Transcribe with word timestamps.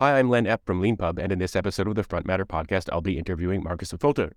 Hi, 0.00 0.20
I'm 0.20 0.30
Len 0.30 0.44
Epp 0.44 0.60
from 0.64 0.80
LeanPub, 0.80 1.18
and 1.18 1.32
in 1.32 1.40
this 1.40 1.56
episode 1.56 1.88
of 1.88 1.96
the 1.96 2.04
Front 2.04 2.24
Matter 2.24 2.46
podcast, 2.46 2.88
I'll 2.92 3.00
be 3.00 3.18
interviewing 3.18 3.64
Markus 3.64 3.90
Voelter. 3.90 4.30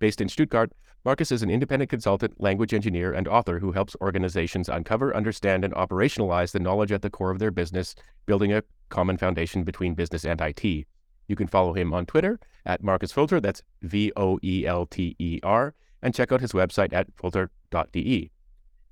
Based 0.00 0.20
in 0.20 0.28
Stuttgart, 0.28 0.72
Markus 1.04 1.30
is 1.30 1.40
an 1.40 1.50
independent 1.50 1.88
consultant, 1.88 2.40
language 2.40 2.74
engineer, 2.74 3.12
and 3.12 3.28
author 3.28 3.60
who 3.60 3.70
helps 3.70 3.94
organizations 4.00 4.68
uncover, 4.68 5.14
understand, 5.14 5.64
and 5.64 5.72
operationalize 5.74 6.50
the 6.50 6.58
knowledge 6.58 6.90
at 6.90 7.02
the 7.02 7.10
core 7.10 7.30
of 7.30 7.38
their 7.38 7.52
business, 7.52 7.94
building 8.26 8.52
a 8.52 8.64
common 8.88 9.16
foundation 9.16 9.62
between 9.62 9.94
business 9.94 10.24
and 10.24 10.40
IT. 10.40 10.64
You 10.64 11.36
can 11.36 11.46
follow 11.46 11.74
him 11.74 11.94
on 11.94 12.06
Twitter 12.06 12.40
at 12.66 12.82
Markus 12.82 13.12
Voelter, 13.12 13.40
that's 13.40 13.62
V 13.82 14.10
O 14.16 14.40
E 14.42 14.66
L 14.66 14.84
T 14.84 15.14
E 15.20 15.38
R, 15.44 15.74
and 16.02 16.12
check 16.12 16.32
out 16.32 16.40
his 16.40 16.50
website 16.50 16.92
at 16.92 17.06
voelter.de. 17.14 18.32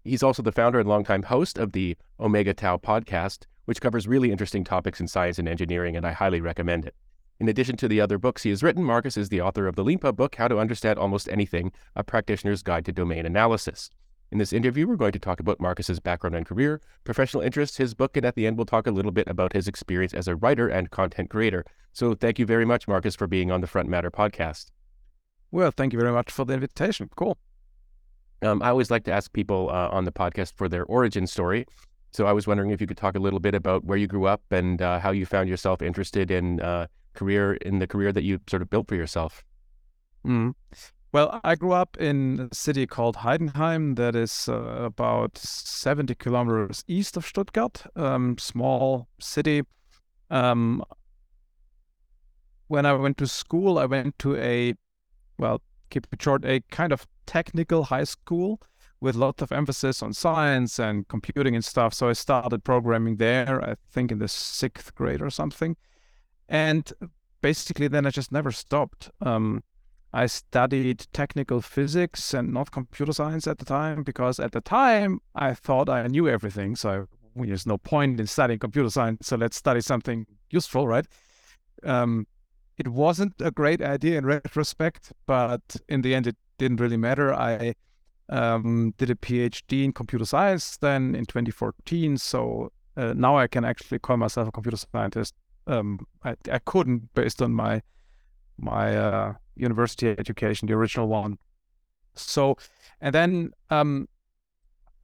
He's 0.04 0.22
also 0.22 0.42
the 0.44 0.52
founder 0.52 0.78
and 0.78 0.88
longtime 0.88 1.24
host 1.24 1.58
of 1.58 1.72
the 1.72 1.96
Omega 2.20 2.54
Tau 2.54 2.76
podcast, 2.76 3.46
which 3.64 3.80
covers 3.80 4.08
really 4.08 4.30
interesting 4.30 4.64
topics 4.64 5.00
in 5.00 5.08
science 5.08 5.38
and 5.38 5.48
engineering, 5.48 5.96
and 5.96 6.06
I 6.06 6.12
highly 6.12 6.40
recommend 6.40 6.84
it. 6.86 6.94
In 7.40 7.48
addition 7.48 7.76
to 7.78 7.88
the 7.88 8.00
other 8.00 8.18
books 8.18 8.42
he 8.42 8.50
has 8.50 8.62
written, 8.62 8.84
Markus 8.84 9.16
is 9.16 9.28
the 9.28 9.40
author 9.40 9.66
of 9.66 9.74
the 9.74 9.84
LeanPub 9.84 10.16
book, 10.16 10.36
How 10.36 10.48
to 10.48 10.58
Understand 10.58 10.98
Almost 10.98 11.28
Anything, 11.28 11.72
A 11.96 12.04
Practitioner's 12.04 12.62
Guide 12.62 12.84
to 12.84 12.92
Domain 12.92 13.26
Analysis. 13.26 13.90
In 14.30 14.38
this 14.38 14.52
interview, 14.52 14.86
we're 14.86 14.96
going 14.96 15.12
to 15.12 15.18
talk 15.18 15.40
about 15.40 15.60
Markus's 15.60 16.00
background 16.00 16.34
and 16.34 16.46
career, 16.46 16.80
professional 17.04 17.42
interests, 17.42 17.76
his 17.76 17.94
book, 17.94 18.16
and 18.16 18.24
at 18.24 18.34
the 18.34 18.46
end, 18.46 18.56
we'll 18.56 18.64
talk 18.64 18.86
a 18.86 18.90
little 18.90 19.10
bit 19.10 19.28
about 19.28 19.52
his 19.52 19.68
experience 19.68 20.14
as 20.14 20.28
a 20.28 20.36
writer 20.36 20.68
and 20.68 20.90
content 20.90 21.30
creator. 21.30 21.64
So 21.92 22.14
thank 22.14 22.38
you 22.38 22.46
very 22.46 22.64
much, 22.64 22.88
Marcus, 22.88 23.14
for 23.14 23.26
being 23.26 23.50
on 23.50 23.60
the 23.60 23.66
Front 23.66 23.88
Matter 23.88 24.10
podcast. 24.10 24.70
Well, 25.50 25.70
thank 25.70 25.92
you 25.92 25.98
very 25.98 26.12
much 26.12 26.30
for 26.30 26.46
the 26.46 26.54
invitation. 26.54 27.10
Cool. 27.14 27.36
Um, 28.40 28.62
I 28.62 28.70
always 28.70 28.90
like 28.90 29.04
to 29.04 29.12
ask 29.12 29.32
people 29.32 29.68
uh, 29.68 29.88
on 29.90 30.04
the 30.04 30.12
podcast 30.12 30.54
for 30.54 30.68
their 30.68 30.84
origin 30.84 31.26
story. 31.26 31.66
So 32.12 32.26
I 32.26 32.32
was 32.32 32.46
wondering 32.46 32.70
if 32.70 32.80
you 32.80 32.86
could 32.86 32.98
talk 32.98 33.16
a 33.16 33.18
little 33.18 33.40
bit 33.40 33.54
about 33.54 33.84
where 33.84 33.96
you 33.96 34.06
grew 34.06 34.26
up 34.26 34.42
and 34.50 34.82
uh, 34.82 34.98
how 34.98 35.12
you 35.12 35.24
found 35.24 35.48
yourself 35.48 35.80
interested 35.80 36.30
in 36.30 36.60
uh, 36.60 36.86
career 37.14 37.54
in 37.54 37.78
the 37.78 37.86
career 37.86 38.12
that 38.12 38.22
you 38.22 38.38
sort 38.48 38.62
of 38.62 38.68
built 38.68 38.88
for 38.88 38.96
yourself. 38.96 39.42
Mm. 40.26 40.54
Well, 41.12 41.40
I 41.44 41.56
grew 41.56 41.72
up 41.72 41.96
in 41.98 42.48
a 42.50 42.54
city 42.54 42.86
called 42.86 43.16
Heidenheim, 43.16 43.96
that 43.96 44.16
is 44.16 44.48
uh, 44.48 44.54
about 44.54 45.36
70 45.36 46.14
kilometers 46.14 46.84
east 46.86 47.18
of 47.18 47.26
Stuttgart, 47.26 47.84
um, 47.96 48.38
small 48.38 49.08
city. 49.20 49.62
Um, 50.30 50.82
when 52.68 52.86
I 52.86 52.94
went 52.94 53.18
to 53.18 53.26
school, 53.26 53.78
I 53.78 53.84
went 53.84 54.18
to 54.20 54.36
a, 54.36 54.74
well, 55.38 55.60
keep 55.90 56.06
it 56.10 56.22
short, 56.22 56.46
a 56.46 56.60
kind 56.70 56.92
of 56.92 57.06
technical 57.26 57.84
high 57.84 58.04
school 58.04 58.60
with 59.02 59.16
lots 59.16 59.42
of 59.42 59.50
emphasis 59.50 60.00
on 60.00 60.12
science 60.12 60.78
and 60.78 61.08
computing 61.08 61.56
and 61.56 61.64
stuff. 61.64 61.92
So 61.92 62.08
I 62.08 62.12
started 62.12 62.62
programming 62.62 63.16
there, 63.16 63.60
I 63.62 63.74
think 63.90 64.12
in 64.12 64.20
the 64.20 64.28
sixth 64.28 64.94
grade 64.94 65.20
or 65.20 65.28
something. 65.28 65.76
And 66.48 66.92
basically, 67.40 67.88
then 67.88 68.06
I 68.06 68.10
just 68.10 68.30
never 68.30 68.52
stopped. 68.52 69.10
Um, 69.20 69.64
I 70.12 70.26
studied 70.26 71.08
technical 71.12 71.60
physics 71.60 72.32
and 72.32 72.52
not 72.52 72.70
computer 72.70 73.12
science 73.12 73.48
at 73.48 73.58
the 73.58 73.64
time 73.64 74.04
because 74.04 74.38
at 74.38 74.52
the 74.52 74.60
time 74.60 75.18
I 75.34 75.52
thought 75.52 75.88
I 75.88 76.06
knew 76.06 76.28
everything. 76.28 76.76
So 76.76 77.08
there's 77.34 77.66
no 77.66 77.78
point 77.78 78.20
in 78.20 78.28
studying 78.28 78.60
computer 78.60 78.90
science. 78.90 79.26
So 79.26 79.36
let's 79.36 79.56
study 79.56 79.80
something 79.80 80.26
useful, 80.50 80.86
right? 80.86 81.06
Um, 81.82 82.28
it 82.78 82.86
wasn't 82.86 83.34
a 83.40 83.50
great 83.50 83.82
idea 83.82 84.18
in 84.18 84.26
retrospect, 84.26 85.12
but 85.26 85.62
in 85.88 86.02
the 86.02 86.14
end, 86.14 86.28
it 86.28 86.36
didn't 86.58 86.80
really 86.80 86.96
matter. 86.96 87.34
I 87.34 87.74
um, 88.32 88.94
did 88.96 89.10
a 89.10 89.14
PhD 89.14 89.84
in 89.84 89.92
computer 89.92 90.24
science 90.24 90.78
then 90.78 91.14
in 91.14 91.26
2014. 91.26 92.16
So 92.16 92.72
uh, 92.96 93.12
now 93.14 93.36
I 93.36 93.46
can 93.46 93.64
actually 93.64 93.98
call 93.98 94.16
myself 94.16 94.48
a 94.48 94.52
computer 94.52 94.78
scientist. 94.78 95.34
Um, 95.66 96.06
I, 96.24 96.34
I 96.50 96.58
couldn't 96.58 97.14
based 97.14 97.40
on 97.42 97.52
my 97.52 97.82
my 98.58 98.96
uh, 98.96 99.34
university 99.54 100.08
education, 100.08 100.66
the 100.66 100.74
original 100.74 101.08
one. 101.08 101.38
So, 102.14 102.56
and 103.00 103.14
then 103.14 103.50
um, 103.70 104.08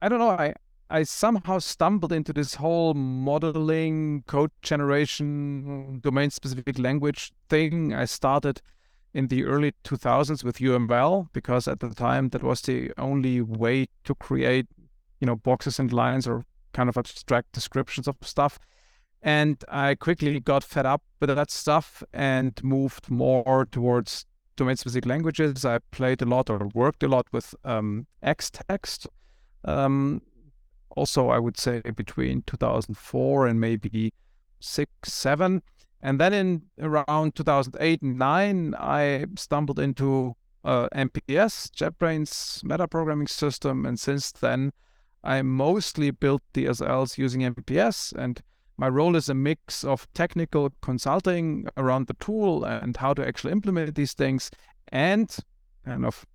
I 0.01 0.09
don't 0.09 0.19
know. 0.19 0.31
I 0.31 0.55
I 0.89 1.03
somehow 1.03 1.59
stumbled 1.59 2.11
into 2.11 2.33
this 2.33 2.55
whole 2.55 2.95
modeling, 2.95 4.23
code 4.25 4.51
generation, 4.63 5.99
domain 6.01 6.31
specific 6.31 6.79
language 6.79 7.31
thing. 7.47 7.93
I 7.93 8.05
started 8.05 8.61
in 9.13 9.27
the 9.27 9.45
early 9.45 9.73
2000s 9.83 10.43
with 10.43 10.57
UML 10.57 11.27
because 11.33 11.67
at 11.67 11.79
the 11.79 11.89
time 11.89 12.29
that 12.29 12.43
was 12.43 12.61
the 12.61 12.91
only 12.97 13.41
way 13.41 13.87
to 14.03 14.15
create, 14.15 14.67
you 15.19 15.25
know, 15.25 15.35
boxes 15.35 15.79
and 15.79 15.91
lines 15.91 16.27
or 16.27 16.45
kind 16.73 16.89
of 16.89 16.97
abstract 16.97 17.51
descriptions 17.51 18.07
of 18.07 18.15
stuff. 18.21 18.59
And 19.21 19.63
I 19.67 19.95
quickly 19.95 20.39
got 20.39 20.63
fed 20.63 20.85
up 20.85 21.01
with 21.19 21.29
that 21.29 21.51
stuff 21.51 22.03
and 22.13 22.53
moved 22.63 23.09
more 23.09 23.65
towards 23.65 24.25
domain 24.55 24.77
specific 24.77 25.05
languages. 25.05 25.65
I 25.65 25.79
played 25.91 26.21
a 26.21 26.25
lot 26.25 26.49
or 26.49 26.69
worked 26.73 27.03
a 27.03 27.07
lot 27.07 27.25
with 27.31 27.55
um, 27.65 28.07
Xtext. 28.23 29.07
Um, 29.65 30.21
also, 30.95 31.29
I 31.29 31.39
would 31.39 31.57
say 31.57 31.81
between 31.81 32.43
2004 32.47 33.47
and 33.47 33.59
maybe 33.59 34.13
six, 34.59 34.91
seven. 35.03 35.63
And 36.01 36.19
then 36.19 36.33
in 36.33 36.61
around 36.79 37.35
2008 37.35 38.01
and 38.01 38.17
9, 38.17 38.75
I 38.75 39.25
stumbled 39.35 39.79
into 39.79 40.35
uh, 40.63 40.87
MPS, 40.95 41.71
JetBrains 41.71 42.63
metaprogramming 42.63 43.29
system. 43.29 43.85
And 43.85 43.99
since 43.99 44.31
then, 44.31 44.71
I 45.23 45.41
mostly 45.41 46.11
built 46.11 46.41
DSLs 46.53 47.17
using 47.17 47.41
MPS. 47.41 48.13
And 48.13 48.41
my 48.77 48.87
role 48.87 49.15
is 49.15 49.27
a 49.27 49.33
mix 49.33 49.83
of 49.83 50.07
technical 50.13 50.71
consulting 50.81 51.67
around 51.75 52.07
the 52.07 52.13
tool 52.15 52.63
and 52.63 52.95
how 52.95 53.13
to 53.13 53.27
actually 53.27 53.51
implement 53.51 53.95
these 53.95 54.13
things 54.13 54.49
and 54.89 55.35
kind 55.85 56.05
of, 56.05 56.25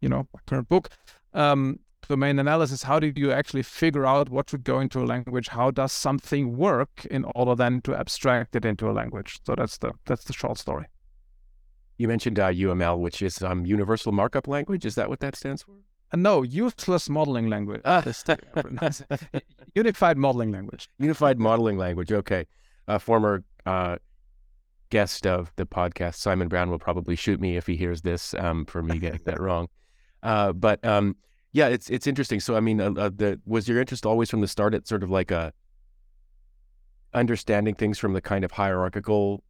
you 0.00 0.08
know, 0.08 0.28
my 0.34 0.40
current 0.46 0.68
book, 0.68 0.90
um, 1.32 1.78
domain 2.10 2.38
analysis, 2.38 2.82
how 2.82 2.98
do 2.98 3.12
you 3.14 3.30
actually 3.32 3.62
figure 3.62 4.04
out 4.04 4.28
what 4.28 4.50
should 4.50 4.64
go 4.64 4.80
into 4.80 4.98
a 5.00 5.06
language? 5.06 5.48
How 5.48 5.70
does 5.70 5.92
something 5.92 6.56
work 6.56 7.06
in 7.10 7.24
order 7.34 7.54
then 7.54 7.80
to 7.82 7.94
abstract 7.94 8.56
it 8.56 8.64
into 8.64 8.90
a 8.90 8.94
language? 9.00 9.38
So 9.46 9.54
that's 9.54 9.78
the 9.78 9.92
that's 10.06 10.24
the 10.24 10.32
short 10.32 10.58
story. 10.58 10.86
You 11.98 12.08
mentioned 12.08 12.38
uh, 12.38 12.48
UML, 12.48 12.98
which 12.98 13.22
is 13.22 13.42
um, 13.42 13.64
Universal 13.64 14.12
Markup 14.12 14.48
Language. 14.48 14.84
Is 14.84 14.94
that 14.96 15.08
what 15.08 15.20
that 15.20 15.36
stands 15.36 15.62
for? 15.62 15.72
Uh, 16.12 16.16
no, 16.16 16.42
useless 16.42 17.08
modeling 17.08 17.48
language. 17.48 17.82
Ah. 17.84 18.02
Unified 19.74 20.16
modeling 20.18 20.50
language. 20.50 20.88
Unified 20.98 21.38
modeling 21.38 21.78
language. 21.78 22.10
Okay. 22.10 22.46
A 22.88 22.98
former 22.98 23.44
uh, 23.66 23.96
guest 24.90 25.26
of 25.26 25.52
the 25.56 25.66
podcast, 25.66 26.16
Simon 26.16 26.48
Brown, 26.48 26.70
will 26.70 26.78
probably 26.78 27.14
shoot 27.14 27.40
me 27.40 27.56
if 27.56 27.66
he 27.66 27.76
hears 27.76 28.02
this 28.02 28.34
um, 28.34 28.64
for 28.64 28.82
me 28.82 28.98
getting 28.98 29.20
that 29.26 29.40
wrong. 29.40 29.68
Uh, 30.22 30.52
but 30.52 30.84
um, 30.84 31.16
yeah, 31.52 31.68
it's 31.68 31.90
it's 31.90 32.06
interesting. 32.06 32.40
So 32.40 32.56
I 32.56 32.60
mean, 32.60 32.80
uh, 32.80 32.92
uh, 32.92 33.10
the, 33.14 33.40
was 33.46 33.68
your 33.68 33.80
interest 33.80 34.06
always 34.06 34.30
from 34.30 34.40
the 34.40 34.48
start 34.48 34.74
at 34.74 34.86
sort 34.86 35.02
of 35.02 35.10
like 35.10 35.30
a 35.30 35.52
understanding 37.12 37.74
things 37.74 37.98
from 37.98 38.12
the 38.12 38.20
kind 38.20 38.44
of 38.44 38.52
hierarchical, 38.52 39.42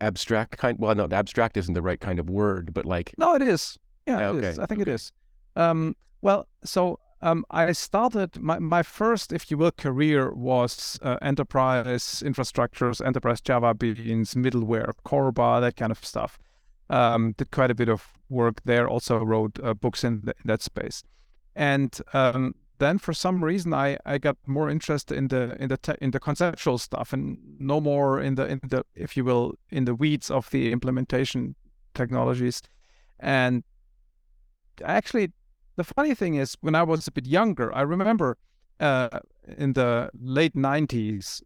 abstract 0.00 0.56
kind? 0.58 0.78
Well, 0.78 0.94
no, 0.94 1.08
abstract 1.10 1.56
isn't 1.56 1.74
the 1.74 1.82
right 1.82 2.00
kind 2.00 2.18
of 2.18 2.28
word, 2.28 2.74
but 2.74 2.84
like 2.84 3.14
no, 3.18 3.34
it 3.34 3.42
is. 3.42 3.78
Yeah, 4.06 4.28
okay. 4.30 4.48
Is. 4.48 4.58
I 4.58 4.66
think 4.66 4.80
okay. 4.80 4.90
it 4.90 4.94
is. 4.94 5.12
Um, 5.56 5.94
well, 6.22 6.48
so 6.64 6.98
um, 7.22 7.44
I 7.50 7.72
started 7.72 8.40
my, 8.40 8.58
my 8.58 8.82
first, 8.82 9.32
if 9.32 9.50
you 9.50 9.58
will, 9.58 9.72
career 9.72 10.32
was 10.32 10.98
uh, 11.02 11.18
enterprise 11.20 12.22
infrastructures, 12.24 13.04
enterprise 13.04 13.40
Java 13.40 13.74
beans, 13.74 14.34
middleware, 14.34 14.92
Corba, 15.04 15.60
that 15.60 15.76
kind 15.76 15.92
of 15.92 16.04
stuff. 16.04 16.38
Um, 16.90 17.32
did 17.38 17.52
quite 17.52 17.70
a 17.70 17.74
bit 17.74 17.88
of 17.88 18.08
work 18.28 18.60
there. 18.64 18.88
Also 18.88 19.18
wrote 19.18 19.58
uh, 19.62 19.74
books 19.74 20.02
in, 20.02 20.22
in, 20.26 20.32
that 20.44 20.60
space, 20.60 21.04
and 21.54 21.96
um, 22.12 22.54
then 22.80 22.98
for 22.98 23.12
some 23.12 23.44
reason 23.44 23.72
I, 23.72 23.96
I 24.04 24.18
got 24.18 24.36
more 24.46 24.68
interested 24.68 25.16
in 25.16 25.28
the 25.28 25.56
in 25.62 25.68
the 25.68 25.76
te- 25.76 26.00
in 26.00 26.10
the 26.10 26.18
conceptual 26.18 26.78
stuff 26.78 27.12
and 27.12 27.38
no 27.58 27.80
more 27.80 28.20
in 28.20 28.34
the 28.34 28.46
in 28.46 28.60
the 28.68 28.84
if 28.94 29.16
you 29.16 29.24
will 29.24 29.54
in 29.70 29.84
the 29.84 29.94
weeds 29.94 30.30
of 30.30 30.50
the 30.50 30.72
implementation 30.72 31.54
technologies, 31.94 32.62
and 33.20 33.62
actually 34.82 35.32
the 35.76 35.84
funny 35.84 36.14
thing 36.14 36.34
is 36.34 36.56
when 36.60 36.74
I 36.74 36.82
was 36.82 37.06
a 37.06 37.12
bit 37.12 37.26
younger 37.26 37.72
I 37.74 37.82
remember 37.82 38.36
uh, 38.80 39.20
in 39.58 39.74
the 39.74 40.10
late 40.18 40.54
90s 40.54 41.42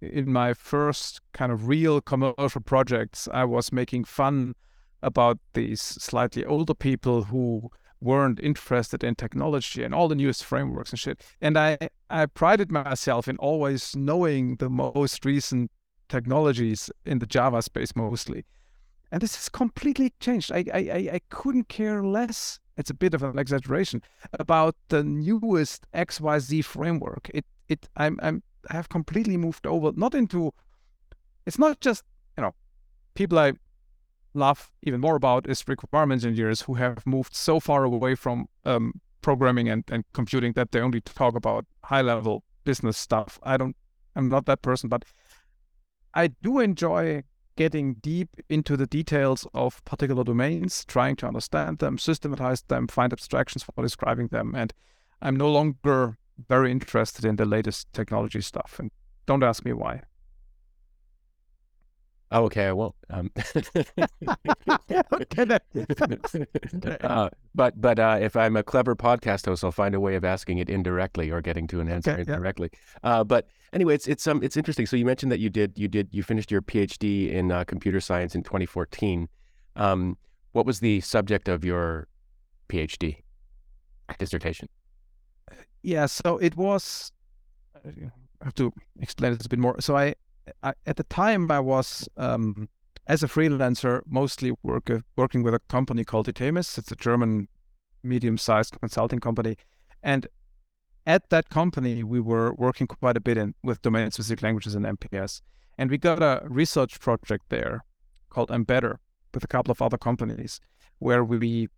in 0.00 0.32
my 0.32 0.52
first 0.52 1.20
kind 1.32 1.52
of 1.52 1.68
real 1.68 2.00
commercial 2.00 2.60
projects 2.60 3.28
I 3.32 3.44
was 3.44 3.72
making 3.72 4.04
fun 4.04 4.54
about 5.02 5.38
these 5.54 5.80
slightly 5.80 6.44
older 6.44 6.74
people 6.74 7.24
who 7.24 7.70
weren't 8.00 8.40
interested 8.40 9.04
in 9.04 9.14
technology 9.14 9.82
and 9.84 9.94
all 9.94 10.08
the 10.08 10.14
newest 10.14 10.44
frameworks 10.44 10.90
and 10.90 10.98
shit. 10.98 11.22
And 11.40 11.56
I, 11.56 11.78
I 12.10 12.26
prided 12.26 12.72
myself 12.72 13.28
in 13.28 13.36
always 13.36 13.94
knowing 13.94 14.56
the 14.56 14.68
most 14.68 15.24
recent 15.24 15.70
technologies 16.08 16.90
in 17.06 17.20
the 17.20 17.26
Java 17.26 17.62
space 17.62 17.94
mostly. 17.94 18.44
And 19.10 19.20
this 19.20 19.36
has 19.36 19.48
completely 19.48 20.12
changed. 20.20 20.50
I, 20.50 20.64
I, 20.72 20.78
I 21.12 21.20
couldn't 21.28 21.68
care 21.68 22.02
less. 22.02 22.58
It's 22.76 22.90
a 22.90 22.94
bit 22.94 23.14
of 23.14 23.22
an 23.22 23.38
exaggeration 23.38 24.02
about 24.32 24.74
the 24.88 25.04
newest 25.04 25.86
XYZ 25.92 26.64
framework. 26.64 27.30
It, 27.34 27.44
it, 27.68 27.88
I'm, 27.96 28.18
I'm, 28.22 28.42
I 28.70 28.76
have 28.76 28.88
completely 28.88 29.36
moved 29.36 29.66
over, 29.66 29.92
not 29.94 30.14
into 30.14 30.52
it's 31.46 31.58
not 31.58 31.80
just 31.80 32.04
you 32.36 32.42
know 32.42 32.54
people 33.14 33.38
I 33.38 33.52
love 34.34 34.70
even 34.82 35.00
more 35.00 35.16
about 35.16 35.48
is 35.48 35.64
requirements 35.66 36.24
engineers 36.24 36.62
who 36.62 36.74
have 36.74 37.06
moved 37.06 37.34
so 37.34 37.60
far 37.60 37.84
away 37.84 38.14
from 38.14 38.46
um, 38.64 39.00
programming 39.20 39.68
and, 39.68 39.84
and 39.90 40.04
computing 40.12 40.52
that 40.54 40.72
they 40.72 40.80
only 40.80 41.00
talk 41.00 41.34
about 41.34 41.66
high 41.84 42.02
level 42.02 42.44
business 42.64 42.98
stuff. 42.98 43.38
I 43.42 43.56
don't, 43.56 43.76
I'm 44.16 44.28
not 44.28 44.46
that 44.46 44.62
person, 44.62 44.88
but 44.88 45.04
I 46.14 46.28
do 46.28 46.58
enjoy 46.58 47.22
getting 47.56 47.94
deep 47.94 48.28
into 48.48 48.76
the 48.76 48.86
details 48.86 49.46
of 49.54 49.84
particular 49.84 50.24
domains, 50.24 50.84
trying 50.84 51.16
to 51.16 51.26
understand 51.26 51.78
them, 51.78 51.98
systematize 51.98 52.62
them, 52.62 52.88
find 52.88 53.12
abstractions 53.12 53.62
for 53.62 53.82
describing 53.82 54.28
them. 54.28 54.54
And 54.54 54.72
I'm 55.20 55.36
no 55.36 55.50
longer 55.50 56.16
very 56.48 56.70
interested 56.70 57.24
in 57.24 57.36
the 57.36 57.44
latest 57.44 57.92
technology 57.92 58.40
stuff. 58.40 58.76
And 58.78 58.90
don't 59.26 59.42
ask 59.42 59.64
me 59.64 59.72
why. 59.72 60.02
Oh, 62.32 62.44
okay, 62.44 62.66
I 62.66 62.72
won't. 62.72 62.94
Um, 63.10 63.30
uh, 67.02 67.28
but 67.54 67.78
but 67.78 67.98
uh, 67.98 68.18
if 68.20 68.36
I'm 68.36 68.56
a 68.56 68.62
clever 68.62 68.96
podcast 68.96 69.44
host, 69.44 69.62
I'll 69.62 69.70
find 69.70 69.94
a 69.94 70.00
way 70.00 70.14
of 70.14 70.24
asking 70.24 70.56
it 70.56 70.70
indirectly 70.70 71.30
or 71.30 71.42
getting 71.42 71.66
to 71.68 71.80
an 71.80 71.90
answer 71.90 72.12
okay, 72.12 72.22
indirectly. 72.22 72.70
Yeah. 72.72 73.10
Uh, 73.10 73.24
but 73.24 73.48
anyway, 73.74 73.94
it's 73.94 74.08
it's 74.08 74.26
um 74.26 74.42
it's 74.42 74.56
interesting. 74.56 74.86
So 74.86 74.96
you 74.96 75.04
mentioned 75.04 75.30
that 75.30 75.40
you 75.40 75.50
did 75.50 75.78
you 75.78 75.88
did 75.88 76.08
you 76.10 76.22
finished 76.22 76.50
your 76.50 76.62
PhD 76.62 77.30
in 77.30 77.52
uh, 77.52 77.64
computer 77.64 78.00
science 78.00 78.34
in 78.34 78.42
2014. 78.42 79.28
Um, 79.76 80.16
what 80.52 80.64
was 80.64 80.80
the 80.80 81.02
subject 81.02 81.48
of 81.48 81.66
your 81.66 82.08
PhD 82.70 83.18
dissertation? 84.18 84.70
Yeah, 85.82 86.06
so 86.06 86.38
it 86.38 86.56
was. 86.56 87.12
I 87.84 88.44
have 88.44 88.54
to 88.54 88.72
explain 89.00 89.36
this 89.36 89.44
a 89.44 89.50
bit 89.50 89.58
more. 89.58 89.78
So 89.80 89.98
I 89.98 90.14
I, 90.62 90.74
at 90.86 90.96
the 90.96 91.04
time 91.04 91.50
I 91.50 91.60
was 91.60 92.08
um, 92.16 92.68
as 93.06 93.22
a 93.22 93.28
freelancer 93.28 94.02
mostly 94.06 94.52
work, 94.62 94.90
uh, 94.90 95.00
working 95.16 95.42
with 95.42 95.54
a 95.54 95.60
company 95.68 96.04
called 96.04 96.28
Itemis. 96.28 96.78
It's 96.78 96.92
a 96.92 96.96
German 96.96 97.48
medium-sized 98.02 98.78
consulting 98.80 99.20
company, 99.20 99.56
and 100.02 100.26
at 101.06 101.30
that 101.30 101.48
company 101.48 102.02
we 102.02 102.20
were 102.20 102.52
working 102.54 102.86
quite 102.86 103.16
a 103.16 103.20
bit 103.20 103.36
in 103.36 103.54
with 103.62 103.82
domain-specific 103.82 104.42
languages 104.42 104.74
and 104.74 104.84
MPS, 104.84 105.40
and 105.78 105.90
we 105.90 105.98
got 105.98 106.22
a 106.22 106.42
research 106.44 107.00
project 107.00 107.44
there 107.48 107.84
called 108.30 108.48
mbeddr 108.48 108.96
with 109.34 109.44
a 109.44 109.48
couple 109.48 109.70
of 109.70 109.82
other 109.82 109.98
companies 109.98 110.60
where 110.98 111.24
we 111.24 111.68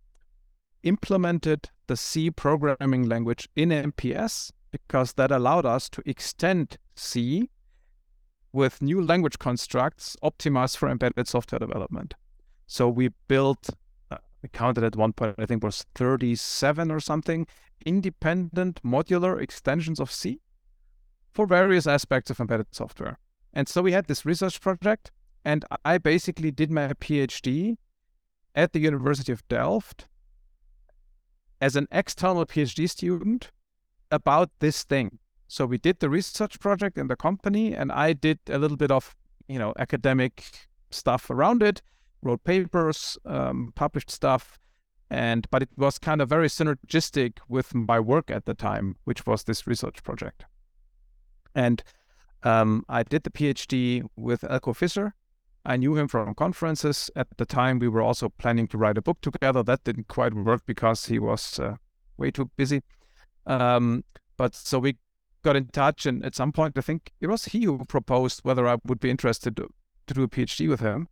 implemented 0.83 1.69
the 1.87 1.97
C 1.97 2.29
programming 2.29 3.07
language 3.09 3.49
in 3.55 3.69
MPS 3.69 4.51
because 4.71 5.13
that 5.13 5.31
allowed 5.31 5.65
us 5.65 5.89
to 5.89 6.01
extend 6.05 6.77
C 6.95 7.49
with 8.55 8.81
new 8.81 9.01
language 9.01 9.37
constructs 9.37 10.15
optimized 10.23 10.77
for 10.77 10.89
embedded 10.89 11.27
software 11.27 11.59
development. 11.59 12.15
So 12.65 12.87
we 12.87 13.09
built, 13.27 13.69
uh, 14.09 14.17
we 14.41 14.49
counted 14.49 14.83
at 14.83 14.95
one 14.95 15.13
point, 15.13 15.35
I 15.37 15.45
think 15.45 15.63
was 15.63 15.85
37 15.93 16.89
or 16.89 16.99
something, 16.99 17.45
independent 17.85 18.81
modular 18.81 19.39
extensions 19.39 19.99
of 19.99 20.11
C 20.11 20.39
for 21.33 21.45
various 21.45 21.85
aspects 21.85 22.31
of 22.31 22.39
embedded 22.39 22.67
software. 22.71 23.19
And 23.53 23.67
so 23.67 23.81
we 23.81 23.91
had 23.91 24.07
this 24.07 24.25
research 24.25 24.61
project, 24.61 25.11
and 25.43 25.65
I 25.83 25.97
basically 25.97 26.49
did 26.49 26.71
my 26.71 26.87
PhD 26.93 27.75
at 28.55 28.71
the 28.71 28.79
University 28.79 29.33
of 29.33 29.45
Delft 29.49 30.07
as 31.59 31.75
an 31.75 31.87
external 31.91 32.45
PhD 32.45 32.89
student 32.89 33.51
about 34.11 34.49
this 34.59 34.83
thing. 34.83 35.19
So 35.47 35.65
we 35.65 35.77
did 35.77 35.99
the 35.99 36.09
research 36.09 36.59
project 36.59 36.97
in 36.97 37.07
the 37.07 37.15
company, 37.15 37.73
and 37.73 37.91
I 37.91 38.13
did 38.13 38.39
a 38.49 38.57
little 38.57 38.77
bit 38.77 38.91
of 38.91 39.15
you 39.47 39.59
know 39.59 39.73
academic 39.77 40.43
stuff 40.89 41.29
around 41.29 41.61
it, 41.61 41.81
wrote 42.21 42.43
papers, 42.43 43.17
um, 43.25 43.71
published 43.75 44.11
stuff, 44.11 44.57
and 45.09 45.47
but 45.51 45.61
it 45.61 45.69
was 45.77 45.99
kind 45.99 46.21
of 46.21 46.29
very 46.29 46.47
synergistic 46.47 47.37
with 47.47 47.75
my 47.75 47.99
work 47.99 48.31
at 48.31 48.45
the 48.45 48.53
time, 48.53 48.95
which 49.03 49.25
was 49.25 49.43
this 49.43 49.67
research 49.67 50.03
project. 50.03 50.45
And 51.53 51.83
um, 52.43 52.83
I 52.89 53.03
did 53.03 53.23
the 53.23 53.29
PhD 53.29 54.03
with 54.15 54.41
Eelco 54.41 54.75
Visser. 54.75 55.13
I 55.65 55.77
knew 55.77 55.97
him 55.97 56.07
from 56.07 56.35
conferences. 56.35 57.09
At 57.15 57.27
the 57.37 57.45
time, 57.45 57.79
we 57.79 57.87
were 57.87 58.01
also 58.01 58.29
planning 58.29 58.67
to 58.67 58.77
write 58.77 58.99
a 58.99 59.01
book 59.01 59.21
together. 59.21 59.63
That 59.63 59.83
didn't 59.83 60.07
quite 60.07 60.33
work 60.33 60.61
because 60.67 61.05
he 61.05 61.17
was 61.17 61.59
uh, 61.59 61.77
way 62.17 62.29
too 62.29 62.51
busy. 62.55 62.83
Um, 63.47 64.03
but 64.37 64.53
so 64.53 64.77
we 64.77 64.97
got 65.45 65.55
in 65.55 65.67
touch, 65.67 66.05
and 66.05 66.25
at 66.25 66.35
some 66.35 66.51
point, 66.51 66.77
I 66.77 66.81
think 66.81 67.13
it 67.21 67.27
was 67.27 67.45
he 67.45 67.63
who 67.63 67.85
proposed 67.85 68.41
whether 68.41 68.67
I 68.67 68.77
would 68.83 68.99
be 68.99 69.11
interested 69.11 69.55
to, 69.57 69.69
to 70.07 70.13
do 70.13 70.23
a 70.23 70.27
PhD 70.27 70.67
with 70.67 70.79
him, 70.79 71.07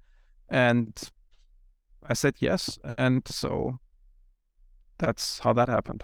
and 0.49 0.99
I 2.09 2.13
said 2.13 2.35
yes, 2.39 2.79
and 2.97 3.25
so 3.27 3.77
that's 4.97 5.39
how 5.39 5.53
that 5.53 5.69
happened. 5.69 6.03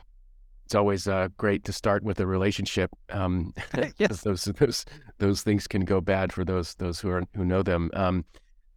It's 0.66 0.76
always 0.76 1.08
uh, 1.08 1.30
great 1.38 1.64
to 1.64 1.74
start 1.74 2.04
with 2.04 2.20
a 2.20 2.28
relationship. 2.28 2.92
Um, 3.10 3.54
yes, 3.98 4.22
those 4.22 4.44
those 4.44 4.86
those 5.18 5.42
things 5.42 5.68
can 5.68 5.84
go 5.84 6.00
bad 6.00 6.32
for 6.32 6.46
those 6.46 6.76
those 6.76 7.00
who 7.00 7.10
are 7.10 7.24
who 7.36 7.44
know 7.44 7.64
them. 7.64 7.90
Um, 7.94 8.26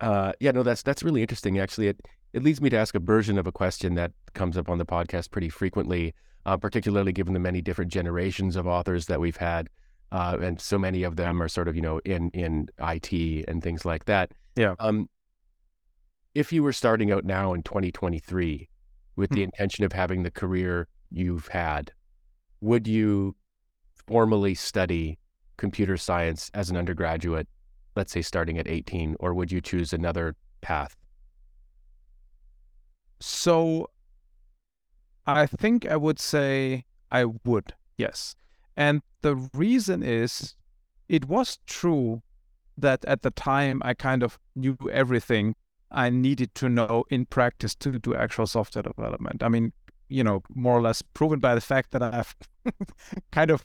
uh, 0.00 0.32
yeah, 0.40 0.52
no, 0.52 0.62
that's 0.62 0.82
that's 0.82 1.02
really 1.02 1.20
interesting. 1.20 1.58
Actually, 1.58 1.88
it 1.88 2.00
it 2.32 2.42
leads 2.42 2.62
me 2.62 2.70
to 2.70 2.78
ask 2.78 2.94
a 2.94 3.00
version 3.00 3.38
of 3.38 3.46
a 3.46 3.52
question 3.52 3.94
that 3.96 4.12
comes 4.32 4.56
up 4.56 4.70
on 4.70 4.78
the 4.78 4.86
podcast 4.86 5.30
pretty 5.30 5.50
frequently 5.50 6.14
uh, 6.46 6.56
particularly 6.56 7.12
given 7.12 7.34
the 7.34 7.40
many 7.40 7.60
different 7.60 7.92
generations 7.92 8.56
of 8.56 8.66
authors 8.66 9.06
that 9.06 9.20
we've 9.20 9.36
had. 9.36 9.68
Uh, 10.10 10.36
and 10.42 10.60
so 10.60 10.78
many 10.78 11.04
of 11.04 11.16
them 11.16 11.42
are 11.42 11.48
sort 11.48 11.68
of, 11.68 11.76
you 11.76 11.82
know, 11.82 11.98
in, 12.04 12.30
in 12.30 12.68
IT 12.80 13.44
and 13.48 13.62
things 13.62 13.84
like 13.84 14.04
that. 14.04 14.32
Yeah. 14.56 14.74
Um, 14.78 15.08
if 16.34 16.52
you 16.52 16.62
were 16.62 16.72
starting 16.72 17.10
out 17.10 17.24
now 17.24 17.54
in 17.54 17.62
2023 17.62 18.68
with 19.16 19.30
the 19.30 19.36
hmm. 19.36 19.42
intention 19.42 19.84
of 19.84 19.92
having 19.92 20.22
the 20.22 20.30
career 20.30 20.88
you've 21.10 21.48
had, 21.48 21.92
would 22.60 22.86
you 22.86 23.34
formally 24.06 24.54
study 24.54 25.18
computer 25.56 25.96
science 25.96 26.50
as 26.54 26.70
an 26.70 26.76
undergraduate, 26.76 27.48
let's 27.96 28.12
say 28.12 28.22
starting 28.22 28.58
at 28.58 28.68
18, 28.68 29.16
or 29.20 29.34
would 29.34 29.52
you 29.52 29.60
choose 29.60 29.92
another 29.92 30.34
path? 30.60 30.96
So 33.20 33.88
I 35.26 35.46
think 35.46 35.86
I 35.86 35.96
would 35.96 36.18
say 36.18 36.84
I 37.10 37.26
would, 37.44 37.74
yes. 37.96 38.34
And 38.76 39.02
the 39.22 39.36
reason 39.54 40.02
is 40.02 40.56
it 41.08 41.26
was 41.26 41.58
true 41.66 42.22
that 42.76 43.04
at 43.04 43.22
the 43.22 43.30
time 43.30 43.82
I 43.84 43.94
kind 43.94 44.22
of 44.22 44.38
knew 44.56 44.76
everything 44.90 45.54
I 45.90 46.10
needed 46.10 46.54
to 46.56 46.68
know 46.68 47.04
in 47.10 47.26
practice 47.26 47.74
to 47.76 47.98
do 47.98 48.14
actual 48.14 48.46
software 48.46 48.82
development. 48.82 49.42
I 49.42 49.48
mean, 49.48 49.72
you 50.08 50.24
know, 50.24 50.42
more 50.54 50.76
or 50.76 50.80
less 50.80 51.02
proven 51.02 51.38
by 51.38 51.54
the 51.54 51.60
fact 51.60 51.90
that 51.92 52.02
I've 52.02 52.34
kind 53.30 53.50
of 53.50 53.64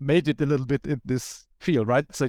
made 0.00 0.28
it 0.28 0.40
a 0.40 0.46
little 0.46 0.66
bit 0.66 0.86
in 0.86 1.00
this 1.04 1.46
field, 1.60 1.86
right? 1.86 2.04
So, 2.14 2.28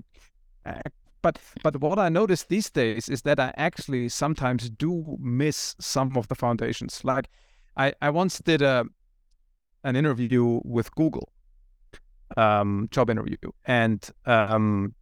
uh, 0.65 0.81
but 1.21 1.39
but 1.63 1.79
what 1.79 1.99
I 1.99 2.09
notice 2.09 2.43
these 2.43 2.69
days 2.69 3.09
is 3.09 3.23
that 3.23 3.39
I 3.39 3.53
actually 3.57 4.09
sometimes 4.09 4.69
do 4.69 5.17
miss 5.19 5.75
some 5.79 6.15
of 6.17 6.27
the 6.27 6.35
foundations. 6.35 7.03
Like 7.03 7.29
I, 7.77 7.93
I 8.01 8.09
once 8.09 8.39
did 8.39 8.61
a 8.61 8.85
an 9.83 9.95
interview 9.95 10.59
with 10.63 10.93
Google, 10.93 11.31
um, 12.37 12.87
job 12.91 13.09
interview, 13.09 13.37
and 13.65 14.07
um, 14.25 14.93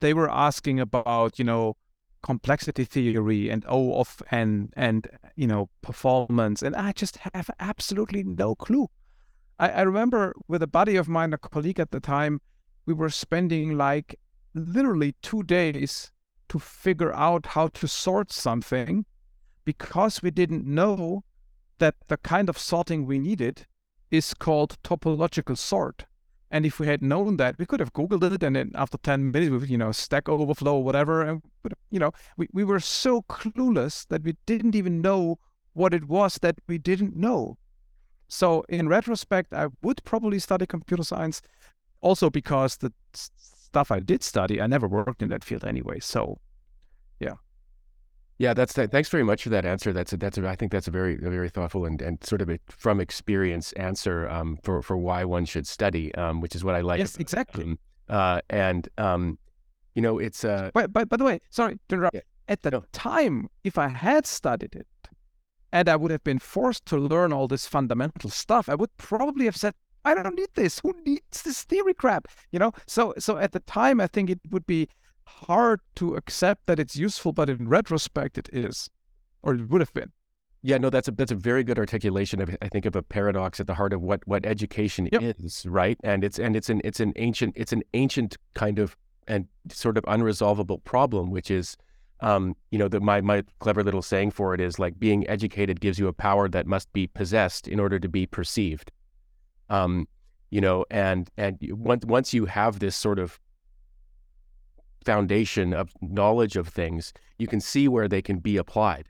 they 0.00 0.12
were 0.14 0.30
asking 0.30 0.80
about 0.80 1.38
you 1.38 1.44
know 1.44 1.76
complexity 2.22 2.84
theory 2.84 3.50
and 3.50 3.64
O 3.68 3.94
of 3.94 4.22
n 4.30 4.70
and 4.74 5.06
you 5.36 5.46
know 5.46 5.68
performance, 5.82 6.62
and 6.62 6.74
I 6.74 6.92
just 6.92 7.18
have 7.18 7.50
absolutely 7.60 8.22
no 8.22 8.54
clue. 8.54 8.88
I, 9.58 9.68
I 9.68 9.82
remember 9.82 10.34
with 10.48 10.62
a 10.62 10.66
buddy 10.66 10.96
of 10.96 11.08
mine, 11.08 11.32
a 11.32 11.38
colleague 11.38 11.80
at 11.80 11.90
the 11.90 12.00
time, 12.00 12.40
we 12.86 12.94
were 12.94 13.10
spending 13.10 13.76
like 13.76 14.18
literally 14.54 15.14
two 15.22 15.42
days 15.42 16.10
to 16.48 16.58
figure 16.58 17.12
out 17.14 17.46
how 17.46 17.68
to 17.68 17.88
sort 17.88 18.32
something 18.32 19.06
because 19.64 20.22
we 20.22 20.30
didn't 20.30 20.66
know 20.66 21.24
that 21.78 21.94
the 22.08 22.16
kind 22.16 22.48
of 22.48 22.58
sorting 22.58 23.06
we 23.06 23.18
needed 23.18 23.66
is 24.10 24.34
called 24.34 24.76
topological 24.82 25.56
sort. 25.56 26.06
And 26.50 26.66
if 26.66 26.78
we 26.78 26.86
had 26.86 27.02
known 27.02 27.38
that, 27.38 27.58
we 27.58 27.64
could 27.64 27.80
have 27.80 27.94
Googled 27.94 28.30
it, 28.30 28.42
and 28.42 28.56
then 28.56 28.72
after 28.74 28.98
10 28.98 29.30
minutes, 29.30 29.50
with 29.50 29.70
you 29.70 29.78
know, 29.78 29.90
Stack 29.90 30.28
Overflow 30.28 30.76
or 30.76 30.84
whatever, 30.84 31.22
and 31.22 31.42
you 31.90 31.98
know, 31.98 32.12
we, 32.36 32.46
we 32.52 32.62
were 32.62 32.78
so 32.78 33.22
clueless 33.22 34.06
that 34.08 34.22
we 34.22 34.36
didn't 34.44 34.74
even 34.74 35.00
know 35.00 35.38
what 35.72 35.94
it 35.94 36.08
was 36.08 36.34
that 36.42 36.56
we 36.68 36.76
didn't 36.76 37.16
know. 37.16 37.56
So 38.28 38.64
in 38.68 38.88
retrospect, 38.88 39.54
I 39.54 39.68
would 39.82 40.04
probably 40.04 40.38
study 40.38 40.66
computer 40.66 41.04
science, 41.04 41.40
also 42.02 42.28
because 42.28 42.76
the 42.76 42.92
stuff 43.14 43.90
I 43.90 44.00
did 44.00 44.22
study, 44.22 44.60
I 44.60 44.66
never 44.66 44.86
worked 44.86 45.22
in 45.22 45.30
that 45.30 45.44
field 45.44 45.64
anyway. 45.64 46.00
So, 46.00 46.38
yeah. 47.18 47.36
Yeah, 48.38 48.54
that's 48.54 48.72
that. 48.74 48.90
Thanks 48.90 49.08
very 49.08 49.22
much 49.22 49.44
for 49.44 49.50
that 49.50 49.64
answer. 49.64 49.92
That's 49.92 50.12
a, 50.12 50.16
that's 50.16 50.38
a, 50.38 50.48
I 50.48 50.56
think 50.56 50.72
that's 50.72 50.88
a 50.88 50.90
very 50.90 51.14
a 51.14 51.30
very 51.30 51.48
thoughtful 51.48 51.84
and, 51.84 52.00
and 52.02 52.22
sort 52.24 52.40
of 52.40 52.48
a 52.48 52.58
from 52.68 53.00
experience 53.00 53.72
answer 53.72 54.28
um, 54.28 54.58
for 54.62 54.82
for 54.82 54.96
why 54.96 55.24
one 55.24 55.44
should 55.44 55.66
study, 55.66 56.14
um, 56.16 56.40
which 56.40 56.54
is 56.54 56.64
what 56.64 56.74
I 56.74 56.80
like. 56.80 56.98
Yes, 56.98 57.16
exactly. 57.18 57.64
Um, 57.64 57.78
uh, 58.08 58.40
and 58.50 58.88
um, 58.98 59.38
you 59.94 60.02
know, 60.02 60.18
it's 60.18 60.44
uh. 60.44 60.70
But 60.74 60.92
by, 60.92 61.04
by 61.04 61.16
the 61.16 61.24
way, 61.24 61.40
sorry 61.50 61.78
to 61.88 61.94
interrupt. 61.94 62.14
Yeah. 62.14 62.22
At 62.48 62.62
the 62.62 62.70
No. 62.72 62.84
time, 62.92 63.48
if 63.62 63.78
I 63.78 63.88
had 63.88 64.26
studied 64.26 64.74
it, 64.74 64.86
and 65.72 65.88
I 65.88 65.94
would 65.96 66.10
have 66.10 66.24
been 66.24 66.40
forced 66.40 66.84
to 66.86 66.96
learn 66.96 67.32
all 67.32 67.46
this 67.46 67.66
fundamental 67.66 68.28
stuff, 68.30 68.68
I 68.68 68.74
would 68.74 68.94
probably 68.96 69.44
have 69.44 69.56
said, 69.56 69.74
"I 70.04 70.14
don't 70.14 70.34
need 70.34 70.48
this. 70.54 70.80
Who 70.80 70.94
needs 71.06 71.42
this 71.42 71.62
theory 71.62 71.94
crap?" 71.94 72.26
You 72.50 72.58
know. 72.58 72.72
So, 72.86 73.14
so 73.18 73.36
at 73.36 73.52
the 73.52 73.60
time, 73.60 74.00
I 74.00 74.08
think 74.08 74.30
it 74.30 74.40
would 74.50 74.66
be 74.66 74.88
hard 75.26 75.80
to 75.96 76.14
accept 76.14 76.66
that 76.66 76.78
it's 76.78 76.96
useful, 76.96 77.32
but 77.32 77.48
in 77.50 77.68
retrospect, 77.68 78.38
it 78.38 78.48
is, 78.52 78.90
or 79.42 79.54
it 79.54 79.68
would 79.68 79.80
have 79.80 79.92
been. 79.92 80.12
Yeah, 80.64 80.78
no, 80.78 80.90
that's 80.90 81.08
a 81.08 81.10
that's 81.10 81.32
a 81.32 81.36
very 81.36 81.64
good 81.64 81.78
articulation 81.78 82.40
of 82.40 82.56
I 82.62 82.68
think 82.68 82.86
of 82.86 82.94
a 82.94 83.02
paradox 83.02 83.58
at 83.58 83.66
the 83.66 83.74
heart 83.74 83.92
of 83.92 84.00
what 84.00 84.20
what 84.28 84.46
education 84.46 85.08
Yep. 85.10 85.36
is, 85.40 85.66
right? 85.66 85.98
And 86.04 86.22
it's 86.22 86.38
and 86.38 86.54
it's 86.54 86.70
an 86.70 86.80
it's 86.84 87.00
an 87.00 87.12
ancient 87.16 87.54
it's 87.56 87.72
an 87.72 87.82
ancient 87.94 88.36
kind 88.54 88.78
of 88.78 88.96
and 89.26 89.46
sort 89.70 89.98
of 89.98 90.04
unresolvable 90.04 90.82
problem, 90.84 91.30
which 91.30 91.50
is, 91.50 91.76
um, 92.20 92.54
you 92.70 92.78
know, 92.78 92.86
the 92.86 93.00
my 93.00 93.20
my 93.20 93.42
clever 93.58 93.82
little 93.82 94.02
saying 94.02 94.30
for 94.30 94.54
it 94.54 94.60
is 94.60 94.78
like 94.78 95.00
being 95.00 95.28
educated 95.28 95.80
gives 95.80 95.98
you 95.98 96.06
a 96.06 96.12
power 96.12 96.48
that 96.48 96.66
must 96.66 96.92
be 96.92 97.08
possessed 97.08 97.66
in 97.66 97.80
order 97.80 97.98
to 97.98 98.08
be 98.08 98.24
perceived. 98.26 98.92
Um, 99.68 100.06
you 100.50 100.60
know, 100.60 100.84
and 100.92 101.28
and 101.36 101.58
once 101.72 102.04
once 102.04 102.32
you 102.32 102.46
have 102.46 102.78
this 102.78 102.94
sort 102.94 103.18
of 103.18 103.40
foundation 105.04 105.72
of 105.74 105.92
knowledge 106.00 106.56
of 106.56 106.68
things, 106.68 107.12
you 107.38 107.46
can 107.46 107.60
see 107.60 107.88
where 107.88 108.08
they 108.08 108.22
can 108.22 108.38
be 108.38 108.56
applied. 108.56 109.06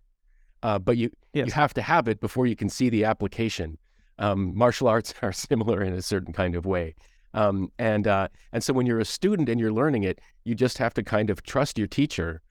Uh, 0.63 0.79
but 0.79 0.97
you 0.97 1.11
you 1.35 1.45
have 1.53 1.73
to 1.75 1.83
have 1.83 2.07
it 2.09 2.21
before 2.21 2.47
you 2.47 2.57
can 2.57 2.69
see 2.69 2.89
the 2.91 3.05
application. 3.05 3.79
Um, 4.19 4.57
martial 4.57 4.87
arts 4.89 5.15
are 5.23 5.33
similar 5.33 5.83
in 5.83 5.93
a 5.95 6.03
certain 6.03 6.33
kind 6.33 6.55
of 6.55 6.65
way. 6.67 6.95
Um, 7.35 7.73
and 7.79 8.07
uh, 8.07 8.29
and 8.53 8.63
so 8.63 8.73
when 8.73 8.87
you're 8.87 9.01
a 9.01 9.05
student 9.05 9.49
and 9.49 9.59
you're 9.61 9.73
learning 9.73 10.03
it, 10.05 10.21
you 10.45 10.55
just 10.55 10.79
have 10.79 10.95
to 10.95 11.03
kind 11.03 11.31
of 11.31 11.43
trust 11.43 11.79
your 11.79 11.89
teacher. 11.89 12.43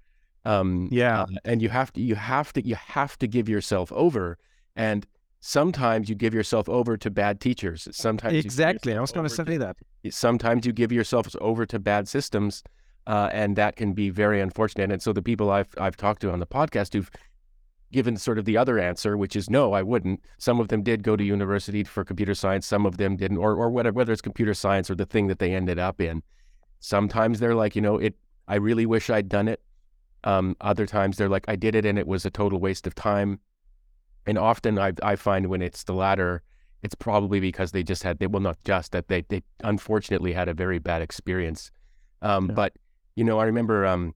Um, 0.44 0.90
Yeah. 0.92 1.22
uh, 1.22 1.28
and 1.46 1.62
you 1.62 1.70
have 1.70 1.94
to 1.94 2.02
you 2.02 2.16
have 2.16 2.52
to 2.54 2.66
you 2.66 2.76
have 2.76 3.18
to 3.20 3.28
give 3.28 3.48
yourself 3.48 3.92
over. 3.92 4.38
And 4.76 5.06
sometimes 5.40 6.10
you 6.10 6.16
give 6.16 6.34
yourself 6.34 6.68
over 6.70 6.98
to 6.98 7.10
bad 7.10 7.40
teachers. 7.40 7.88
Sometimes 7.92 8.34
you 8.34 8.40
Exactly. 8.40 8.96
I 8.96 9.02
was 9.02 9.12
going 9.12 9.28
to 9.28 9.34
say 9.34 9.58
that. 9.58 9.78
sometimes 10.10 10.66
you 10.66 10.74
give 10.74 10.92
yourself 10.92 11.34
over 11.42 11.66
to 11.68 11.80
bad 11.80 12.08
systems, 12.08 12.64
uh, 13.08 13.30
and 13.32 13.56
that 13.56 13.76
can 13.76 13.94
be 13.94 14.10
very 14.10 14.42
unfortunate. 14.42 14.92
And 14.92 15.02
so 15.02 15.14
the 15.14 15.22
people 15.22 15.50
I've 15.52 15.74
I've 15.78 15.98
talked 15.98 16.22
to 16.22 16.32
on 16.32 16.40
the 16.40 16.48
podcast 16.48 16.94
who've 16.94 17.10
given 17.92 18.16
sort 18.16 18.40
of 18.40 18.46
the 18.46 18.58
other 18.58 18.80
answer, 18.80 19.18
which 19.18 19.36
is 19.36 19.50
no, 19.50 19.74
I 19.74 19.82
wouldn't. 19.82 20.22
Some 20.38 20.60
of 20.60 20.70
them 20.70 20.82
did 20.82 21.04
go 21.04 21.16
to 21.16 21.24
university 21.24 21.84
for 21.84 22.06
computer 22.06 22.34
science, 22.34 22.66
some 22.66 22.86
of 22.86 22.98
them 22.98 23.18
didn't, 23.18 23.38
or 23.38 23.56
or 23.56 23.70
whatever, 23.70 23.96
whether 23.96 24.14
it's 24.14 24.22
computer 24.22 24.54
science 24.54 24.90
or 24.90 24.96
the 24.96 25.06
thing 25.06 25.28
that 25.28 25.40
they 25.40 25.54
ended 25.54 25.80
up 25.80 26.00
in. 26.00 26.24
Sometimes 26.80 27.40
they're 27.40 27.56
like, 27.56 27.76
you 27.76 27.82
know, 27.82 27.98
it. 27.98 28.16
I 28.48 28.56
really 28.56 28.86
wish 28.86 29.10
I'd 29.10 29.30
done 29.30 29.48
it. 29.48 29.62
Um, 30.24 30.56
other 30.62 30.86
times 30.86 31.18
they're 31.18 31.30
like, 31.30 31.46
I 31.48 31.56
did 31.56 31.74
it 31.76 31.86
and 31.86 31.98
it 31.98 32.06
was 32.08 32.26
a 32.26 32.30
total 32.30 32.60
waste 32.60 32.86
of 32.86 32.94
time. 32.96 33.40
And 34.26 34.38
often 34.38 34.78
I 34.78 34.94
I 35.02 35.16
find 35.16 35.48
when 35.48 35.62
it's 35.62 35.84
the 35.84 35.94
latter, 35.94 36.44
it's 36.84 36.96
probably 36.96 37.40
because 37.40 37.72
they 37.72 37.84
just 37.84 38.04
had 38.04 38.20
they 38.20 38.28
well 38.28 38.42
not 38.42 38.58
just 38.64 38.92
that 38.92 39.08
they 39.08 39.22
they 39.30 39.44
unfortunately 39.64 40.34
had 40.34 40.48
a 40.48 40.54
very 40.54 40.80
bad 40.80 41.02
experience. 41.02 41.72
Um, 42.22 42.48
Yeah. 42.50 42.54
But 42.56 42.74
you 43.16 43.24
know, 43.24 43.40
I 43.40 43.46
remember 43.46 43.86
um, 43.86 44.14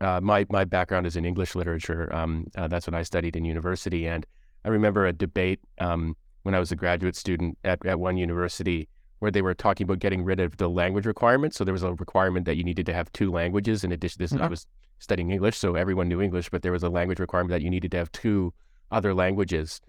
uh, 0.00 0.20
my 0.20 0.46
my 0.50 0.64
background 0.64 1.06
is 1.06 1.16
in 1.16 1.24
English 1.24 1.54
literature. 1.54 2.14
Um, 2.14 2.46
uh, 2.56 2.68
that's 2.68 2.86
what 2.86 2.94
I 2.94 3.02
studied 3.02 3.36
in 3.36 3.44
university, 3.44 4.06
and 4.06 4.26
I 4.64 4.68
remember 4.68 5.06
a 5.06 5.12
debate 5.12 5.60
um, 5.78 6.16
when 6.42 6.54
I 6.54 6.58
was 6.58 6.72
a 6.72 6.76
graduate 6.76 7.16
student 7.16 7.58
at 7.64 7.84
at 7.86 7.98
one 7.98 8.16
university 8.16 8.88
where 9.18 9.30
they 9.30 9.40
were 9.40 9.54
talking 9.54 9.84
about 9.84 9.98
getting 9.98 10.24
rid 10.24 10.38
of 10.40 10.58
the 10.58 10.68
language 10.68 11.06
requirement. 11.06 11.54
So 11.54 11.64
there 11.64 11.72
was 11.72 11.82
a 11.82 11.94
requirement 11.94 12.44
that 12.44 12.56
you 12.56 12.64
needed 12.64 12.84
to 12.86 12.92
have 12.92 13.10
two 13.12 13.30
languages 13.32 13.82
in 13.82 13.90
addition. 13.90 14.18
This 14.18 14.32
I 14.32 14.36
Mhm. 14.36 14.50
was 14.50 14.66
studying 14.98 15.30
English, 15.30 15.56
so 15.56 15.74
everyone 15.74 16.08
knew 16.08 16.20
English, 16.20 16.50
but 16.50 16.62
there 16.62 16.72
was 16.72 16.82
a 16.82 16.90
language 16.90 17.18
requirement 17.18 17.50
that 17.50 17.62
you 17.62 17.70
needed 17.70 17.90
to 17.92 17.96
have 17.96 18.12
two 18.12 18.52
other 18.90 19.14
languages. 19.14 19.80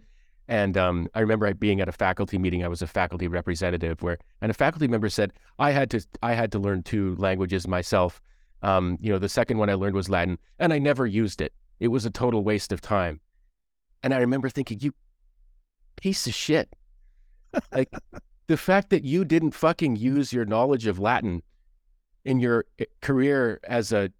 And 0.47 0.77
um, 0.77 1.09
I 1.13 1.19
remember 1.19 1.53
being 1.53 1.81
at 1.81 1.89
a 1.89 1.91
faculty 1.91 2.37
meeting. 2.37 2.63
I 2.63 2.69
was 2.69 2.81
a 2.81 2.87
faculty 2.87 3.27
representative, 3.27 4.01
where 4.01 4.17
and 4.41 4.49
a 4.49 4.53
faculty 4.53 4.87
member 4.87 5.09
said 5.09 5.33
I 5.59 5.71
had 5.71 5.89
to 5.91 6.05
I 6.23 6.33
had 6.33 6.51
to 6.53 6.59
learn 6.59 6.83
two 6.83 7.15
languages 7.17 7.67
myself. 7.67 8.21
Um, 8.61 8.97
you 9.01 9.11
know, 9.11 9.19
the 9.19 9.29
second 9.29 9.57
one 9.57 9.69
I 9.69 9.73
learned 9.73 9.95
was 9.95 10.09
Latin, 10.09 10.39
and 10.59 10.71
I 10.71 10.79
never 10.79 11.05
used 11.05 11.41
it. 11.41 11.53
It 11.79 11.89
was 11.89 12.05
a 12.05 12.09
total 12.09 12.43
waste 12.43 12.71
of 12.71 12.81
time. 12.81 13.19
And 14.03 14.13
I 14.13 14.19
remember 14.19 14.49
thinking, 14.49 14.79
you 14.79 14.93
piece 15.97 16.27
of 16.27 16.33
shit. 16.33 16.69
Like 17.71 17.89
the 18.47 18.57
fact 18.57 18.89
that 18.91 19.03
you 19.03 19.25
didn't 19.25 19.51
fucking 19.51 19.97
use 19.97 20.31
your 20.31 20.45
knowledge 20.45 20.87
of 20.87 20.99
Latin 20.99 21.43
in 22.23 22.39
your 22.39 22.65
eh, 22.79 22.85
career 23.01 23.59
as 23.63 23.91
a 23.91 24.11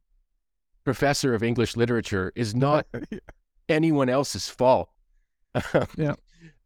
professor 0.83 1.33
of 1.33 1.43
English 1.43 1.75
literature 1.75 2.31
is 2.35 2.55
not 2.55 2.87
anyone 3.69 4.09
else's 4.09 4.49
fault. 4.49 4.89
Yeah. 5.97 6.15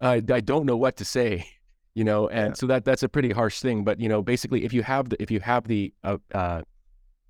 I, 0.01 0.15
I 0.15 0.41
don't 0.41 0.65
know 0.65 0.77
what 0.77 0.97
to 0.97 1.05
say, 1.05 1.45
you 1.95 2.03
know, 2.03 2.27
and 2.27 2.49
Yeah. 2.49 2.53
so 2.53 2.67
that 2.67 2.85
that's 2.85 3.03
a 3.03 3.09
pretty 3.09 3.31
harsh 3.31 3.59
thing. 3.61 3.83
But 3.83 3.99
you 3.99 4.09
know, 4.09 4.21
basically, 4.21 4.63
if 4.65 4.73
you 4.73 4.83
have 4.83 5.09
the 5.09 5.21
if 5.21 5.31
you 5.31 5.39
have 5.39 5.67
the 5.67 5.93
uh, 6.03 6.17
uh, 6.33 6.61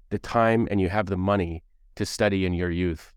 the 0.09 0.19
time 0.19 0.67
and 0.71 0.79
you 0.81 0.89
have 0.89 1.05
the 1.07 1.17
money 1.17 1.63
to 1.95 2.05
study 2.05 2.45
in 2.45 2.53
your 2.53 2.71
youth, 2.71 3.13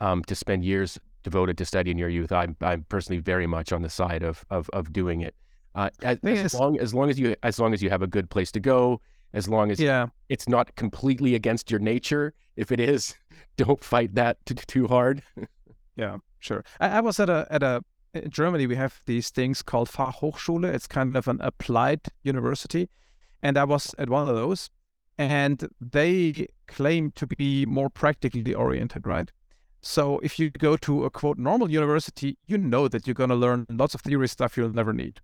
um, 0.00 0.22
to 0.24 0.34
spend 0.34 0.64
years 0.64 0.98
devoted 1.22 1.56
to 1.58 1.64
study 1.64 1.90
in 1.90 1.98
your 1.98 2.08
youth, 2.08 2.32
I'm 2.32 2.56
I'm 2.60 2.84
personally 2.88 3.20
very 3.20 3.46
much 3.46 3.72
on 3.72 3.82
the 3.82 3.90
side 3.90 4.22
of 4.22 4.44
of 4.50 4.68
of 4.72 4.92
doing 4.92 5.20
it. 5.22 5.34
Uh, 5.74 5.90
as, 6.02 6.18
as 6.24 6.54
long 6.54 6.78
as 6.80 6.92
long 6.92 7.08
as 7.10 7.18
you 7.18 7.36
as 7.42 7.58
long 7.58 7.72
as 7.72 7.82
you 7.82 7.90
have 7.90 8.02
a 8.02 8.06
good 8.06 8.28
place 8.30 8.50
to 8.52 8.60
go, 8.60 9.00
as 9.32 9.48
long 9.48 9.70
as 9.70 9.78
Yeah. 9.80 10.06
it's 10.28 10.48
not 10.48 10.74
completely 10.76 11.34
against 11.34 11.70
your 11.70 11.80
nature. 11.80 12.34
If 12.56 12.72
it 12.72 12.80
is, 12.80 13.14
don't 13.56 13.82
fight 13.82 14.14
that 14.16 14.44
too, 14.44 14.54
too 14.54 14.86
hard. 14.88 15.22
Yeah, 15.96 16.18
sure. 16.38 16.64
I, 16.80 16.88
I 16.88 17.00
was 17.00 17.20
at 17.20 17.28
a 17.28 17.46
at 17.50 17.62
a 17.62 17.82
in 18.14 18.30
Germany. 18.30 18.66
We 18.66 18.76
have 18.76 19.00
these 19.06 19.30
things 19.30 19.62
called 19.62 19.88
Fachhochschule. 19.90 20.72
It's 20.72 20.86
kind 20.86 21.16
of 21.16 21.28
an 21.28 21.40
applied 21.40 22.00
university, 22.22 22.88
and 23.42 23.58
I 23.58 23.64
was 23.64 23.94
at 23.98 24.08
one 24.08 24.28
of 24.28 24.34
those, 24.34 24.70
and 25.16 25.68
they 25.80 26.48
claim 26.66 27.12
to 27.12 27.26
be 27.26 27.66
more 27.66 27.90
practically 27.90 28.54
oriented, 28.54 29.06
right? 29.06 29.30
So 29.80 30.18
if 30.20 30.38
you 30.38 30.50
go 30.50 30.76
to 30.78 31.04
a 31.04 31.10
quote 31.10 31.38
normal 31.38 31.70
university, 31.70 32.36
you 32.46 32.58
know 32.58 32.88
that 32.88 33.06
you're 33.06 33.14
going 33.14 33.30
to 33.30 33.36
learn 33.36 33.66
lots 33.70 33.94
of 33.94 34.00
theory 34.00 34.28
stuff 34.28 34.56
you'll 34.56 34.72
never 34.72 34.92
need, 34.92 35.20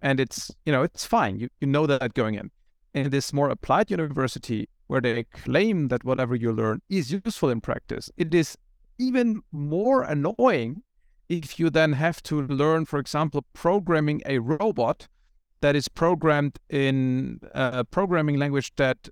and 0.00 0.20
it's 0.20 0.50
you 0.64 0.72
know 0.72 0.82
it's 0.82 1.04
fine. 1.04 1.38
You 1.38 1.48
you 1.60 1.66
know 1.66 1.86
that 1.86 2.14
going 2.14 2.34
in. 2.34 2.50
In 2.92 3.10
this 3.10 3.32
more 3.32 3.50
applied 3.50 3.88
university, 3.88 4.68
where 4.88 5.00
they 5.00 5.22
claim 5.22 5.88
that 5.88 6.02
whatever 6.02 6.34
you 6.34 6.50
learn 6.52 6.82
is 6.88 7.12
useful 7.12 7.48
in 7.48 7.60
practice, 7.60 8.10
it 8.16 8.34
is 8.34 8.56
even 9.00 9.42
more 9.50 10.02
annoying 10.02 10.82
if 11.28 11.58
you 11.58 11.70
then 11.70 11.94
have 11.94 12.22
to 12.24 12.42
learn, 12.42 12.84
for 12.84 12.98
example, 12.98 13.44
programming 13.52 14.20
a 14.26 14.38
robot 14.38 15.08
that 15.60 15.76
is 15.76 15.88
programmed 15.88 16.58
in 16.68 17.40
a 17.54 17.84
programming 17.84 18.36
language 18.36 18.72
that 18.76 19.08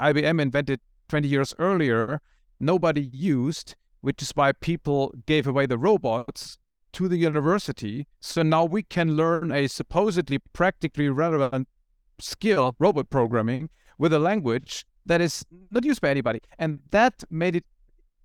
IBM 0.00 0.40
invented 0.40 0.80
20 1.08 1.28
years 1.28 1.54
earlier, 1.58 2.20
nobody 2.58 3.02
used, 3.12 3.76
which 4.00 4.20
is 4.20 4.32
why 4.34 4.52
people 4.52 5.14
gave 5.26 5.46
away 5.46 5.66
the 5.66 5.78
robots 5.78 6.58
to 6.92 7.08
the 7.08 7.16
university. 7.16 8.06
So 8.20 8.42
now 8.42 8.64
we 8.64 8.82
can 8.82 9.16
learn 9.16 9.52
a 9.52 9.68
supposedly 9.68 10.38
practically 10.52 11.08
relevant 11.08 11.68
skill, 12.18 12.74
robot 12.78 13.08
programming, 13.08 13.70
with 13.98 14.12
a 14.12 14.18
language 14.18 14.84
that 15.04 15.20
is 15.20 15.44
not 15.70 15.84
used 15.84 16.00
by 16.00 16.10
anybody. 16.10 16.40
And 16.58 16.80
that 16.90 17.22
made 17.30 17.54
it 17.54 17.64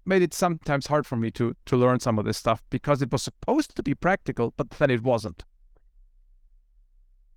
made 0.05 0.21
it 0.21 0.33
sometimes 0.33 0.87
hard 0.87 1.05
for 1.05 1.15
me 1.15 1.31
to 1.31 1.55
to 1.65 1.77
learn 1.77 1.99
some 1.99 2.17
of 2.19 2.25
this 2.25 2.37
stuff 2.37 2.63
because 2.69 3.01
it 3.01 3.11
was 3.11 3.23
supposed 3.23 3.75
to 3.75 3.83
be 3.83 3.95
practical, 3.95 4.53
but 4.57 4.69
then 4.71 4.89
it 4.89 5.03
wasn't. 5.03 5.43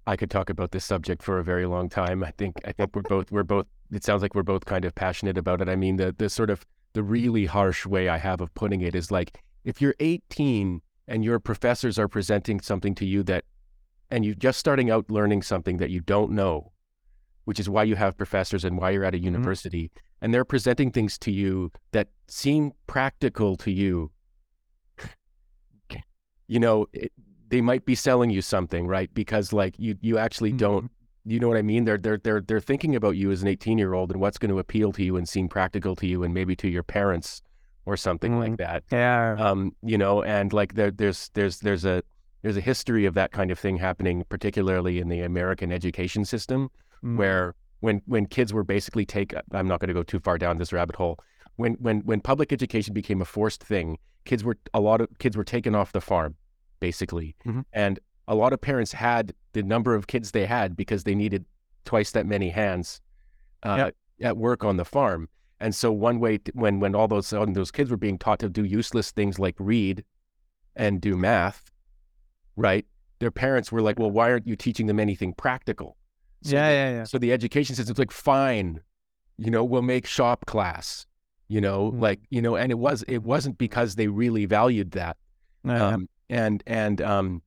I 0.07 0.17
could 0.17 0.31
talk 0.31 0.51
about 0.51 0.73
this 0.73 0.85
subject 0.85 1.23
for 1.23 1.39
a 1.39 1.45
very 1.45 1.67
long 1.67 1.89
time. 1.89 2.23
I 2.23 2.31
think 2.33 2.57
I 2.65 2.73
think 2.73 2.95
we're 2.95 3.03
both 3.03 3.31
we're 3.31 3.43
both 3.43 3.67
it 3.91 4.05
sounds 4.05 4.23
like 4.23 4.35
we're 4.35 4.43
both 4.43 4.65
kind 4.65 4.85
of 4.85 4.95
passionate 4.95 5.39
about 5.39 5.61
it. 5.61 5.69
I 5.69 5.77
mean 5.77 5.97
the 5.97 6.15
the 6.17 6.29
sort 6.29 6.51
of 6.51 6.65
the 6.93 7.03
really 7.03 7.47
harsh 7.47 7.87
way 7.87 8.09
I 8.09 8.19
have 8.19 8.41
of 8.41 8.55
putting 8.55 8.81
it 8.81 8.95
is 8.95 9.11
like 9.11 9.43
if 9.65 9.81
you're 9.81 9.95
18 10.01 10.81
and 11.09 11.25
your 11.25 11.41
professors 11.41 11.99
are 11.99 12.09
presenting 12.09 12.61
something 12.61 12.95
to 12.97 13.07
you 13.07 13.23
that 13.25 13.45
and 14.11 14.25
you're 14.25 14.35
just 14.35 14.59
starting 14.59 14.91
out 14.91 15.11
learning 15.11 15.43
something 15.43 15.79
that 15.79 15.91
you 15.91 16.01
don't 16.01 16.31
know, 16.33 16.73
which 17.45 17.59
is 17.59 17.69
why 17.69 17.83
you 17.83 17.97
have 17.97 18.17
professors 18.17 18.65
and 18.65 18.79
why 18.79 18.91
you're 18.91 19.05
at 19.05 19.15
a 19.15 19.17
mm-hmm. 19.17 19.27
university, 19.27 19.91
and 20.21 20.33
they're 20.33 20.45
presenting 20.45 20.91
things 20.91 21.19
to 21.19 21.31
you 21.31 21.71
that 21.93 22.09
seem 22.29 22.73
practical 22.87 23.57
to 23.57 23.71
you. 23.71 24.11
you 26.49 26.59
know, 26.59 26.87
it, 26.93 27.13
they 27.49 27.61
might 27.61 27.85
be 27.85 27.95
selling 27.95 28.31
you 28.31 28.43
something, 28.43 28.87
right? 28.87 29.13
Because 29.15 29.53
like 29.53 29.75
you 29.79 29.97
you 30.01 30.19
actually 30.19 30.53
don't 30.53 30.91
you 31.27 31.41
know 31.41 31.49
what 31.49 31.57
I 31.57 31.63
mean? 31.63 31.85
They're 31.85 31.99
they're 31.99 32.19
they're 32.19 32.41
they're 32.41 32.61
thinking 32.61 32.97
about 32.97 33.17
you 33.17 33.31
as 33.31 33.43
an 33.43 33.49
18 33.49 33.79
year 33.79 33.95
old 33.95 34.11
and 34.11 34.21
what's 34.21 34.39
going 34.39 34.51
to 34.51 34.59
appeal 34.59 34.93
to 34.93 35.03
you 35.03 35.17
and 35.17 35.29
seem 35.29 35.49
practical 35.49 35.97
to 35.97 36.07
you 36.07 36.23
and 36.23 36.35
maybe 36.35 36.55
to 36.57 36.69
your 36.69 36.83
parents 36.83 37.43
or 37.87 37.97
something 37.97 38.39
like 38.39 38.57
that. 38.59 38.83
Yeah. 38.91 39.37
Um, 39.39 39.75
you 39.83 39.99
know, 39.99 40.23
and 40.23 40.53
like 40.53 40.75
there 40.75 40.91
there's 40.91 41.31
there's 41.35 41.61
there's 41.61 41.85
a 41.85 42.03
there's 42.43 42.57
a 42.57 42.61
history 42.63 43.07
of 43.07 43.15
that 43.15 43.33
kind 43.33 43.51
of 43.51 43.59
thing 43.59 43.79
happening, 43.79 44.25
particularly 44.29 44.99
in 44.99 45.09
the 45.09 45.21
American 45.21 45.73
education 45.73 46.25
system, 46.25 46.71
Mm. 47.03 47.19
where 47.19 47.55
when 47.85 48.03
when 48.07 48.27
kids 48.27 48.53
were 48.53 48.65
basically 48.65 49.05
take 49.07 49.35
I'm 49.53 49.69
not 49.69 49.79
going 49.81 49.89
to 49.89 49.95
go 49.95 50.03
too 50.03 50.19
far 50.21 50.39
down 50.39 50.59
this 50.59 50.73
rabbit 50.73 50.97
hole. 50.97 51.19
When 51.57 51.75
when 51.75 52.01
when 52.01 52.21
public 52.21 52.53
education 52.53 52.95
became 52.95 53.21
a 53.23 53.25
forced 53.25 53.63
thing, 53.63 53.99
kids 54.25 54.43
were 54.43 54.57
a 54.73 54.81
lot 54.81 55.01
of 55.01 55.09
kids 55.19 55.37
were 55.37 55.45
taken 55.45 55.75
off 55.75 55.93
the 55.93 56.01
farm, 56.01 56.35
basically, 56.81 57.37
Mhm. 57.47 57.65
and 57.73 58.01
a 58.27 58.35
lot 58.35 58.53
of 58.55 58.61
parents 58.61 58.93
had 58.93 59.35
the 59.53 59.63
number 59.63 59.95
of 59.95 60.07
kids 60.07 60.31
they 60.31 60.47
had 60.47 60.75
because 60.77 61.05
they 61.05 61.15
needed 61.15 61.45
twice 61.85 62.11
that 62.13 62.27
many 62.27 62.49
hands 62.51 63.01
uh, 63.63 63.77
at 64.29 64.37
work 64.37 64.65
on 64.65 64.77
the 64.79 64.85
farm. 64.85 65.29
And 65.61 65.75
so 65.75 65.93
one 65.93 66.19
way 66.21 66.39
to, 66.39 66.53
when 66.55 66.81
when 66.81 66.95
all 66.95 67.09
those 67.09 67.27
sudden 67.27 67.55
those 67.55 67.71
kids 67.71 67.91
were 67.91 67.97
being 68.07 68.19
taught 68.19 68.39
to 68.41 68.49
do 68.49 68.65
useless 68.65 69.11
things 69.13 69.39
like 69.39 69.57
read 69.59 70.05
and 70.77 71.01
do 71.01 71.17
math, 71.17 71.71
right? 72.57 72.87
Their 73.21 73.31
parents 73.31 73.71
were 73.71 73.83
like, 73.83 73.99
"Well, 73.99 74.11
why 74.11 74.31
aren't 74.31 74.47
you 74.47 74.57
teaching 74.57 74.87
them 74.87 74.99
anything 75.01 75.35
practical?" 75.35 75.97
So 76.45 76.55
yeah, 76.57 76.69
the- 76.69 76.75
yeah, 76.75 76.91
yeah. 76.99 77.05
So 77.05 77.19
the 77.19 77.33
education 77.33 77.75
system's 77.75 77.99
like, 77.99 78.11
"Fine, 78.13 78.81
you 79.39 79.51
know, 79.51 79.65
we'll 79.65 79.83
make 79.83 80.07
shop 80.07 80.47
class." 80.47 81.07
You 81.49 81.61
know, 81.61 81.93
Mm. 81.93 82.01
like 82.01 82.21
you 82.31 82.41
know, 82.43 82.57
and 82.57 82.71
it 82.73 82.79
was 82.79 83.05
it 83.09 83.23
wasn't 83.23 83.59
because 83.59 83.95
they 83.97 84.09
really 84.09 84.47
valued 84.47 84.93
that. 84.93 85.17
Yeah, 85.65 85.89
Um, 85.89 86.09
and 86.31 86.63
and 86.67 87.01
um, 87.03 87.43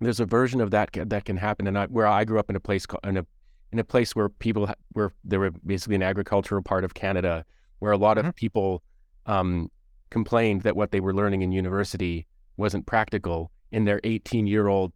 there's 0.00 0.20
a 0.20 0.26
version 0.26 0.60
of 0.60 0.70
that 0.70 0.92
ca- 0.92 1.04
that 1.06 1.24
can 1.24 1.36
happen. 1.36 1.66
And 1.66 1.78
I, 1.78 1.86
where 1.86 2.06
I 2.06 2.24
grew 2.24 2.38
up 2.38 2.50
in 2.50 2.56
a 2.56 2.60
place 2.60 2.86
called, 2.86 3.04
in 3.04 3.16
a 3.16 3.26
in 3.72 3.78
a 3.78 3.84
place 3.84 4.14
where 4.14 4.28
people 4.28 4.66
ha- 4.66 4.74
where 4.92 5.12
there 5.24 5.40
were 5.40 5.50
basically 5.64 5.94
an 5.96 6.02
agricultural 6.02 6.62
part 6.62 6.84
of 6.84 6.94
Canada 6.94 7.44
where 7.80 7.92
a 7.92 7.96
lot 7.96 8.16
of 8.18 8.24
Mhm. 8.26 8.34
people 8.36 8.82
um, 9.26 9.70
complained 10.10 10.62
that 10.62 10.76
what 10.76 10.90
they 10.90 11.00
were 11.00 11.14
learning 11.14 11.42
in 11.42 11.52
university 11.52 12.26
wasn't 12.56 12.86
practical 12.86 13.50
in 13.70 13.84
their 13.86 14.00
18 14.04 14.46
year 14.46 14.68
old 14.68 14.92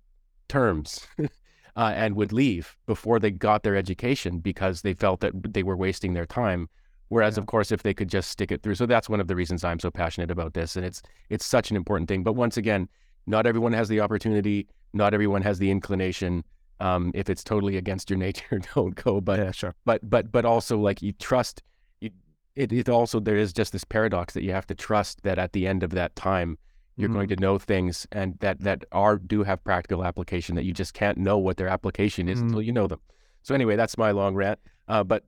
terms. 0.49 1.07
Uh, 1.77 1.93
and 1.95 2.17
would 2.17 2.33
leave 2.33 2.75
before 2.87 3.19
they 3.21 3.31
got 3.31 3.63
their 3.63 3.77
education 3.77 4.39
because 4.39 4.81
they 4.81 4.95
felt 4.95 5.21
that 5.21 5.33
they 5.53 5.63
were 5.63 5.77
wasting 5.77 6.15
their 6.15 6.25
time. 6.25 6.69
Whereas, 7.09 7.37
Yeah. 7.37 7.43
of 7.43 7.47
course, 7.47 7.71
if 7.71 7.83
they 7.83 7.93
could 7.93 8.09
just 8.09 8.31
stick 8.31 8.51
it 8.51 8.63
through, 8.63 8.77
so 8.77 8.87
that's 8.87 9.11
one 9.11 9.21
of 9.21 9.29
the 9.29 9.37
reasons 9.37 9.63
I'm 9.63 9.79
so 9.79 9.91
passionate 9.91 10.31
about 10.31 10.55
this, 10.55 10.77
and 10.77 10.87
it's 10.87 11.03
it's 11.29 11.45
such 11.45 11.71
an 11.71 11.77
important 11.77 12.09
thing. 12.09 12.23
But 12.25 12.33
once 12.33 12.57
again, 12.57 12.89
not 13.27 13.47
everyone 13.47 13.75
has 13.75 13.89
the 13.89 14.01
opportunity. 14.01 14.67
Not 14.95 15.13
everyone 15.13 15.43
has 15.43 15.59
the 15.59 15.71
inclination. 15.71 16.45
Um, 16.81 17.11
if 17.15 17.29
it's 17.31 17.45
totally 17.45 17.77
against 17.77 18.09
your 18.11 18.19
nature, 18.27 18.59
don't 18.75 18.95
go. 18.95 19.21
But 19.21 19.39
yeah, 19.39 19.51
sure. 19.53 19.75
but 19.85 20.01
but 20.09 20.33
but 20.33 20.45
also 20.47 20.79
like 20.79 21.03
you 21.03 21.13
trust. 21.13 21.63
You, 22.01 22.11
it 22.55 22.73
it 22.73 22.89
also 22.89 23.21
there 23.21 23.37
is 23.37 23.53
just 23.53 23.73
this 23.73 23.85
paradox 23.85 24.33
that 24.35 24.43
you 24.45 24.53
have 24.53 24.67
to 24.69 24.75
trust 24.75 25.23
that 25.25 25.39
at 25.39 25.53
the 25.53 25.67
end 25.67 25.83
of 25.83 25.91
that 25.91 26.17
time 26.17 26.57
you're 26.97 27.09
going 27.11 27.27
Mhm. 27.29 27.37
to 27.37 27.41
know 27.41 27.59
things 27.59 28.07
and 28.11 28.39
that 28.41 28.61
that 28.61 28.85
are 28.93 29.19
do 29.19 29.43
have 29.45 29.63
practical 29.65 30.05
application 30.05 30.55
that 30.57 30.65
you 30.65 30.73
just 30.73 30.95
can't 30.95 31.19
know 31.19 31.37
what 31.39 31.57
their 31.59 31.69
application 31.69 32.29
is 32.29 32.39
Mhm. 32.39 32.43
until 32.45 32.63
you 32.63 32.73
know 32.73 32.87
them. 32.87 33.01
So 33.43 33.55
anyway, 33.55 33.77
that's 33.77 33.97
my 33.99 34.11
long 34.13 34.35
rant. 34.35 34.59
Uh, 34.89 35.05
but 35.05 35.25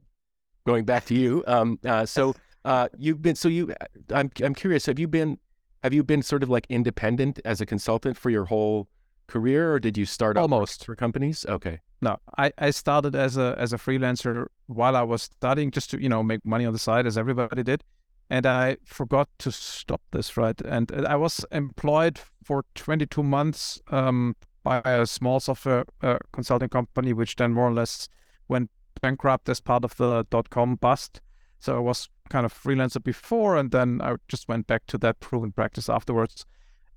going 0.66 0.84
back 0.84 1.04
to 1.06 1.14
you, 1.14 1.44
um, 1.46 1.78
uh, 1.84 2.06
so 2.06 2.34
uh, 2.64 2.88
you've 2.98 3.22
been 3.22 3.34
so 3.36 3.48
you. 3.48 3.72
I'm 4.12 4.30
I'm 4.42 4.54
curious. 4.54 4.86
Have 4.86 4.98
you 4.98 5.08
been 5.08 5.38
have 5.82 5.92
you 5.94 6.02
been 6.02 6.22
sort 6.22 6.42
of 6.42 6.48
like 6.50 6.66
independent 6.68 7.38
as 7.44 7.60
a 7.60 7.66
consultant 7.66 8.16
for 8.16 8.30
your 8.30 8.46
whole 8.46 8.88
career, 9.28 9.72
or 9.74 9.78
did 9.78 9.96
you 9.96 10.06
start 10.06 10.36
Almost. 10.36 10.84
for 10.86 10.96
companies? 10.96 11.44
Okay. 11.48 11.80
No, 12.00 12.16
I, 12.36 12.52
I 12.58 12.70
started 12.70 13.14
as 13.14 13.36
a 13.36 13.54
as 13.58 13.72
a 13.72 13.76
freelancer 13.78 14.46
while 14.66 14.96
I 14.96 15.02
was 15.02 15.22
studying 15.22 15.70
just 15.70 15.90
to 15.90 16.02
you 16.02 16.08
know 16.08 16.22
make 16.22 16.44
money 16.44 16.64
on 16.64 16.72
the 16.72 16.78
side 16.78 17.06
as 17.06 17.16
everybody 17.18 17.62
did, 17.62 17.84
and 18.30 18.46
I 18.46 18.76
forgot 18.84 19.28
to 19.38 19.52
stop 19.52 20.02
this 20.12 20.36
right, 20.36 20.60
and 20.60 20.92
uh, 20.92 21.06
I 21.08 21.16
was 21.16 21.44
employed 21.50 22.18
for 22.44 22.64
22 22.74 23.22
months 23.22 23.80
um, 23.90 24.36
by 24.62 24.82
a 24.84 25.06
small 25.06 25.40
software 25.40 25.84
uh, 26.02 26.18
consulting 26.32 26.68
company, 26.68 27.12
which 27.12 27.36
then 27.36 27.52
more 27.52 27.68
or 27.68 27.72
less 27.72 28.08
went 28.48 28.70
bankrupt 29.00 29.48
as 29.48 29.60
part 29.60 29.84
of 29.84 29.96
the 29.96 30.26
dot 30.30 30.50
com 30.50 30.76
bust. 30.76 31.20
So 31.58 31.76
I 31.76 31.80
was 31.80 32.08
kind 32.28 32.44
of 32.44 32.52
freelancer 32.52 33.02
before, 33.02 33.56
and 33.56 33.70
then 33.70 34.00
I 34.02 34.16
just 34.28 34.48
went 34.48 34.66
back 34.66 34.86
to 34.88 34.98
that 34.98 35.20
proven 35.20 35.52
practice 35.52 35.88
afterwards, 35.88 36.44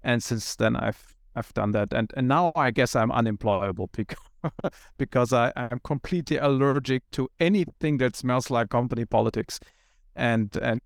and 0.03 0.21
since 0.21 0.55
then 0.55 0.75
I've 0.75 1.15
I've 1.33 1.53
done 1.53 1.71
that, 1.71 1.93
and 1.93 2.11
and 2.17 2.27
now 2.27 2.51
I 2.55 2.71
guess 2.71 2.95
I'm 2.95 3.11
unemployable 3.11 3.89
because 3.93 4.17
because 4.97 5.31
I 5.31 5.53
am 5.55 5.79
completely 5.83 6.37
allergic 6.37 7.09
to 7.11 7.29
anything 7.39 7.97
that 7.99 8.15
smells 8.15 8.49
like 8.49 8.69
company 8.69 9.05
politics, 9.05 9.59
and 10.15 10.55
and 10.57 10.81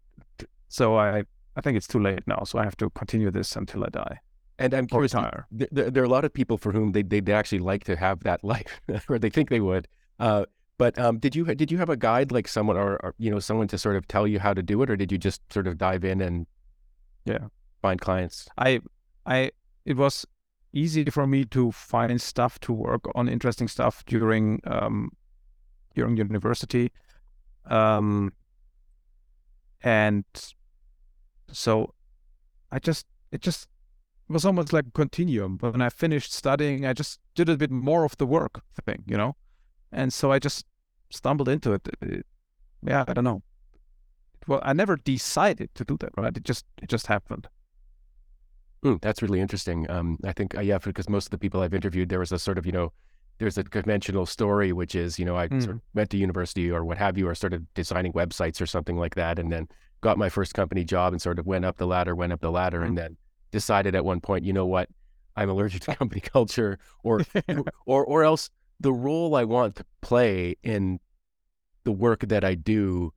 so 0.67 0.95
I 0.97 1.23
I 1.55 1.61
think 1.61 1.77
it's 1.77 1.87
too 1.87 1.99
late 1.99 2.25
now. 2.27 2.43
So 2.45 2.59
I 2.59 2.63
have 2.63 2.77
to 2.77 2.89
continue 2.91 3.31
this 3.31 3.55
until 3.55 3.83
I 3.83 3.89
die 3.89 4.17
And 4.59 4.73
I'm 4.73 4.87
curious. 4.87 5.13
There, 5.51 5.91
there 5.91 6.03
are 6.03 6.05
a 6.05 6.09
lot 6.09 6.25
of 6.25 6.33
people 6.33 6.57
for 6.57 6.71
whom 6.71 6.91
they 6.91 7.03
they'd 7.03 7.29
actually 7.29 7.59
like 7.59 7.83
to 7.85 7.95
have 7.95 8.23
that 8.23 8.43
life, 8.53 8.81
or 9.09 9.19
they 9.19 9.29
think 9.29 9.49
they 9.49 9.61
would. 9.61 9.87
Uh, 10.19 10.45
but 10.77 10.97
um, 10.99 11.19
did 11.19 11.35
you 11.35 11.45
did 11.55 11.71
you 11.71 11.77
have 11.77 11.89
a 11.89 11.97
guide 11.97 12.31
like 12.31 12.47
someone 12.47 12.77
or, 12.77 12.97
or 13.03 13.15
you 13.17 13.31
know 13.31 13.39
someone 13.39 13.67
to 13.69 13.77
sort 13.77 13.95
of 13.95 14.07
tell 14.07 14.27
you 14.27 14.39
how 14.39 14.53
to 14.53 14.63
do 14.63 14.81
it, 14.81 14.89
or 14.89 14.95
did 14.97 15.11
you 15.11 15.17
just 15.17 15.41
sort 15.51 15.67
of 15.67 15.77
dive 15.77 16.03
in 16.03 16.21
and 16.21 16.47
Yeah. 17.25 17.47
find 17.81 17.99
clients? 18.01 18.47
I 18.57 18.81
I 19.25 19.51
it 19.85 19.97
was 19.97 20.25
easy 20.73 21.05
for 21.05 21.25
me 21.27 21.45
to 21.45 21.71
find 21.71 22.21
stuff 22.21 22.59
to 22.59 22.73
work 22.73 23.03
on 23.15 23.29
interesting 23.29 23.67
stuff 23.67 24.03
during 24.05 24.61
um 24.65 25.11
during 25.95 26.17
university 26.17 26.91
um 27.65 28.33
and 29.85 30.25
so 31.51 31.93
I 32.71 32.79
just 32.79 33.05
it 33.31 33.41
just 33.41 33.67
was 34.27 34.45
almost 34.45 34.73
like 34.73 34.87
a 34.87 34.91
continuum. 34.91 35.57
But 35.57 35.73
when 35.73 35.81
I 35.81 35.89
finished 35.89 36.33
studying 36.33 36.85
I 36.85 36.93
just 36.93 37.19
did 37.35 37.49
a 37.49 37.57
bit 37.57 37.71
more 37.71 38.03
of 38.05 38.17
the 38.17 38.25
work 38.25 38.61
thing 38.85 39.03
you 39.07 39.17
know? 39.17 39.35
And 39.91 40.11
so 40.11 40.31
I 40.31 40.39
just 40.39 40.65
stumbled 41.11 41.49
into 41.49 41.73
it, 41.73 41.87
It- 42.01 42.25
yeah 42.83 43.05
I 43.07 43.13
don't 43.13 43.23
know. 43.23 43.43
Well 44.47 44.61
I 44.63 44.73
never 44.73 44.97
decided 44.97 45.69
to 45.75 45.85
do 45.85 45.97
that 45.99 46.11
right? 46.17 46.35
It 46.35 46.43
just 46.43 46.65
it 46.81 46.89
just 46.89 47.07
happened. 47.07 47.47
Mm, 48.83 49.01
that's 49.01 49.21
really 49.21 49.39
interesting. 49.41 49.89
Um, 49.89 50.19
I 50.23 50.31
think, 50.33 50.55
uh, 50.55 50.61
yeah, 50.61 50.77
because 50.77 51.09
most 51.09 51.27
of 51.27 51.31
the 51.31 51.39
people 51.39 51.61
I've 51.61 51.73
interviewed, 51.73 52.09
there 52.09 52.19
was 52.19 52.31
a 52.31 52.37
sort 52.37 52.59
of, 52.59 52.65
you 52.67 52.71
know, 52.71 52.93
there's 53.37 53.57
a 53.57 53.63
conventional 53.63 54.25
story, 54.25 54.71
which 54.71 54.95
is, 54.95 55.19
you 55.19 55.25
know, 55.25 55.35
I 55.35 55.47
sort 55.59 55.75
of 55.75 55.81
went 55.93 56.09
to 56.11 56.17
university 56.17 56.71
or 56.71 56.85
what 56.85 56.97
have 56.97 57.17
you, 57.17 57.27
or 57.27 57.35
started 57.35 57.67
designing 57.73 58.13
websites 58.13 58.61
or 58.61 58.65
something 58.65 58.97
like 58.97 59.15
that, 59.15 59.39
and 59.39 59.51
then 59.51 59.67
got 60.01 60.17
my 60.17 60.29
first 60.29 60.53
company 60.53 60.83
job 60.83 61.13
and 61.13 61.21
sort 61.21 61.39
of 61.39 61.45
went 61.45 61.65
up 61.65 61.77
the 61.77 61.87
ladder, 61.87 62.15
went 62.15 62.31
up 62.31 62.41
the 62.41 62.51
ladder, 62.51 62.83
and 62.83 62.97
then 62.97 63.17
decided 63.51 63.95
at 63.95 64.05
one 64.05 64.21
point, 64.21 64.45
you 64.45 64.53
know 64.53 64.65
what, 64.65 64.89
I'm 65.35 65.49
allergic 65.49 65.81
to 65.83 65.95
company 65.97 66.21
culture, 66.21 66.79
or 67.03 67.21
or 67.85 68.05
or 68.05 68.23
else 68.23 68.49
the 68.79 68.93
role 68.93 69.35
I 69.35 69.43
want 69.43 69.75
to 69.75 69.85
play 70.01 70.55
in 70.63 70.99
the 71.83 71.91
work 71.91 72.21
that 72.27 72.43
I 72.43 72.55
do 72.55 73.11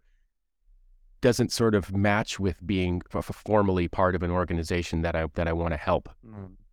doesn't 1.20 1.50
sort 1.52 1.74
of 1.74 1.94
match 1.96 2.38
with 2.38 2.64
being 2.64 3.02
formally 3.10 3.88
part 3.88 4.14
of 4.14 4.22
an 4.22 4.30
organization 4.30 5.02
that 5.02 5.16
I 5.16 5.26
that 5.34 5.48
I 5.48 5.52
want 5.52 5.72
to 5.72 5.76
help. 5.78 6.08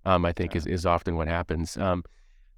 Um, 0.05 0.23
I 0.23 0.34
think 0.34 0.55
is, 0.55 0.67
is 0.67 0.86
often 0.86 1.15
what 1.15 1.27
happens. 1.27 1.77
Um, 1.77 2.03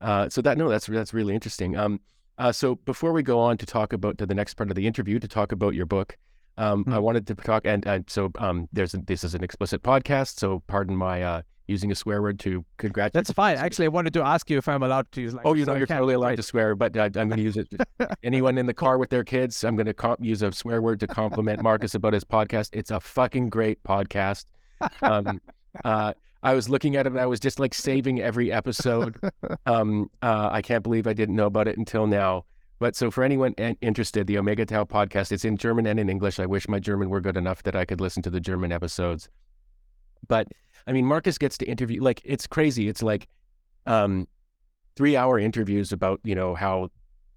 uh, 0.01 0.29
so 0.29 0.41
that 0.41 0.57
no, 0.57 0.69
that's 0.69 0.85
that's 0.87 1.13
really 1.13 1.33
interesting. 1.33 1.75
Um, 1.77 1.99
uh, 2.37 2.51
so 2.51 2.75
before 2.75 3.13
we 3.13 3.23
go 3.23 3.39
on 3.39 3.57
to 3.57 3.65
talk 3.65 3.93
about 3.93 4.17
to 4.19 4.25
the 4.25 4.35
next 4.35 4.53
part 4.55 4.69
of 4.69 4.75
the 4.75 4.85
interview 4.87 5.19
to 5.19 5.27
talk 5.27 5.51
about 5.51 5.73
your 5.73 5.85
book, 5.87 6.17
um, 6.57 6.83
I 6.87 6.97
Hmm. 6.97 7.01
wanted 7.03 7.27
to 7.27 7.35
talk 7.35 7.63
and, 7.65 7.85
and 7.87 8.09
so 8.09 8.31
um, 8.37 8.67
there's 8.73 8.93
a, 8.93 8.97
this 8.97 9.23
is 9.23 9.33
an 9.35 9.43
explicit 9.43 9.81
podcast, 9.83 10.39
so 10.39 10.61
pardon 10.67 10.95
my 10.95 11.21
uh, 11.23 11.41
using 11.67 11.91
a 11.91 11.95
swear 11.95 12.21
word 12.21 12.39
to 12.39 12.63
congratulate. 12.77 13.13
That's 13.13 13.31
fine. 13.31 13.57
Actually, 13.57 13.85
I 13.85 13.89
wanted 13.89 14.13
to 14.13 14.23
ask 14.23 14.49
you 14.49 14.57
if 14.57 14.67
I'm 14.69 14.83
allowed 14.83 15.11
to 15.13 15.21
use 15.21 15.33
like. 15.33 15.45
Oh, 15.45 15.53
you 15.53 15.65
know, 15.65 15.73
I 15.73 15.77
you're 15.77 15.87
totally 15.87 16.13
allowed 16.13 16.27
right? 16.29 16.35
to 16.37 16.43
swear, 16.43 16.75
but 16.75 16.95
uh, 16.95 17.03
I'm 17.03 17.11
going 17.27 17.31
to 17.37 17.41
use 17.41 17.57
it. 17.57 17.67
Anyone 18.23 18.57
in 18.57 18.67
the 18.67 18.73
car 18.73 18.97
with 18.97 19.09
their 19.09 19.23
kids, 19.25 19.63
I'm 19.63 19.75
going 19.75 19.87
to 19.87 19.93
com- 19.93 20.15
use 20.19 20.41
a 20.43 20.51
swear 20.51 20.81
word 20.81 20.99
to 21.01 21.07
compliment 21.07 21.61
Markus 21.61 21.93
about 21.93 22.13
his 22.13 22.23
podcast. 22.23 22.69
It's 22.71 22.89
a 22.91 22.99
fucking 22.99 23.49
great 23.49 23.83
podcast. 23.83 24.45
Um, 25.01 25.41
uh, 25.83 26.13
I 26.43 26.53
was 26.53 26.69
looking 26.69 26.95
at 26.95 27.05
it 27.05 27.11
and 27.13 27.19
I 27.19 27.25
was 27.25 27.39
just 27.39 27.59
like 27.59 27.73
saving 27.73 28.21
every 28.21 28.51
episode. 28.51 29.17
Um, 29.65 30.09
uh, 30.21 30.49
I 30.51 30.61
can't 30.61 30.83
believe 30.83 31.07
I 31.07 31.13
didn't 31.13 31.35
know 31.35 31.45
about 31.47 31.67
it 31.67 31.77
until 31.77 32.07
now. 32.07 32.45
But 32.79 32.95
so 32.95 33.11
for 33.11 33.23
anyone 33.23 33.53
in- 33.57 33.75
interested, 33.81 34.27
the 34.27 34.37
Omega 34.37 34.65
Tau 34.65 34.83
podcast, 34.85 35.31
it's 35.31 35.43
in 35.43 35.57
German 35.57 35.85
and 35.87 35.99
in 35.99 36.09
English. 36.09 36.39
I 36.39 36.45
wish 36.45 36.67
my 36.69 36.79
German 36.79 37.09
were 37.09 37.19
good 37.19 37.35
enough 37.35 37.63
that 37.63 37.75
I 37.75 37.83
could 37.85 37.99
listen 37.99 38.21
to 38.23 38.29
the 38.29 38.39
German 38.39 38.71
episodes. 38.71 39.27
But 40.27 40.47
I 40.85 40.91
mean, 40.93 41.05
Markus 41.05 41.37
gets 41.37 41.57
to 41.59 41.65
interview, 41.65 42.01
like, 42.01 42.21
it's 42.23 42.47
crazy. 42.47 42.87
It's 42.87 43.01
like 43.03 43.27
um, 43.85 44.27
three 44.95 45.15
hour 45.17 45.37
interviews 45.39 45.91
about, 45.91 46.19
you 46.23 46.35
know, 46.35 46.55
how 46.55 46.89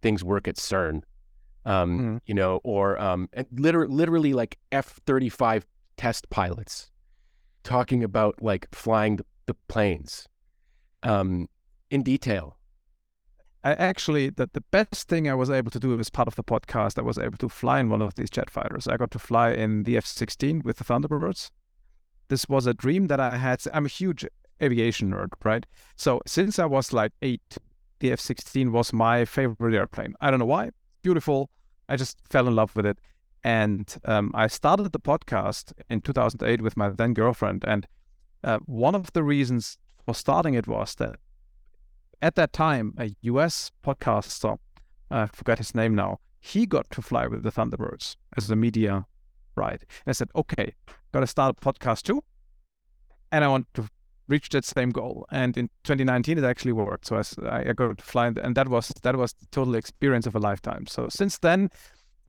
things 0.03 0.23
work 0.23 0.47
at 0.47 0.57
CERN, 0.57 1.03
um, 1.65 1.99
Mhm. 1.99 2.21
you 2.27 2.35
know, 2.35 2.61
or 2.65 3.01
um, 3.01 3.29
and 3.33 3.47
liter- 3.53 3.89
literally 3.89 4.35
like 4.35 4.59
F 4.73 5.01
35 5.07 5.67
test 5.97 6.31
pilots 6.31 6.91
talking 7.63 8.05
about 8.05 8.43
like 8.43 8.69
flying 8.73 9.17
the, 9.17 9.25
the 9.47 9.55
planes 9.69 10.27
um, 11.03 11.49
in 11.91 12.03
detail. 12.03 12.57
I 13.63 13.73
actually 13.73 14.31
the, 14.31 14.49
the 14.53 14.63
best 14.71 15.09
thing 15.09 15.29
I 15.29 15.35
was 15.35 15.51
able 15.51 15.71
to 15.71 15.79
do 15.79 15.99
as 15.99 16.09
part 16.09 16.29
of 16.29 16.37
the 16.37 16.45
podcast, 16.45 16.99
I 16.99 17.03
was 17.03 17.19
able 17.19 17.37
to 17.39 17.49
fly 17.49 17.81
in 17.81 17.91
one 17.91 18.01
of 18.01 18.15
these 18.15 18.31
jet 18.31 18.49
fighters. 18.49 18.89
I 18.89 18.97
got 18.97 19.11
to 19.11 19.19
fly 19.19 19.51
in 19.53 19.83
the 19.83 19.97
F 19.99 20.07
sixteen 20.07 20.63
with 20.65 20.79
the 20.79 20.85
Thunderbirds. 20.85 21.51
This 22.29 22.49
was 22.49 22.67
a 22.67 22.73
dream 22.73 23.09
that 23.09 23.21
I 23.21 23.37
had. 23.37 23.63
I'm 23.75 23.85
a 23.85 23.89
huge 23.89 24.27
aviation 24.63 25.11
nerd, 25.11 25.31
right? 25.45 25.67
So 25.97 26.23
since 26.27 26.59
I 26.59 26.65
was 26.65 26.93
like 26.93 27.13
eight, 27.21 27.59
the 27.99 28.13
F 28.13 28.21
sixteen 28.21 28.73
was 28.73 28.93
my 28.93 29.27
favorite 29.27 29.75
airplane. 29.75 30.15
I 30.23 30.31
don't 30.31 30.41
know 30.41 30.47
why. 30.47 30.71
Beautiful. 31.03 31.51
I 31.89 31.97
just 31.97 32.19
fell 32.31 32.49
in 32.49 32.55
love 32.55 32.75
with 32.77 32.87
it. 32.87 32.99
And 33.43 33.97
um, 34.05 34.33
I 34.35 34.47
started 34.49 34.93
the 34.93 35.01
podcast 35.01 35.73
in 35.89 36.01
2008 36.03 36.63
with 36.63 36.77
my 36.77 36.91
then 36.91 37.15
girlfriend. 37.15 37.65
And 37.67 37.87
uh, 38.45 38.59
one 38.67 38.95
of 38.95 39.13
the 39.13 39.23
reasons 39.23 39.79
for 40.05 40.15
starting 40.15 40.55
it 40.55 40.67
was 40.67 40.95
that 40.97 41.17
at 42.23 42.35
that 42.35 42.53
time, 42.53 42.95
a 42.99 43.15
US 43.23 43.73
podcaster, 43.83 44.59
I 45.11 45.27
forgot 45.27 45.59
his 45.59 45.75
name 45.75 45.95
now, 45.95 46.21
he 46.41 46.67
got 46.67 46.91
to 46.91 47.03
fly 47.03 47.27
with 47.27 47.43
the 47.43 47.51
Thunderbirds 47.51 48.17
as 48.37 48.51
a 48.51 48.57
media 48.57 49.07
ride. 49.57 49.85
And 50.05 50.11
I 50.11 50.13
said, 50.13 50.31
okay, 50.35 50.75
got 51.13 51.21
to 51.21 51.27
start 51.27 51.57
a 51.59 51.61
podcast 51.61 52.03
too. 52.03 52.23
And 53.33 53.45
I 53.45 53.49
want 53.49 53.67
to 53.75 53.89
reach 54.29 54.49
that 54.51 54.65
same 54.65 54.91
goal. 54.91 55.27
And 55.31 55.57
in 55.57 55.69
2019, 55.85 56.39
it 56.39 56.45
actually 56.45 56.73
worked. 56.73 57.07
So 57.07 57.17
I, 57.17 57.71
I 57.71 57.73
got 57.73 57.99
to 57.99 58.05
fly, 58.05 58.29
and 58.29 58.55
that 58.55 58.69
was 58.69 58.89
that 59.03 59.17
was 59.17 59.33
the 59.35 59.47
total 59.51 59.75
experience 59.75 60.27
of 60.27 60.35
a 60.35 60.39
lifetime. 60.39 60.87
So 60.87 61.09
since 61.09 61.39
then, 61.39 61.65
uh, 61.65 61.77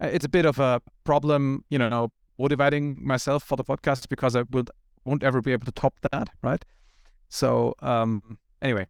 it's 0.01 0.25
a 0.25 0.29
bit 0.29 0.45
of 0.45 0.59
a 0.59 0.81
problem, 1.03 1.63
you 1.69 1.77
know, 1.77 2.11
motivating 2.37 2.97
myself 2.99 3.43
for 3.43 3.55
the 3.55 3.63
podcast 3.63 4.09
because 4.09 4.35
I 4.35 4.43
will 4.51 4.65
won't 5.05 5.23
ever 5.23 5.41
be 5.41 5.51
able 5.51 5.65
to 5.65 5.71
top 5.71 5.95
that, 6.11 6.29
right? 6.41 6.63
So 7.29 7.75
um, 7.79 8.37
anyway, 8.61 8.87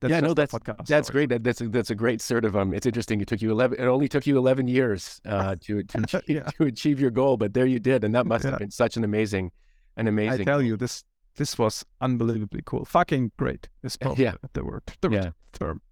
that's 0.00 0.10
yeah, 0.10 0.20
no, 0.20 0.34
that's 0.34 0.54
that's 0.86 1.08
story. 1.08 1.26
great. 1.26 1.28
That, 1.28 1.44
that's 1.44 1.60
a, 1.60 1.68
that's 1.68 1.90
a 1.90 1.94
great 1.94 2.20
sort 2.20 2.44
of 2.44 2.56
um. 2.56 2.72
It's 2.72 2.86
interesting. 2.86 3.20
It 3.20 3.28
took 3.28 3.42
you 3.42 3.50
eleven. 3.50 3.78
It 3.78 3.86
only 3.86 4.08
took 4.08 4.26
you 4.26 4.36
eleven 4.38 4.66
years 4.68 5.20
uh, 5.26 5.56
to 5.62 5.82
to, 5.82 6.22
yeah. 6.26 6.42
to 6.58 6.64
achieve 6.64 7.00
your 7.00 7.10
goal, 7.10 7.36
but 7.36 7.54
there 7.54 7.66
you 7.66 7.78
did, 7.78 8.04
and 8.04 8.14
that 8.14 8.26
must 8.26 8.44
yeah. 8.44 8.50
have 8.50 8.58
been 8.58 8.70
such 8.70 8.96
an 8.96 9.04
amazing, 9.04 9.50
an 9.96 10.08
amazing. 10.08 10.42
I 10.42 10.44
tell 10.44 10.62
you, 10.62 10.76
this 10.76 11.04
this 11.36 11.58
was 11.58 11.84
unbelievably 12.00 12.62
cool. 12.64 12.84
Fucking 12.84 13.32
great. 13.36 13.68
Is 13.82 13.96
probably 14.00 14.24
yeah. 14.24 14.34
the 14.52 14.64
word. 14.64 14.82
The 15.00 15.10
yeah. 15.10 15.30
term. 15.52 15.82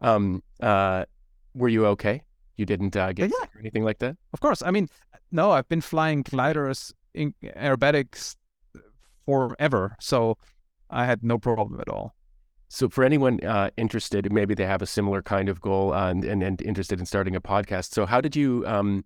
Um. 0.00 0.42
Uh. 0.60 1.04
Were 1.54 1.68
you 1.68 1.84
okay? 1.88 2.22
You 2.56 2.66
didn't 2.66 2.96
uh, 2.96 3.12
get 3.12 3.30
yeah. 3.30 3.46
anything 3.58 3.84
like 3.84 3.98
that? 3.98 4.16
Of 4.32 4.40
course. 4.40 4.62
I 4.62 4.70
mean, 4.70 4.88
no. 5.30 5.52
I've 5.52 5.68
been 5.68 5.80
flying 5.80 6.22
gliders 6.22 6.92
in 7.14 7.34
aerobatics 7.42 8.36
forever, 9.26 9.96
so 10.00 10.36
I 10.90 11.06
had 11.06 11.22
no 11.22 11.38
problem 11.38 11.80
at 11.80 11.88
all. 11.88 12.14
So, 12.68 12.88
for 12.88 13.04
anyone 13.04 13.38
uh, 13.44 13.70
interested, 13.76 14.32
maybe 14.32 14.54
they 14.54 14.64
have 14.64 14.80
a 14.80 14.86
similar 14.86 15.22
kind 15.22 15.48
of 15.48 15.60
goal 15.60 15.92
uh, 15.92 16.10
and, 16.10 16.24
and, 16.24 16.42
and 16.42 16.62
interested 16.62 17.00
in 17.00 17.06
starting 17.06 17.36
a 17.36 17.40
podcast. 17.40 17.92
So, 17.92 18.06
how 18.06 18.20
did 18.20 18.34
you? 18.34 18.64
Um, 18.66 19.04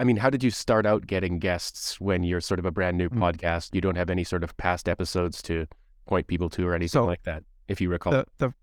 I 0.00 0.04
mean, 0.04 0.16
how 0.16 0.30
did 0.30 0.42
you 0.42 0.50
start 0.50 0.86
out 0.86 1.06
getting 1.06 1.38
guests 1.38 2.00
when 2.00 2.24
you're 2.24 2.40
sort 2.40 2.58
of 2.58 2.66
a 2.66 2.70
brand 2.70 2.98
new 2.98 3.08
mm. 3.08 3.18
podcast? 3.18 3.74
You 3.74 3.80
don't 3.80 3.96
have 3.96 4.10
any 4.10 4.24
sort 4.24 4.42
of 4.42 4.56
past 4.56 4.88
episodes 4.88 5.42
to 5.42 5.66
point 6.06 6.26
people 6.26 6.48
to 6.50 6.66
or 6.66 6.74
anything 6.74 6.88
so 6.88 7.04
like 7.04 7.22
that, 7.24 7.44
if 7.68 7.80
you 7.80 7.88
recall. 7.88 8.12
The, 8.12 8.26
the, 8.38 8.54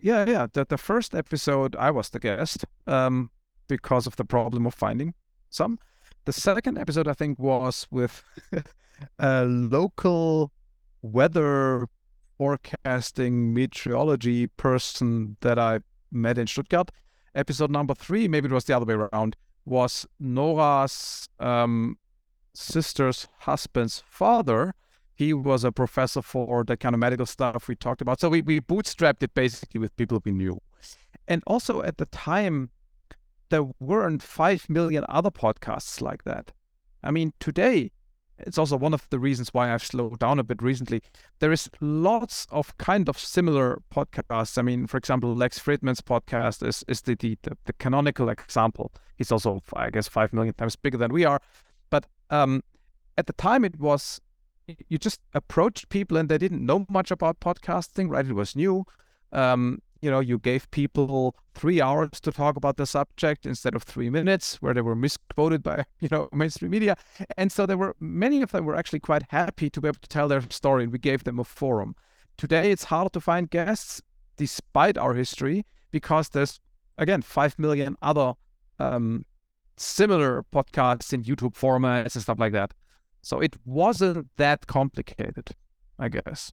yeah, 0.00 0.24
yeah. 0.26 0.46
The, 0.52 0.66
the 0.68 0.78
first 0.78 1.14
episode, 1.14 1.76
I 1.76 1.90
was 1.90 2.10
the 2.10 2.18
guest 2.18 2.64
um, 2.86 3.30
because 3.68 4.06
of 4.06 4.16
the 4.16 4.24
problem 4.24 4.66
of 4.66 4.74
finding 4.74 5.14
some. 5.50 5.78
The 6.24 6.32
second 6.32 6.78
episode, 6.78 7.08
I 7.08 7.14
think, 7.14 7.38
was 7.38 7.86
with 7.90 8.22
a 9.18 9.44
local 9.44 10.52
weather 11.02 11.88
forecasting 12.36 13.52
meteorology 13.52 14.46
person 14.46 15.36
that 15.40 15.58
I 15.58 15.80
met 16.12 16.38
in 16.38 16.46
Stuttgart. 16.46 16.90
Episode 17.34 17.70
number 17.70 17.94
three, 17.94 18.28
maybe 18.28 18.46
it 18.46 18.52
was 18.52 18.64
the 18.64 18.76
other 18.76 18.86
way 18.86 18.94
around, 18.94 19.36
was 19.64 20.06
Nora's 20.18 21.28
um, 21.38 21.98
sister's 22.54 23.28
husband's 23.40 24.02
father. 24.06 24.74
He 25.18 25.34
was 25.34 25.64
a 25.64 25.72
professor 25.72 26.22
for 26.22 26.62
the 26.62 26.76
kind 26.76 26.94
of 26.94 27.00
medical 27.00 27.26
stuff 27.26 27.66
we 27.66 27.74
talked 27.74 28.00
about. 28.00 28.20
So 28.20 28.28
we, 28.28 28.40
we 28.40 28.60
bootstrapped 28.60 29.20
it 29.20 29.34
basically 29.34 29.80
with 29.80 29.96
people 29.96 30.22
we 30.24 30.30
knew. 30.30 30.62
And 31.26 31.42
also 31.44 31.82
at 31.82 31.98
the 31.98 32.06
time, 32.06 32.70
there 33.48 33.64
weren't 33.80 34.22
5 34.22 34.70
million 34.70 35.04
other 35.08 35.32
podcasts 35.32 36.00
like 36.00 36.22
that. 36.22 36.52
I 37.02 37.10
mean, 37.10 37.32
today, 37.40 37.90
it's 38.38 38.58
also 38.58 38.76
one 38.76 38.94
of 38.94 39.08
the 39.10 39.18
reasons 39.18 39.48
why 39.52 39.74
I've 39.74 39.82
slowed 39.82 40.20
down 40.20 40.38
a 40.38 40.44
bit 40.44 40.62
recently. 40.62 41.02
There 41.40 41.50
is 41.50 41.68
lots 41.80 42.46
of 42.50 42.78
kind 42.78 43.08
of 43.08 43.18
similar 43.18 43.82
podcasts. 43.92 44.56
I 44.56 44.62
mean, 44.62 44.86
for 44.86 44.98
example, 44.98 45.34
Lex 45.34 45.58
Fridman's 45.58 46.00
podcast 46.00 46.64
is 46.64 46.84
is 46.86 47.00
the 47.00 47.16
the, 47.16 47.36
the, 47.64 47.72
canonical 47.72 48.28
example. 48.28 48.92
He's 49.16 49.32
also, 49.32 49.64
I 49.74 49.90
guess, 49.90 50.06
five 50.06 50.32
million 50.32 50.54
times 50.54 50.76
bigger 50.76 50.96
than 50.96 51.12
we 51.12 51.24
are. 51.24 51.40
But 51.90 52.06
um, 52.30 52.62
at 53.16 53.26
the 53.26 53.32
time, 53.32 53.64
it 53.64 53.80
was 53.80 54.20
you 54.88 54.98
just 54.98 55.20
approached 55.34 55.88
people 55.88 56.16
and 56.16 56.28
they 56.28 56.38
didn't 56.38 56.64
know 56.64 56.86
much 56.88 57.10
about 57.10 57.40
podcasting, 57.40 58.10
right? 58.10 58.26
It 58.26 58.34
was 58.34 58.56
new. 58.56 58.84
Um, 59.32 59.82
you 60.00 60.10
know, 60.10 60.20
you 60.20 60.38
gave 60.38 60.70
people 60.70 61.34
three 61.54 61.80
hours 61.80 62.20
to 62.22 62.30
talk 62.30 62.56
about 62.56 62.76
the 62.76 62.86
subject 62.86 63.44
instead 63.46 63.74
of 63.74 63.82
three 63.82 64.10
minutes, 64.10 64.62
where 64.62 64.72
they 64.72 64.80
were 64.80 64.94
misquoted 64.94 65.62
by, 65.62 65.84
you 66.00 66.08
know, 66.10 66.28
mainstream 66.32 66.70
media. 66.70 66.96
And 67.36 67.50
so 67.50 67.66
there 67.66 67.76
were 67.76 67.96
many 67.98 68.42
of 68.42 68.52
them 68.52 68.64
were 68.64 68.76
actually 68.76 69.00
quite 69.00 69.24
happy 69.30 69.70
to 69.70 69.80
be 69.80 69.88
able 69.88 69.98
to 70.00 70.08
tell 70.08 70.28
their 70.28 70.42
story, 70.50 70.84
and 70.84 70.92
we 70.92 70.98
gave 70.98 71.24
them 71.24 71.38
a 71.38 71.44
forum. 71.44 71.96
Today, 72.36 72.70
it's 72.70 72.84
hard 72.84 73.12
to 73.14 73.20
find 73.20 73.50
guests, 73.50 74.00
despite 74.36 74.96
our 74.96 75.14
history, 75.14 75.66
because 75.90 76.28
there's 76.28 76.60
again 76.96 77.22
five 77.22 77.58
million 77.58 77.96
other 78.00 78.34
um, 78.78 79.24
similar 79.76 80.44
podcasts 80.52 81.12
in 81.12 81.24
YouTube 81.24 81.54
formats 81.56 82.14
and 82.14 82.22
stuff 82.22 82.38
like 82.38 82.52
that. 82.52 82.72
So 83.28 83.40
it 83.40 83.56
wasn't 83.66 84.26
that 84.38 84.66
complicated, 84.68 85.50
I 85.98 86.08
guess. 86.08 86.50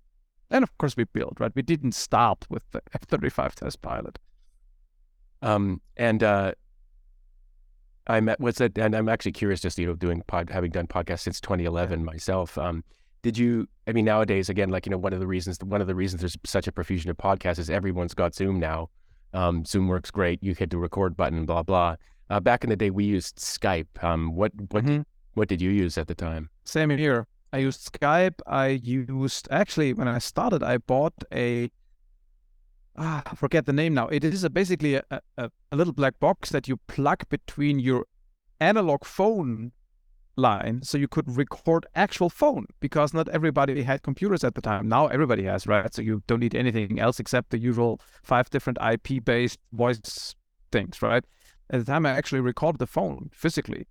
And 0.51 0.61
of 0.61 0.77
course, 0.77 0.97
we 0.97 1.05
built, 1.05 1.39
right? 1.39 1.53
We 1.55 1.61
didn't 1.61 1.93
start 1.93 2.45
with 2.49 2.63
the 2.71 2.81
F 2.93 3.03
35 3.07 3.55
test 3.55 3.81
pilot. 3.81 4.19
Um, 5.41 5.79
and 5.95 6.21
uh, 6.21 6.51
I 8.07 8.19
met, 8.19 8.41
what's 8.41 8.57
that? 8.57 8.77
And 8.77 8.93
I'm 8.93 9.07
actually 9.07 9.31
curious, 9.31 9.61
just, 9.61 9.79
you 9.79 9.87
know, 9.87 9.93
doing 9.93 10.21
pod, 10.27 10.49
having 10.49 10.69
done 10.69 10.85
podcasts 10.85 11.21
since 11.21 11.39
2011 11.39 11.99
yeah. 11.99 12.05
myself. 12.05 12.57
Um, 12.57 12.83
did 13.21 13.37
you, 13.37 13.69
I 13.87 13.93
mean, 13.93 14.03
nowadays, 14.03 14.49
again, 14.49 14.67
like, 14.67 14.85
you 14.85 14.89
know, 14.89 14.97
one 14.97 15.13
of 15.13 15.21
the 15.21 15.27
reasons, 15.27 15.57
one 15.63 15.79
of 15.79 15.87
the 15.87 15.95
reasons 15.95 16.23
there's 16.23 16.37
such 16.45 16.67
a 16.67 16.73
profusion 16.73 17.09
of 17.09 17.15
podcasts 17.15 17.57
is 17.57 17.69
everyone's 17.69 18.13
got 18.13 18.35
Zoom 18.35 18.59
now. 18.59 18.89
Um, 19.33 19.63
Zoom 19.63 19.87
works 19.87 20.11
great. 20.11 20.43
You 20.43 20.53
hit 20.53 20.71
the 20.71 20.77
record 20.77 21.15
button, 21.15 21.45
blah, 21.45 21.63
blah. 21.63 21.95
Uh, 22.29 22.41
back 22.41 22.65
in 22.65 22.69
the 22.69 22.75
day, 22.75 22.89
we 22.89 23.05
used 23.05 23.37
Skype. 23.37 24.03
Um, 24.03 24.35
what, 24.35 24.51
what, 24.71 24.83
mm-hmm. 24.83 25.03
What 25.35 25.47
did 25.47 25.61
you 25.61 25.69
use 25.69 25.97
at 25.97 26.07
the 26.07 26.15
time? 26.15 26.49
Same 26.63 26.89
here. 26.89 27.27
I 27.53 27.59
used 27.59 27.93
Skype. 27.93 28.41
I 28.47 28.67
used 28.67 29.47
actually 29.51 29.93
when 29.93 30.07
I 30.07 30.17
started, 30.17 30.63
I 30.63 30.77
bought 30.77 31.13
a 31.31 31.69
ah, 32.97 33.23
forget 33.35 33.65
the 33.65 33.73
name 33.73 33.93
now. 33.93 34.07
It 34.07 34.23
is 34.23 34.43
a, 34.43 34.49
basically 34.49 34.95
a, 34.95 35.03
a, 35.37 35.49
a 35.71 35.75
little 35.75 35.93
black 35.93 36.19
box 36.19 36.49
that 36.49 36.67
you 36.67 36.77
plug 36.87 37.27
between 37.29 37.79
your 37.79 38.05
analog 38.59 39.05
phone 39.05 39.71
line 40.37 40.81
so 40.83 40.97
you 40.97 41.07
could 41.07 41.37
record 41.37 41.85
actual 41.95 42.29
phone 42.29 42.65
because 42.79 43.13
not 43.13 43.29
everybody 43.29 43.83
had 43.83 44.03
computers 44.03 44.43
at 44.43 44.55
the 44.55 44.61
time. 44.61 44.87
Now 44.87 45.07
everybody 45.07 45.43
has, 45.43 45.67
right? 45.67 45.93
So 45.93 46.01
you 46.01 46.23
don't 46.27 46.39
need 46.39 46.55
anything 46.55 46.99
else 46.99 47.19
except 47.19 47.51
the 47.51 47.57
usual 47.57 48.01
five 48.23 48.49
different 48.49 48.77
IP 48.81 49.23
based 49.23 49.59
voice 49.71 50.35
things, 50.71 51.01
right? 51.01 51.23
At 51.69 51.79
the 51.79 51.85
time 51.85 52.05
I 52.05 52.11
actually 52.11 52.41
recorded 52.41 52.79
the 52.79 52.87
phone 52.87 53.29
physically. 53.33 53.87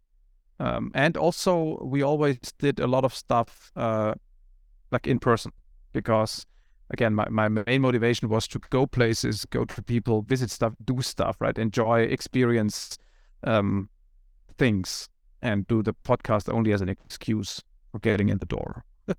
Um, 0.61 0.93
and 0.95 1.17
also, 1.17 1.79
we 1.83 2.03
always 2.03 2.39
did 2.59 2.79
a 2.79 2.87
lot 2.87 3.05
of 3.05 3.15
stuff 3.15 3.73
uh, 3.77 4.15
like 4.91 5.07
in 5.07 5.19
person 5.19 5.53
because, 5.93 6.47
again, 6.91 7.15
my, 7.15 7.29
my 7.29 7.49
main 7.49 7.83
motivation 7.83 8.29
was 8.29 8.47
to 8.49 8.61
go 8.71 8.87
places, 8.87 9.45
go 9.47 9.65
to 9.65 9.83
people, 9.83 10.23
visit 10.23 10.51
stuff, 10.51 10.75
do 10.85 11.03
stuff, 11.03 11.37
right? 11.41 11.59
Enjoy, 11.59 12.03
experience 12.03 12.99
um, 13.43 13.89
things, 14.57 15.09
and 15.43 15.67
do 15.67 15.83
the 15.83 15.95
podcast 16.05 16.53
only 16.53 16.73
as 16.73 16.81
an 16.81 16.89
excuse 16.89 17.61
for 17.91 17.99
getting 17.99 18.29
in 18.29 18.39
the 18.39 18.47
door. 18.47 18.85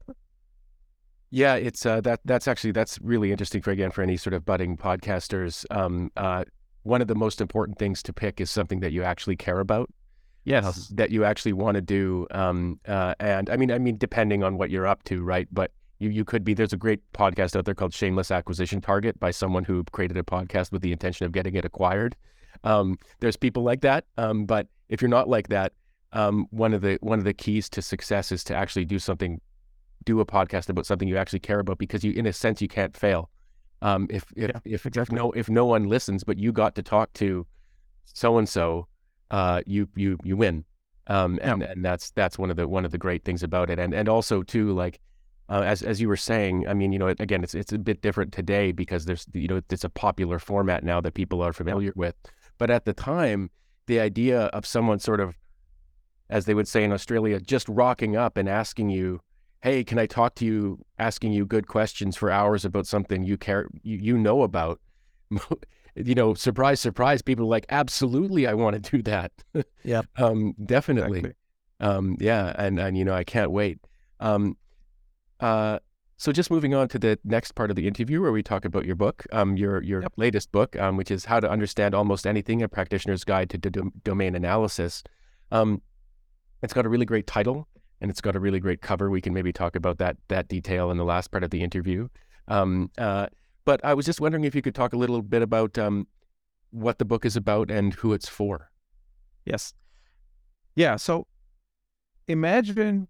yeah, 1.29 1.55
it's 1.55 1.85
uh, 1.85 2.01
that. 2.01 2.21
That's 2.25 2.47
actually 2.47 2.71
that's 2.71 2.99
really 3.01 3.31
interesting 3.31 3.61
for 3.61 3.71
again 3.71 3.91
for 3.91 4.01
any 4.01 4.17
sort 4.17 4.33
of 4.33 4.45
budding 4.45 4.77
podcasters. 4.77 5.65
Um, 5.69 6.11
uh, 6.15 6.45
one 6.83 7.01
of 7.01 7.07
the 7.07 7.15
most 7.15 7.41
important 7.41 7.77
things 7.77 8.01
to 8.03 8.13
pick 8.13 8.39
is 8.39 8.49
something 8.49 8.79
that 8.79 8.91
you 8.91 9.03
actually 9.03 9.35
care 9.35 9.59
about 9.59 9.89
yes. 10.45 10.87
that 10.89 11.11
you 11.11 11.25
actually 11.25 11.53
want 11.53 11.75
to 11.75 11.81
do 11.81 12.25
um, 12.31 12.79
uh, 12.87 13.13
and 13.19 13.49
i 13.49 13.57
mean 13.57 13.71
i 13.71 13.77
mean 13.77 13.97
depending 13.97 14.43
on 14.43 14.57
what 14.57 14.69
you're 14.69 14.87
up 14.87 15.03
to 15.03 15.25
right? 15.25 15.47
But 15.51 15.71
you, 15.99 16.09
you 16.09 16.25
could 16.25 16.43
be 16.43 16.53
there's 16.53 16.73
a 16.73 16.77
great 16.77 16.99
podcast 17.13 17.55
out 17.55 17.65
there 17.65 17.73
called 17.73 17.93
shameless 17.93 18.31
acquisition 18.31 18.81
target 18.81 19.19
by 19.19 19.31
someone 19.31 19.63
who 19.63 19.83
created 19.91 20.17
a 20.17 20.23
podcast 20.23 20.71
with 20.71 20.81
the 20.81 20.91
intention 20.91 21.25
of 21.25 21.31
getting 21.31 21.55
it 21.55 21.65
acquired. 21.65 22.15
Um, 22.63 22.97
there's 23.19 23.35
people 23.35 23.63
like 23.63 23.81
that 23.81 24.05
um, 24.17 24.45
but 24.45 24.67
if 24.89 25.01
you're 25.01 25.09
not 25.09 25.27
like 25.27 25.49
that 25.49 25.73
um, 26.13 26.47
one 26.51 26.73
of 26.73 26.81
the 26.81 26.97
one 27.01 27.19
of 27.19 27.25
the 27.25 27.33
keys 27.33 27.69
to 27.69 27.81
success 27.81 28.31
is 28.31 28.43
to 28.45 28.55
actually 28.55 28.85
do 28.85 28.99
something 28.99 29.41
do 30.05 30.19
a 30.19 30.25
podcast 30.25 30.69
about 30.69 30.85
something 30.85 31.07
you 31.07 31.17
actually 31.17 31.39
care 31.39 31.59
about 31.59 31.77
because 31.77 32.03
you 32.03 32.13
in 32.13 32.25
a 32.25 32.33
sense 32.33 32.61
you 32.61 32.67
can't 32.67 32.95
fail. 32.95 33.29
Um, 33.81 34.07
if 34.09 34.25
if, 34.35 34.51
yeah, 34.51 34.59
if, 34.63 34.85
exactly. 34.85 35.15
if 35.15 35.21
no 35.21 35.31
if 35.31 35.49
no 35.49 35.65
one 35.65 35.89
listens 35.89 36.23
but 36.23 36.37
you 36.37 36.53
got 36.53 36.75
to 36.75 36.83
talk 36.83 37.11
to 37.13 37.45
so 38.05 38.37
and 38.37 38.47
so 38.47 38.87
uh, 39.31 39.61
you 39.65 39.87
you 39.95 40.17
you 40.23 40.37
win. 40.37 40.65
Um, 41.07 41.39
and, 41.41 41.61
yeah. 41.61 41.71
and 41.71 41.85
that's 41.85 42.11
that's 42.11 42.37
one 42.39 42.49
of 42.49 42.57
the 42.57 42.67
one 42.67 42.85
of 42.85 42.91
the 42.91 42.97
great 42.97 43.23
things 43.23 43.43
about 43.43 43.69
it. 43.69 43.79
And 43.79 43.93
and 43.93 44.09
also 44.09 44.41
too, 44.41 44.71
like 44.73 44.99
uh, 45.49 45.61
as 45.61 45.83
as 45.83 46.01
you 46.01 46.07
were 46.07 46.17
saying, 46.17 46.67
I 46.67 46.73
mean, 46.73 46.91
you 46.91 46.99
know, 46.99 47.07
again, 47.07 47.43
it's 47.43 47.53
it's 47.53 47.71
a 47.71 47.77
bit 47.77 48.01
different 48.01 48.33
today 48.33 48.71
because 48.71 49.05
there's 49.05 49.25
you 49.33 49.47
know 49.47 49.61
it's 49.69 49.83
a 49.83 49.89
popular 49.89 50.39
format 50.39 50.83
now 50.83 50.99
that 51.01 51.13
people 51.13 51.41
are 51.41 51.53
familiar 51.53 51.93
with. 51.95 52.15
But 52.57 52.71
at 52.71 52.85
the 52.85 52.93
time, 52.93 53.51
the 53.85 53.99
idea 53.99 54.45
of 54.45 54.65
someone 54.65 54.99
sort 54.99 55.19
of, 55.19 55.35
as 56.29 56.45
they 56.45 56.53
would 56.53 56.67
say 56.67 56.83
in 56.83 56.91
Australia, 56.91 57.39
just 57.39 57.69
rocking 57.69 58.15
up 58.15 58.37
and 58.37 58.49
asking 58.49 58.89
you, 58.89 59.21
"Hey, 59.61 59.83
can 59.83 59.99
I 59.99 60.07
talk 60.07 60.33
to 60.35 60.45
you?" 60.45 60.79
Asking 60.97 61.31
you 61.31 61.45
good 61.45 61.67
questions 61.67 62.15
for 62.17 62.31
hours 62.31 62.65
about 62.65 62.87
something 62.87 63.23
you 63.23 63.37
care 63.37 63.67
you, 63.83 63.97
you 63.97 64.17
know 64.17 64.41
about. 64.41 64.79
you 65.95 66.15
know, 66.15 66.33
surprise, 66.33 66.79
surprise. 66.79 67.21
People 67.21 67.45
are 67.45 67.49
like, 67.49 67.65
"Absolutely, 67.69 68.47
I 68.47 68.53
want 68.53 68.81
to 68.83 68.91
do 68.97 69.01
that." 69.03 69.31
Yeah, 69.83 70.01
um, 70.17 70.53
definitely. 70.65 71.19
exactly. 71.19 71.35
Um, 71.79 72.17
yeah, 72.19 72.53
and 72.57 72.79
and 72.79 72.97
you 72.97 73.05
know, 73.05 73.13
I 73.13 73.23
can't 73.23 73.51
wait. 73.51 73.79
Um, 74.19 74.57
uh, 75.39 75.79
so 76.17 76.31
just 76.31 76.49
moving 76.49 76.73
on 76.73 76.87
to 76.89 76.99
the 76.99 77.19
next 77.25 77.53
part 77.55 77.69
of 77.69 77.75
the 77.75 77.87
interview 77.87 78.21
where 78.21 78.31
we 78.31 78.41
talk 78.41 78.63
about 78.63 78.85
your 78.85 78.95
book, 78.95 79.25
um, 79.33 79.57
your 79.57 79.81
your 79.83 80.01
Yep. 80.03 80.13
latest 80.17 80.51
book, 80.51 80.75
um, 80.77 80.95
which 80.97 81.11
is 81.11 81.25
How 81.25 81.39
to 81.39 81.49
Understand 81.49 81.93
Almost 81.93 82.25
Anything: 82.25 82.61
A 82.63 82.67
Practitioner's 82.69 83.23
Guide 83.23 83.49
to 83.49 83.57
Dom- 83.57 83.93
Domain 84.03 84.35
Analysis. 84.35 85.03
Um, 85.51 85.81
it's 86.61 86.73
got 86.73 86.85
a 86.85 86.89
really 86.89 87.05
great 87.05 87.27
title 87.27 87.67
and 88.01 88.09
it's 88.09 88.21
got 88.21 88.35
a 88.35 88.39
really 88.39 88.59
great 88.59 88.81
cover. 88.81 89.09
We 89.09 89.21
can 89.21 89.33
maybe 89.33 89.51
talk 89.53 89.75
about 89.75 89.97
that 89.99 90.17
that 90.29 90.47
detail 90.47 90.89
in 90.91 90.97
the 90.97 91.03
last 91.05 91.31
part 91.31 91.43
of 91.43 91.49
the 91.49 91.61
interview. 91.61 92.07
Um, 92.47 92.89
uh, 92.97 93.27
but 93.65 93.83
I 93.83 93.93
was 93.93 94.05
just 94.05 94.21
wondering 94.21 94.43
if 94.43 94.55
you 94.55 94.61
could 94.61 94.75
talk 94.75 94.93
a 94.93 94.97
little 94.97 95.21
bit 95.21 95.41
about 95.41 95.77
um, 95.77 96.07
what 96.71 96.99
the 96.99 97.05
book 97.05 97.25
is 97.25 97.35
about 97.35 97.71
and 97.71 97.93
who 97.95 98.13
it's 98.13 98.29
for. 98.29 98.71
Yes. 99.45 99.73
Yeah. 100.75 100.95
So 100.95 101.27
imagine 102.27 103.07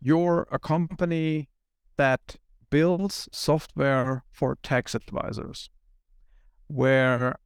you're 0.00 0.46
a 0.50 0.58
company 0.58 1.48
that 1.96 2.36
builds 2.70 3.28
software 3.32 4.24
for 4.30 4.56
tax 4.62 4.94
advisors, 4.94 5.70
where 6.68 7.38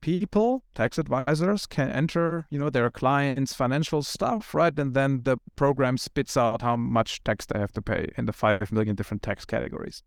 people, 0.00 0.64
tax 0.74 0.98
advisors, 0.98 1.66
can 1.66 1.90
enter, 1.90 2.46
you 2.50 2.58
know, 2.58 2.68
their 2.70 2.90
clients' 2.90 3.54
financial 3.54 4.02
stuff, 4.02 4.54
right? 4.54 4.78
And 4.78 4.94
then 4.94 5.22
the 5.22 5.38
program 5.56 5.96
spits 5.98 6.36
out 6.36 6.62
how 6.62 6.76
much 6.76 7.24
tax 7.24 7.46
they 7.46 7.58
have 7.58 7.72
to 7.72 7.82
pay 7.82 8.10
in 8.18 8.26
the 8.26 8.32
five 8.32 8.70
million 8.70 8.94
different 8.94 9.22
tax 9.22 9.44
categories. 9.44 10.02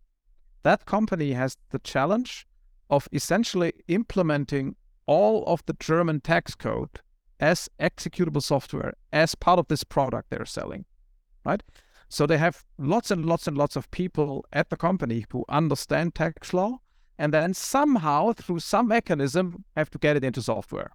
That 0.62 0.86
company 0.86 1.32
has 1.32 1.56
the 1.70 1.78
challenge 1.78 2.46
of 2.88 3.08
essentially 3.12 3.72
implementing 3.88 4.76
all 5.06 5.44
of 5.46 5.64
the 5.66 5.76
German 5.78 6.20
tax 6.20 6.54
code 6.54 7.00
as 7.38 7.68
executable 7.80 8.42
software 8.42 8.94
as 9.12 9.34
part 9.34 9.58
of 9.58 9.68
this 9.68 9.84
product 9.84 10.30
they're 10.30 10.44
selling, 10.44 10.84
right? 11.44 11.62
So 12.08 12.26
they 12.26 12.38
have 12.38 12.64
lots 12.76 13.10
and 13.10 13.24
lots 13.24 13.46
and 13.46 13.56
lots 13.56 13.76
of 13.76 13.90
people 13.90 14.44
at 14.52 14.68
the 14.68 14.76
company 14.76 15.26
who 15.30 15.44
understand 15.48 16.14
tax 16.14 16.52
law 16.52 16.80
and 17.18 17.32
then 17.32 17.54
somehow 17.54 18.32
through 18.32 18.60
some 18.60 18.88
mechanism 18.88 19.64
have 19.76 19.90
to 19.90 19.98
get 19.98 20.16
it 20.16 20.24
into 20.24 20.42
software, 20.42 20.92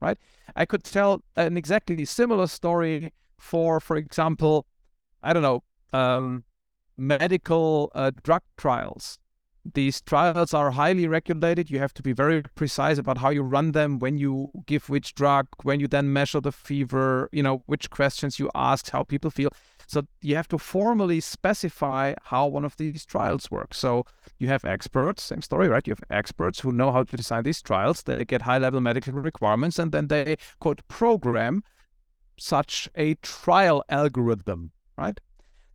right? 0.00 0.18
I 0.54 0.64
could 0.66 0.84
tell 0.84 1.22
an 1.36 1.56
exactly 1.56 2.04
similar 2.04 2.46
story 2.46 3.12
for, 3.38 3.80
for 3.80 3.96
example, 3.96 4.66
I 5.22 5.32
don't 5.32 5.42
know, 5.42 5.62
um, 5.92 6.44
medical 6.96 7.90
uh, 7.94 8.10
drug 8.22 8.42
trials. 8.56 9.18
These 9.74 10.00
trials 10.00 10.54
are 10.54 10.70
highly 10.70 11.08
regulated. 11.08 11.70
You 11.70 11.80
have 11.80 11.92
to 11.94 12.02
be 12.02 12.12
very 12.12 12.42
precise 12.54 12.98
about 12.98 13.18
how 13.18 13.30
you 13.30 13.42
run 13.42 13.72
them, 13.72 13.98
when 13.98 14.16
you 14.16 14.50
give 14.66 14.88
which 14.88 15.14
drug, 15.14 15.48
when 15.64 15.80
you 15.80 15.88
then 15.88 16.12
measure 16.12 16.40
the 16.40 16.52
fever, 16.52 17.28
you 17.32 17.42
know, 17.42 17.62
which 17.66 17.90
questions 17.90 18.38
you 18.38 18.48
ask, 18.54 18.90
how 18.90 19.02
people 19.02 19.30
feel. 19.30 19.50
So 19.88 20.02
you 20.20 20.36
have 20.36 20.48
to 20.48 20.58
formally 20.58 21.20
specify 21.20 22.14
how 22.24 22.46
one 22.46 22.64
of 22.64 22.76
these 22.76 23.04
trials 23.04 23.50
work. 23.50 23.74
So 23.74 24.04
you 24.38 24.48
have 24.48 24.64
experts, 24.64 25.22
same 25.22 25.42
story, 25.42 25.68
right? 25.68 25.86
You 25.86 25.92
have 25.92 26.04
experts 26.10 26.60
who 26.60 26.72
know 26.72 26.92
how 26.92 27.04
to 27.04 27.16
design 27.16 27.44
these 27.44 27.62
trials. 27.62 28.02
They 28.02 28.24
get 28.24 28.42
high 28.42 28.58
level 28.58 28.80
medical 28.80 29.12
requirements 29.14 29.78
and 29.78 29.92
then 29.92 30.08
they 30.08 30.36
quote 30.60 30.86
program 30.88 31.62
such 32.38 32.88
a 32.94 33.14
trial 33.14 33.84
algorithm, 33.88 34.72
right? 34.98 35.20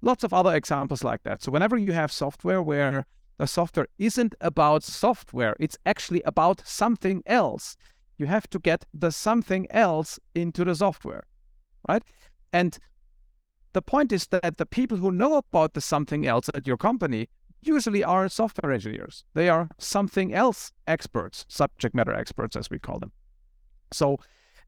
Lots 0.02 0.24
of 0.24 0.34
other 0.34 0.56
examples 0.56 1.04
like 1.04 1.24
that. 1.24 1.44
So 1.44 1.52
whenever 1.52 1.78
you 1.78 1.94
have 1.94 2.12
software 2.12 2.62
where 2.62 3.06
the 3.38 3.48
software 3.48 3.88
isn't 3.98 4.36
about 4.42 4.84
software, 4.84 5.56
it's 5.60 5.78
actually 5.86 6.22
about 6.26 6.62
something 6.66 7.24
else. 7.26 7.76
You 8.18 8.26
have 8.28 8.50
to 8.52 8.60
get 8.60 8.86
the 8.94 9.12
something 9.12 9.68
else 9.72 10.20
into 10.36 10.64
the 10.66 10.76
software, 10.76 11.24
right? 11.88 12.04
And 12.54 12.78
the 13.74 13.82
point 13.82 14.12
is 14.12 14.28
that 14.28 14.58
the 14.58 14.66
people 14.66 14.98
who 14.98 15.12
know 15.12 15.38
about 15.38 15.74
the 15.74 15.82
something 15.82 16.28
else 16.28 16.50
at 16.54 16.68
your 16.68 16.78
company 16.78 17.30
usually 17.62 18.04
are 18.04 18.28
software 18.28 18.72
engineers. 18.72 19.24
They 19.34 19.50
are 19.50 19.70
something 19.78 20.34
else 20.34 20.72
experts, 20.88 21.46
subject 21.48 21.96
matter 21.96 22.14
experts, 22.14 22.56
as 22.56 22.70
we 22.70 22.80
call 22.80 23.00
them. 23.00 23.12
So 23.92 24.18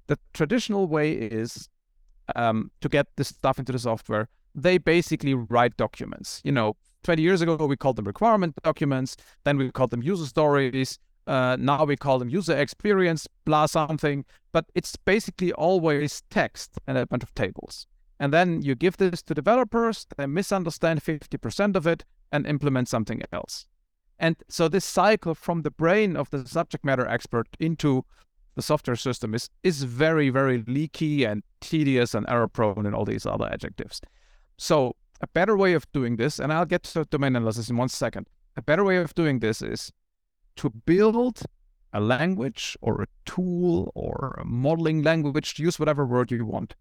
the 0.08 0.19
traditional 0.34 0.88
way 0.88 1.12
is 1.13 1.69
um, 2.36 2.72
to 2.82 2.89
get 2.89 3.08
this 3.15 3.30
stuff 3.30 3.60
into 3.60 3.72
the 3.72 3.80
software. 3.80 4.30
They 4.56 4.78
basically 4.78 5.34
write 5.34 5.78
documents. 5.78 6.42
You 6.44 6.52
know, 6.52 6.76
20 7.04 7.22
years 7.22 7.42
ago, 7.42 7.56
we 7.56 7.76
called 7.76 7.96
them 7.96 8.06
requirement 8.06 8.56
documents. 8.63 9.18
Then 9.44 9.58
we 9.58 9.72
called 9.72 9.92
them 9.92 10.04
user 10.04 10.26
stories. 10.26 11.00
Uh, 11.26 11.56
now 11.60 11.86
we 11.86 11.96
call 11.96 12.20
them 12.20 12.30
user 12.30 12.58
experience, 12.58 13.28
blah 13.46 13.66
something. 13.66 14.26
But 14.52 14.66
it's 14.76 14.96
basically 14.96 15.52
always 15.54 16.22
text 16.30 16.80
and 16.88 16.98
a 16.98 17.06
bunch 17.06 17.24
of 17.24 17.34
tables. 17.34 17.88
And 18.20 18.32
then 18.32 18.62
you 18.62 18.76
give 18.76 18.98
this 18.98 19.22
to 19.24 19.34
developers, 19.34 20.06
they 20.18 20.28
misunderstand 20.28 21.04
50% 21.04 21.76
of 21.76 21.88
it 21.88 22.06
and 22.32 22.48
implement 22.48 22.88
something 22.88 23.22
else. 23.32 23.68
And 24.20 24.38
so 24.48 24.68
this 24.68 24.86
cycle 24.86 25.36
from 25.36 25.63
the 25.63 25.72
brain 25.72 26.16
of 26.16 26.30
the 26.30 26.48
subject 26.48 26.86
matter 26.86 27.08
expert 27.08 27.48
into 27.60 28.06
the 28.56 28.62
software 28.62 28.96
system 28.96 29.34
is 29.34 29.50
is 29.63 29.84
very, 29.84 30.30
very 30.30 30.63
leaky 30.68 31.24
and 31.24 31.44
tedious 31.60 32.13
and 32.13 32.26
error 32.30 32.48
prone 32.48 32.86
and 32.86 32.96
all 32.96 33.06
these 33.06 33.26
other 33.26 33.50
adjectives. 33.52 34.00
So 34.58 34.96
a 35.22 35.28
better 35.28 35.56
way 35.56 35.74
of 35.74 35.92
doing 35.92 36.18
this, 36.18 36.39
and 36.39 36.52
I'll 36.52 36.66
get 36.66 36.84
to 36.84 37.06
domain 37.06 37.36
analysis 37.36 37.70
in 37.70 37.78
one 37.78 37.89
second. 37.89 38.28
A 38.56 38.62
better 38.62 38.84
way 38.84 38.98
of 38.98 39.16
doing 39.16 39.39
this 39.39 39.62
is 39.62 39.92
to 40.58 40.70
build 40.70 41.42
a 41.94 42.00
language 42.00 42.76
or 42.82 43.02
a 43.02 43.08
tool 43.26 43.92
or 43.96 44.36
a 44.42 44.46
modeling 44.46 45.04
language, 45.04 45.60
use 45.60 45.80
whatever 45.80 46.06
word 46.06 46.32
you 46.32 46.46
want, 46.46 46.76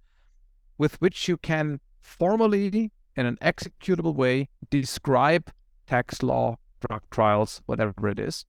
with 0.79 1.01
which 1.01 1.29
you 1.29 1.37
can 1.37 1.81
formally, 2.01 2.91
in 3.15 3.27
an 3.27 3.37
executable 3.43 4.15
way, 4.15 4.49
describe 4.71 5.53
tax 5.87 6.23
law, 6.23 6.57
drug 6.81 7.03
trials, 7.11 7.63
whatever 7.67 8.09
it 8.09 8.19
is. 8.19 8.47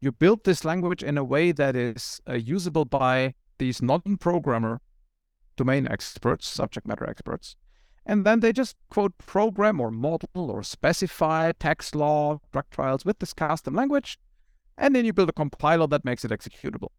You 0.00 0.12
build 0.12 0.44
this 0.44 0.64
language 0.64 1.02
in 1.02 1.16
a 1.16 1.24
way 1.24 1.52
that 1.52 1.74
is 1.74 2.20
uh, 2.28 2.34
usable 2.34 2.84
by 2.84 3.34
these 3.58 3.80
non 3.80 4.18
programmer 4.18 4.82
domain 5.56 5.88
experts, 5.88 6.46
subject 6.46 6.86
matter 6.86 7.08
experts. 7.08 7.56
And 8.08 8.24
then 8.24 8.38
they 8.38 8.52
just 8.52 8.76
quote 8.88 9.18
program 9.18 9.80
or 9.80 9.90
model 9.90 10.28
or 10.50 10.62
specify 10.62 11.50
tax 11.52 11.94
law, 11.94 12.40
drug 12.52 12.66
trials 12.70 13.04
with 13.04 13.18
this 13.18 13.34
custom 13.34 13.74
language. 13.74 14.18
And 14.78 14.94
then 14.94 15.04
you 15.04 15.12
build 15.12 15.28
a 15.28 15.32
compiler 15.32 15.88
that 15.88 16.04
makes 16.04 16.24
it 16.24 16.30
executable. 16.30 16.90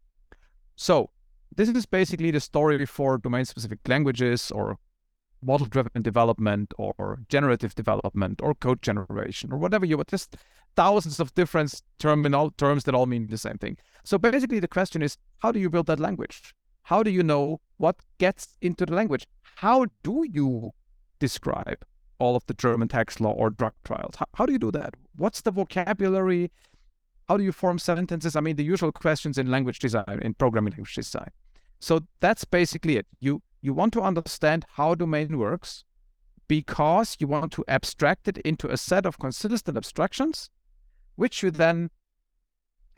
So 0.76 1.10
this 1.54 1.70
is 1.70 1.86
basically 1.86 2.30
the 2.30 2.40
story 2.40 2.84
for 2.84 3.16
domain 3.16 3.46
specific 3.46 3.78
languages 3.88 4.50
or 4.50 4.78
model 5.40 5.66
driven 5.66 6.02
development 6.02 6.74
or 6.76 7.20
generative 7.28 7.74
development 7.74 8.40
or 8.42 8.54
code 8.54 8.82
generation 8.82 9.50
or 9.50 9.58
whatever 9.58 9.86
you 9.86 9.96
want. 9.96 10.08
Just 10.08 10.36
thousands 10.76 11.20
of 11.20 11.34
different 11.34 11.80
terminal 11.98 12.50
terms 12.50 12.84
that 12.84 12.94
all 12.94 13.06
mean 13.06 13.28
the 13.28 13.38
same 13.38 13.56
thing. 13.56 13.78
So 14.04 14.18
basically 14.18 14.60
the 14.60 14.68
question 14.68 15.00
is 15.00 15.16
how 15.38 15.52
do 15.52 15.58
you 15.58 15.70
build 15.70 15.86
that 15.86 16.00
language? 16.00 16.54
How 16.82 17.02
do 17.02 17.10
you 17.10 17.22
know 17.22 17.60
what 17.78 17.96
gets 18.18 18.56
into 18.60 18.84
the 18.84 18.94
language? 18.94 19.26
How 19.56 19.86
do 20.02 20.26
you 20.30 20.72
describe 21.18 21.84
all 22.18 22.34
of 22.36 22.44
the 22.46 22.54
German 22.54 22.88
tax 22.88 23.20
law 23.20 23.32
or 23.32 23.50
drug 23.50 23.74
trials? 23.84 24.16
How, 24.16 24.26
how 24.34 24.46
do 24.46 24.52
you 24.52 24.58
do 24.58 24.70
that? 24.72 24.94
What's 25.16 25.40
the 25.40 25.50
vocabulary? 25.50 26.50
How 27.28 27.36
do 27.36 27.44
you 27.44 27.52
form 27.52 27.78
sentences? 27.78 28.36
I 28.36 28.40
mean, 28.40 28.56
the 28.56 28.64
usual 28.64 28.92
questions 28.92 29.38
in 29.38 29.50
language 29.50 29.78
design, 29.78 30.20
in 30.22 30.34
programming 30.34 30.72
language 30.72 30.94
design. 30.94 31.30
So 31.80 32.00
that's 32.20 32.44
basically 32.44 32.96
it. 32.96 33.06
You 33.20 33.42
you 33.60 33.74
want 33.74 33.92
to 33.92 34.02
understand 34.02 34.64
how 34.74 34.94
domain 34.94 35.36
works 35.36 35.84
because 36.46 37.16
you 37.20 37.26
want 37.26 37.52
to 37.52 37.64
abstract 37.68 38.28
it 38.28 38.38
into 38.38 38.68
a 38.68 38.76
set 38.76 39.04
of 39.04 39.18
consistent 39.18 39.76
abstractions, 39.76 40.48
which 41.16 41.42
you 41.42 41.50
then 41.50 41.90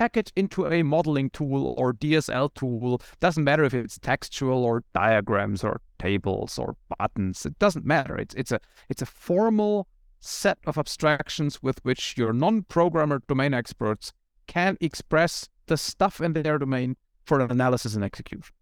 package 0.00 0.32
into 0.34 0.66
a 0.66 0.82
modeling 0.82 1.28
tool 1.28 1.74
or 1.76 1.92
DSL 1.92 2.54
tool. 2.54 3.02
Doesn't 3.20 3.44
matter 3.44 3.64
if 3.64 3.74
it's 3.74 3.98
textual 3.98 4.64
or 4.64 4.82
diagrams 4.94 5.62
or 5.62 5.82
tables 5.98 6.58
or 6.58 6.76
buttons. 6.98 7.44
It 7.44 7.58
doesn't 7.58 7.84
matter. 7.84 8.16
It's 8.16 8.34
it's 8.34 8.50
a 8.50 8.60
it's 8.88 9.02
a 9.02 9.06
formal 9.06 9.86
set 10.18 10.58
of 10.66 10.78
abstractions 10.78 11.62
with 11.62 11.84
which 11.84 12.16
your 12.16 12.32
non-programmer 12.32 13.20
domain 13.28 13.52
experts 13.52 14.12
can 14.46 14.78
express 14.80 15.50
the 15.66 15.76
stuff 15.76 16.18
in 16.20 16.32
their 16.32 16.58
domain 16.58 16.96
for 17.24 17.40
analysis 17.40 17.94
and 17.94 18.02
execution. 18.02 18.54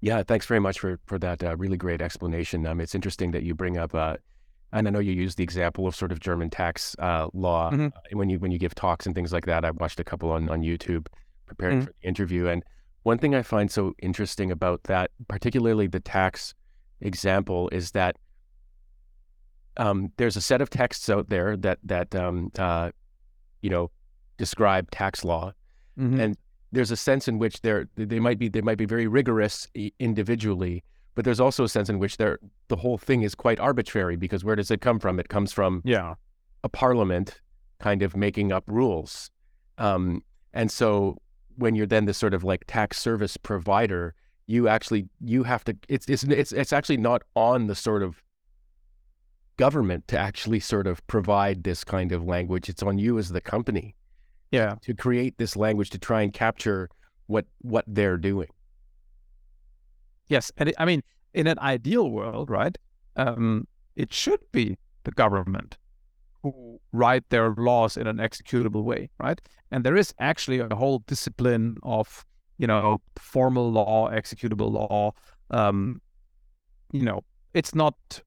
Yeah, 0.00 0.24
thanks 0.24 0.46
very 0.46 0.60
much 0.60 0.80
for 0.80 0.98
for 1.06 1.18
that 1.20 1.44
uh, 1.44 1.56
really 1.56 1.76
great 1.76 2.02
explanation. 2.02 2.66
Um, 2.66 2.80
it's 2.80 2.94
interesting 2.96 3.30
that 3.30 3.44
you 3.44 3.54
bring 3.54 3.78
up, 3.78 3.94
uh, 3.94 4.16
and 4.74 4.86
I 4.86 4.90
know 4.90 4.98
you 4.98 5.12
use 5.12 5.34
the 5.36 5.42
example 5.44 5.86
of 5.86 5.94
sort 5.96 6.12
of 6.12 6.20
German 6.20 6.50
tax 6.50 6.94
uh, 6.98 7.28
law 7.32 7.70
Mhm. 7.70 7.88
uh, 7.96 8.00
when 8.12 8.28
you 8.28 8.38
when 8.38 8.50
you 8.50 8.58
give 8.58 8.74
talks 8.74 9.06
and 9.06 9.14
things 9.14 9.32
like 9.32 9.46
that. 9.46 9.64
I've 9.64 9.76
watched 9.76 10.00
a 10.00 10.04
couple 10.04 10.30
on 10.30 10.48
on 10.50 10.60
YouTube 10.62 11.06
preparing 11.46 11.80
Mm. 11.80 11.84
for 11.86 11.92
the 12.00 12.08
interview. 12.08 12.46
And 12.48 12.62
one 13.04 13.18
thing 13.18 13.34
I 13.34 13.42
find 13.42 13.70
so 13.70 13.94
interesting 14.02 14.50
about 14.50 14.84
that, 14.84 15.10
particularly 15.28 15.86
the 15.86 16.00
tax 16.00 16.54
example, 17.00 17.68
is 17.70 17.92
that 17.92 18.16
um, 19.76 20.12
there's 20.16 20.36
a 20.36 20.40
set 20.40 20.60
of 20.60 20.70
texts 20.70 21.08
out 21.10 21.28
there 21.28 21.56
that 21.56 21.78
that 21.84 22.14
um, 22.14 22.50
uh, 22.58 22.90
you 23.62 23.70
know 23.70 23.90
describe 24.36 24.90
tax 24.90 25.24
law, 25.24 25.52
Mhm. 25.98 26.20
and 26.20 26.36
there's 26.72 26.90
a 26.90 26.96
sense 26.96 27.28
in 27.28 27.38
which 27.38 27.60
they're 27.60 27.88
they 27.96 28.20
might 28.20 28.38
be 28.38 28.48
they 28.48 28.60
might 28.60 28.78
be 28.78 28.86
very 28.86 29.06
rigorous 29.06 29.68
individually, 29.98 30.82
but 31.14 31.24
there's 31.24 31.40
also 31.40 31.64
a 31.64 31.68
sense 31.68 31.88
in 31.88 31.98
which 31.98 32.16
they're 32.16 32.38
the 32.68 32.76
whole 32.76 32.98
thing 32.98 33.22
is 33.22 33.34
quite 33.34 33.60
arbitrary 33.60 34.16
because 34.16 34.44
where 34.44 34.56
does 34.56 34.70
it 34.70 34.80
come 34.80 34.98
from? 34.98 35.18
It 35.20 35.28
comes 35.28 35.52
from 35.52 35.82
yeah. 35.84 36.14
a 36.62 36.68
parliament 36.68 37.40
kind 37.80 38.02
of 38.02 38.16
making 38.16 38.52
up 38.52 38.64
rules. 38.66 39.30
Um, 39.78 40.22
and 40.52 40.70
so 40.70 41.18
when 41.56 41.74
you're 41.74 41.86
then 41.86 42.04
the 42.06 42.14
sort 42.14 42.34
of 42.34 42.44
like 42.44 42.64
tax 42.66 42.98
service 43.00 43.36
provider, 43.36 44.14
you 44.46 44.68
actually 44.68 45.08
you 45.20 45.44
have 45.44 45.64
to 45.64 45.76
it's 45.88 46.08
it's 46.08 46.24
it's 46.24 46.52
it's 46.52 46.72
actually 46.72 46.98
not 46.98 47.22
on 47.34 47.66
the 47.66 47.74
sort 47.74 48.02
of 48.02 48.22
government 49.56 50.08
to 50.08 50.18
actually 50.18 50.60
sort 50.60 50.86
of 50.86 51.06
provide 51.06 51.62
this 51.64 51.84
kind 51.84 52.12
of 52.12 52.24
language. 52.24 52.68
It's 52.68 52.82
on 52.82 52.98
you 52.98 53.18
as 53.18 53.28
the 53.30 53.40
company 53.40 53.94
Yeah. 54.50 54.76
to 54.82 54.94
create 54.94 55.38
this 55.38 55.56
language 55.56 55.90
to 55.90 55.98
try 55.98 56.22
and 56.22 56.32
capture 56.32 56.88
what 57.26 57.46
what 57.60 57.84
they're 57.86 58.18
doing. 58.18 58.48
Yes, 60.28 60.50
and 60.56 60.68
it, 60.70 60.74
I 60.78 60.84
mean, 60.84 61.02
in 61.32 61.46
an 61.46 61.58
ideal 61.58 62.10
world, 62.10 62.50
right? 62.50 62.76
Um, 63.16 63.66
it 63.96 64.12
should 64.12 64.40
be 64.52 64.76
the 65.04 65.12
government 65.12 65.76
who 66.42 66.80
write 66.92 67.28
their 67.30 67.54
laws 67.56 67.96
in 67.96 68.06
an 68.06 68.18
executable 68.18 68.84
way, 68.84 69.10
right? 69.18 69.40
And 69.70 69.84
there 69.84 69.96
is 69.96 70.14
actually 70.18 70.58
a 70.58 70.74
whole 70.74 71.00
discipline 71.06 71.76
of, 71.82 72.24
you 72.58 72.66
know, 72.66 73.00
formal 73.16 73.70
law, 73.70 74.10
executable 74.10 74.70
law. 74.70 75.12
Um, 75.50 76.00
you 76.92 77.02
know, 77.02 77.24
it's 77.54 77.74
not 77.74 78.22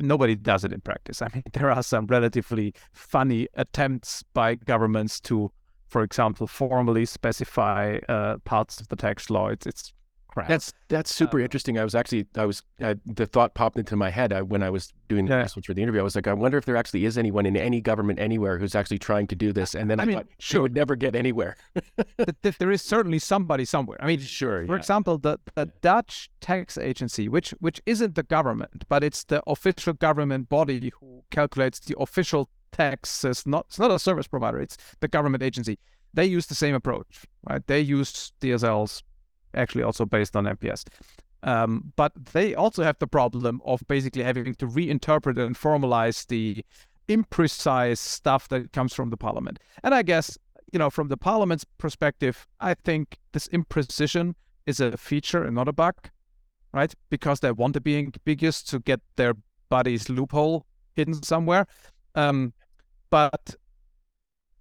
nobody 0.00 0.34
does 0.34 0.64
it 0.64 0.72
in 0.72 0.80
practice. 0.80 1.22
I 1.22 1.28
mean, 1.34 1.44
there 1.52 1.70
are 1.70 1.82
some 1.82 2.06
relatively 2.06 2.74
funny 2.92 3.48
attempts 3.54 4.22
by 4.34 4.56
governments 4.56 5.20
to, 5.22 5.50
for 5.88 6.02
example, 6.02 6.46
formally 6.46 7.04
specify 7.04 7.98
uh, 8.08 8.38
parts 8.38 8.80
of 8.80 8.88
the 8.88 8.96
tax 8.96 9.30
law. 9.30 9.48
It's 9.48 9.66
it's 9.66 9.92
crap. 10.30 10.48
That's 10.48 10.72
that's 10.88 11.14
super 11.14 11.38
Um, 11.38 11.44
interesting. 11.44 11.78
I 11.78 11.84
was 11.84 11.94
actually 11.94 12.26
I 12.36 12.46
was 12.46 12.62
uh, 12.82 12.94
the 13.04 13.26
thought 13.26 13.54
popped 13.54 13.76
into 13.78 13.96
my 13.96 14.10
head 14.10 14.32
uh, 14.32 14.42
when 14.42 14.62
I 14.62 14.70
was 14.70 14.92
doing 15.08 15.26
the 15.26 15.32
Yeah. 15.34 15.42
research 15.42 15.66
for 15.66 15.74
the 15.74 15.82
interview. 15.82 16.00
I 16.00 16.04
was 16.04 16.14
like, 16.16 16.26
I 16.26 16.32
wonder 16.32 16.56
if 16.58 16.64
there 16.64 16.76
actually 16.76 17.04
is 17.04 17.18
anyone 17.18 17.46
in 17.46 17.56
any 17.56 17.80
government 17.80 18.18
anywhere 18.20 18.58
who's 18.58 18.74
actually 18.74 18.98
trying 18.98 19.26
to 19.28 19.36
do 19.36 19.52
this. 19.52 19.74
And 19.74 19.90
then 19.90 20.00
I, 20.00 20.02
I 20.04 20.06
mean, 20.06 20.16
thought 20.16 20.26
sure. 20.38 20.62
would 20.62 20.74
never 20.74 20.96
get 20.96 21.14
anywhere. 21.14 21.56
Th- 21.96 22.36
th- 22.42 22.58
there 22.58 22.70
is 22.70 22.82
certainly 22.82 23.18
somebody 23.18 23.64
somewhere. 23.64 23.98
I 24.00 24.06
mean, 24.06 24.20
Sure. 24.20 24.66
for 24.66 24.76
example, 24.76 25.18
the, 25.18 25.38
the 25.54 25.66
Dutch 25.82 26.30
tax 26.40 26.78
agency, 26.78 27.28
which 27.28 27.50
which 27.60 27.80
isn't 27.86 28.14
the 28.14 28.22
government, 28.22 28.84
but 28.88 29.02
it's 29.04 29.24
the 29.24 29.42
official 29.46 29.92
government 29.94 30.48
body 30.48 30.92
who 31.00 31.24
calculates 31.30 31.80
the 31.80 31.96
official 31.98 32.48
taxes. 32.72 33.46
Not 33.46 33.66
it's 33.68 33.78
not 33.78 33.90
a 33.90 33.98
service 33.98 34.26
provider; 34.28 34.60
it's 34.60 34.76
the 35.00 35.08
government 35.08 35.42
agency. 35.42 35.78
They 36.12 36.24
use 36.24 36.46
the 36.46 36.54
same 36.56 36.74
approach, 36.74 37.24
right? 37.48 37.64
They 37.66 37.80
use 37.80 38.32
DSLs, 38.40 39.02
actually 39.54 39.82
also 39.82 40.04
based 40.04 40.36
on 40.36 40.44
MPS. 40.44 40.84
Um, 41.42 41.92
but 41.96 42.12
they 42.32 42.54
also 42.54 42.82
have 42.82 42.98
the 42.98 43.06
problem 43.06 43.62
of 43.64 43.82
basically 43.88 44.22
having 44.22 44.54
to 44.54 44.66
reinterpret 44.66 45.38
and 45.38 45.56
formalize 45.56 46.26
the 46.26 46.64
imprecise 47.08 47.98
stuff 47.98 48.48
that 48.48 48.72
comes 48.72 48.92
from 48.92 49.10
the 49.10 49.16
parliament. 49.16 49.58
And 49.82 49.94
I 49.94 50.02
guess 50.02 50.38
you 50.72 50.78
know, 50.78 50.90
from 50.90 51.08
the 51.08 51.16
parliament's 51.16 51.64
perspective, 51.78 52.46
I 52.60 52.74
think 52.74 53.18
this 53.32 53.48
imprecision 53.48 54.34
is 54.66 54.80
a 54.80 54.96
feature 54.96 55.42
and 55.42 55.54
not 55.54 55.68
a 55.68 55.72
bug, 55.72 55.96
right? 56.72 56.94
Because 57.08 57.40
they 57.40 57.52
want 57.52 57.74
to 57.74 57.80
be 57.80 57.98
ambiguous 57.98 58.62
to 58.64 58.78
get 58.78 59.00
their 59.16 59.34
body's 59.68 60.08
loophole 60.08 60.66
hidden 60.94 61.22
somewhere. 61.22 61.66
Um, 62.14 62.52
but 63.10 63.56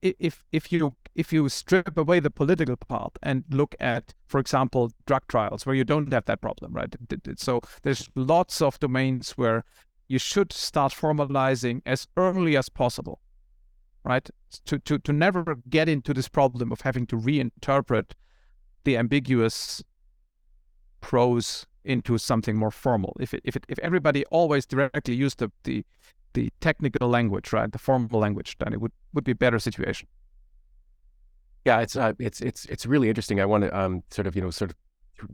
if 0.02 0.44
if 0.52 0.72
you 0.72 0.96
if 1.16 1.34
you 1.34 1.50
strip 1.50 1.98
away 1.98 2.20
the 2.20 2.30
political 2.30 2.78
part 2.78 3.18
and 3.22 3.44
look 3.50 3.76
at, 3.80 4.14
for 4.26 4.40
example, 4.40 4.92
drug 5.06 5.24
trials 5.28 5.66
where 5.66 5.76
you 5.76 5.84
don't 5.84 6.14
have 6.14 6.26
that 6.26 6.42
problem, 6.42 6.74
right? 6.74 6.96
So 7.36 7.62
there's 7.84 8.10
lots 8.16 8.62
of 8.62 8.80
domains 8.80 9.32
where 9.32 9.66
you 10.08 10.20
should 10.20 10.54
start 10.54 10.94
formalizing 10.94 11.82
as 11.86 12.08
early 12.16 12.56
as 12.56 12.70
possible 12.70 13.20
right? 14.04 14.30
To, 14.66 14.80
to, 14.80 15.00
to 15.00 15.14
never 15.14 15.58
get 15.70 15.90
into 15.90 16.14
this 16.14 16.28
problem 16.28 16.72
of 16.72 16.82
having 16.82 17.06
to 17.08 17.18
reinterpret 17.18 18.12
the 18.84 18.98
ambiguous 18.98 19.84
prose 21.02 21.66
into 21.84 22.18
something 22.18 22.56
more 22.58 22.72
formal. 22.72 23.16
If 23.20 23.34
it, 23.34 23.42
if 23.44 23.56
it, 23.56 23.66
if 23.68 23.80
everybody 23.80 24.26
always 24.26 24.66
directly 24.66 25.16
used 25.16 25.40
the, 25.40 25.52
the 25.64 25.86
the 26.34 26.52
technical 26.62 27.10
language, 27.10 27.52
right, 27.52 27.72
the 27.72 27.80
formal 27.80 28.20
language, 28.20 28.56
then 28.60 28.74
it 28.74 28.82
would, 28.82 28.92
would 29.14 29.24
be 29.24 29.32
a 29.32 29.36
better 29.36 29.60
situation. 29.60 30.08
Yeah, 31.66 31.82
it's 31.82 31.96
uh, 31.96 32.14
it's 32.20 32.42
it's 32.42 32.66
it's 32.66 32.86
really 32.86 33.10
interesting. 33.10 33.42
I 33.42 33.46
want 33.46 33.66
to 33.66 33.78
um 33.78 34.04
sort 34.12 34.28
of 34.28 34.36
you 34.36 34.42
know 34.42 34.50
sort 34.50 34.72
of 34.72 34.78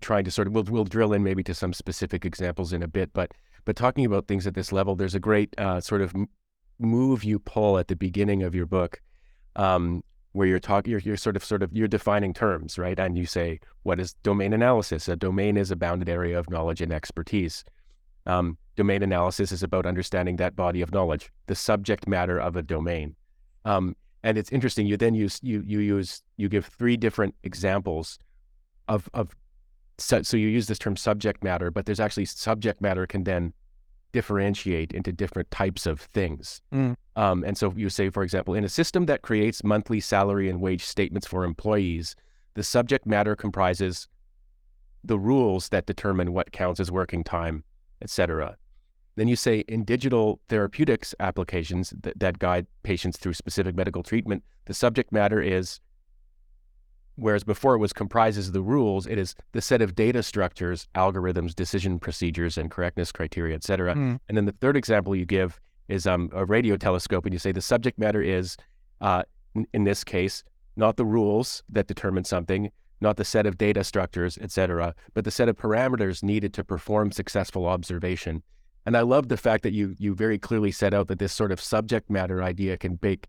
trying 0.01 0.25
to 0.25 0.31
sort 0.31 0.47
of 0.47 0.53
we'll 0.53 0.63
we'll 0.63 0.84
drill 0.84 1.13
in 1.13 1.23
maybe 1.23 1.43
to 1.43 1.53
some 1.53 1.71
specific 1.71 2.25
examples 2.25 2.73
in 2.73 2.81
a 2.81 2.88
bit, 2.88 3.12
but 3.13 3.31
but 3.63 3.75
talking 3.75 4.05
about 4.05 4.27
things 4.27 4.47
at 4.47 4.53
this 4.53 4.71
level, 4.71 4.95
there's 4.95 5.15
a 5.15 5.19
great 5.19 5.53
uh, 5.60 5.79
sort 5.81 6.01
of 6.01 6.13
move 6.79 7.23
you 7.23 7.39
pull 7.39 7.77
at 7.77 7.88
the 7.88 7.95
beginning 7.95 8.43
of 8.43 8.53
your 8.53 8.65
book, 8.65 9.01
um, 9.55 10.03
where 10.34 10.47
you're 10.47 10.60
talking 10.60 10.91
you're 10.91 10.99
you're 11.01 11.17
sort 11.17 11.36
of 11.36 11.43
sort 11.45 11.63
of 11.63 11.71
you're 11.73 11.88
defining 11.88 12.34
terms, 12.34 12.77
right? 12.77 12.99
And 12.99 13.17
you 13.17 13.25
say 13.25 13.60
what 13.84 13.99
is 13.99 14.13
domain 14.23 14.53
analysis? 14.53 15.08
A 15.08 15.15
domain 15.15 15.58
is 15.58 15.71
a 15.71 15.75
bounded 15.75 16.10
area 16.10 16.38
of 16.39 16.49
knowledge 16.49 16.81
and 16.81 16.91
expertise. 16.91 17.63
Um, 18.25 18.57
domain 18.75 19.03
analysis 19.03 19.51
is 19.51 19.63
about 19.63 19.85
understanding 19.85 20.38
that 20.38 20.55
body 20.55 20.81
of 20.81 20.91
knowledge, 20.91 21.31
the 21.47 21.55
subject 21.55 22.07
matter 22.07 22.39
of 22.39 22.55
a 22.55 22.61
domain. 22.61 23.15
Um, 23.63 23.95
and 24.23 24.38
it's 24.38 24.51
interesting. 24.51 24.88
You 24.88 24.97
then 24.97 25.13
use 25.13 25.39
you 25.43 25.63
you 25.65 25.79
use 25.79 26.23
you 26.38 26.49
give 26.49 26.65
three 26.65 26.97
different 26.97 27.35
examples 27.43 28.19
of 28.88 29.07
of 29.13 29.35
so, 29.97 30.23
so 30.23 30.35
you 30.35 30.47
use 30.47 30.67
this 30.67 30.79
term 30.79 30.95
subject 30.95 31.43
matter, 31.43 31.71
but 31.71 31.85
there's 31.85 31.99
actually 31.99 32.25
subject 32.25 32.81
matter 32.81 33.07
can 33.07 33.23
then 33.23 33.53
differentiate 34.11 34.93
into 34.93 35.11
different 35.11 35.51
types 35.51 35.85
of 35.85 36.01
things. 36.01 36.61
Mm. 36.73 36.95
Um, 37.15 37.43
and 37.43 37.57
so 37.57 37.73
you 37.75 37.89
say, 37.89 38.09
for 38.09 38.23
example, 38.23 38.53
in 38.53 38.63
a 38.63 38.69
system 38.69 39.05
that 39.07 39.21
creates 39.21 39.63
monthly 39.63 39.99
salary 39.99 40.49
and 40.49 40.61
wage 40.61 40.85
statements 40.85 41.27
for 41.27 41.43
employees, 41.43 42.15
the 42.53 42.63
subject 42.63 43.05
matter 43.05 43.35
comprises 43.35 44.07
the 45.03 45.19
rules 45.19 45.69
that 45.69 45.85
determine 45.85 46.33
what 46.33 46.51
counts 46.51 46.79
as 46.79 46.91
working 46.91 47.23
time, 47.23 47.63
etc. 48.01 48.58
Then 49.15 49.27
you 49.27 49.36
say 49.36 49.60
in 49.67 49.84
digital 49.86 50.39
therapeutics 50.49 51.15
applications 51.19 51.93
that, 52.01 52.19
that 52.19 52.39
guide 52.39 52.67
patients 52.84 53.17
through 53.17 53.34
specific 53.34 53.75
medical 53.75 54.03
treatment, 54.03 54.43
the 54.65 54.73
subject 54.73 55.12
matter 55.12 55.41
is, 55.41 55.79
whereas 57.15 57.43
before 57.43 57.75
it 57.75 57.79
was 57.79 57.93
comprises 57.93 58.51
the 58.51 58.62
rules, 58.62 59.08
it 59.08 59.17
is 59.17 59.36
the 59.53 59.62
set 59.62 59.81
of 59.81 59.95
data 59.95 60.21
structures, 60.21 60.88
algorithms, 60.95 61.55
decision 61.55 61.97
procedures, 61.97 62.58
and 62.58 62.69
correctness 62.69 63.12
criteria, 63.12 63.55
etc. 63.55 63.95
Mm. 63.95 64.19
And 64.27 64.38
then 64.38 64.45
the 64.45 64.55
third 64.60 64.75
example 64.75 65.15
you 65.15 65.25
give 65.25 65.62
is 65.88 66.05
um, 66.05 66.29
a 66.34 66.45
radio 66.45 66.75
telescope, 66.75 67.25
and 67.25 67.34
you 67.34 67.39
say 67.39 67.51
the 67.51 67.62
subject 67.62 67.97
matter 67.97 68.21
is, 68.21 68.58
uh, 68.99 69.23
in, 69.53 69.65
in 69.73 69.84
this 69.86 70.03
case, 70.03 70.43
not 70.75 70.97
the 70.97 71.05
rules 71.05 71.63
that 71.69 71.88
determine 71.88 72.25
something, 72.25 72.69
not 73.05 73.17
the 73.17 73.23
set 73.23 73.45
of 73.45 73.57
data 73.57 73.83
structures, 73.83 74.37
etc., 74.45 74.93
but 75.13 75.23
the 75.23 75.31
set 75.31 75.47
of 75.49 75.55
parameters 75.55 76.23
needed 76.23 76.53
to 76.55 76.63
perform 76.63 77.11
successful 77.11 77.65
observation. 77.65 78.43
And 78.85 78.95
I 78.97 79.01
love 79.01 79.29
the 79.29 79.37
fact 79.37 79.63
that 79.63 79.73
you 79.73 79.95
you 79.97 80.13
very 80.15 80.37
clearly 80.47 80.71
set 80.71 80.93
out 80.93 81.07
that 81.07 81.19
this 81.19 81.33
sort 81.33 81.51
of 81.51 81.59
subject 81.61 82.09
matter 82.09 82.43
idea 82.43 82.77
can 82.77 82.95
bake 82.95 83.27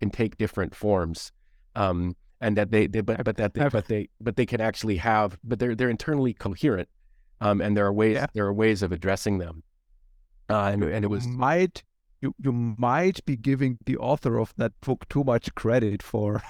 can 0.00 0.10
take 0.10 0.36
different 0.36 0.74
forms, 0.74 1.32
um, 1.74 2.14
and 2.40 2.56
that 2.56 2.70
they, 2.70 2.86
they 2.86 3.00
but 3.00 3.24
but 3.24 3.36
that 3.36 3.54
they, 3.54 3.68
but 3.68 3.86
they 3.86 4.08
but 4.20 4.36
they 4.36 4.46
can 4.46 4.60
actually 4.60 4.96
have 4.96 5.38
but 5.44 5.58
they're 5.58 5.74
they're 5.74 5.90
internally 5.90 6.34
coherent, 6.34 6.88
um, 7.40 7.60
and 7.60 7.76
there 7.76 7.86
are 7.86 7.92
ways 7.92 8.14
Yeah. 8.16 8.26
there 8.34 8.46
are 8.46 8.52
ways 8.52 8.82
of 8.82 8.92
addressing 8.92 9.38
them. 9.38 9.62
Uh, 10.50 10.70
and 10.72 10.82
and 10.84 11.04
it 11.04 11.08
was 11.08 11.26
might 11.26 11.82
you 12.20 12.34
you 12.38 12.52
might 12.52 13.24
be 13.24 13.36
giving 13.36 13.78
the 13.86 13.96
author 13.96 14.38
of 14.38 14.52
that 14.56 14.72
book 14.80 15.08
too 15.08 15.24
much 15.24 15.54
credit 15.54 16.02
for 16.02 16.42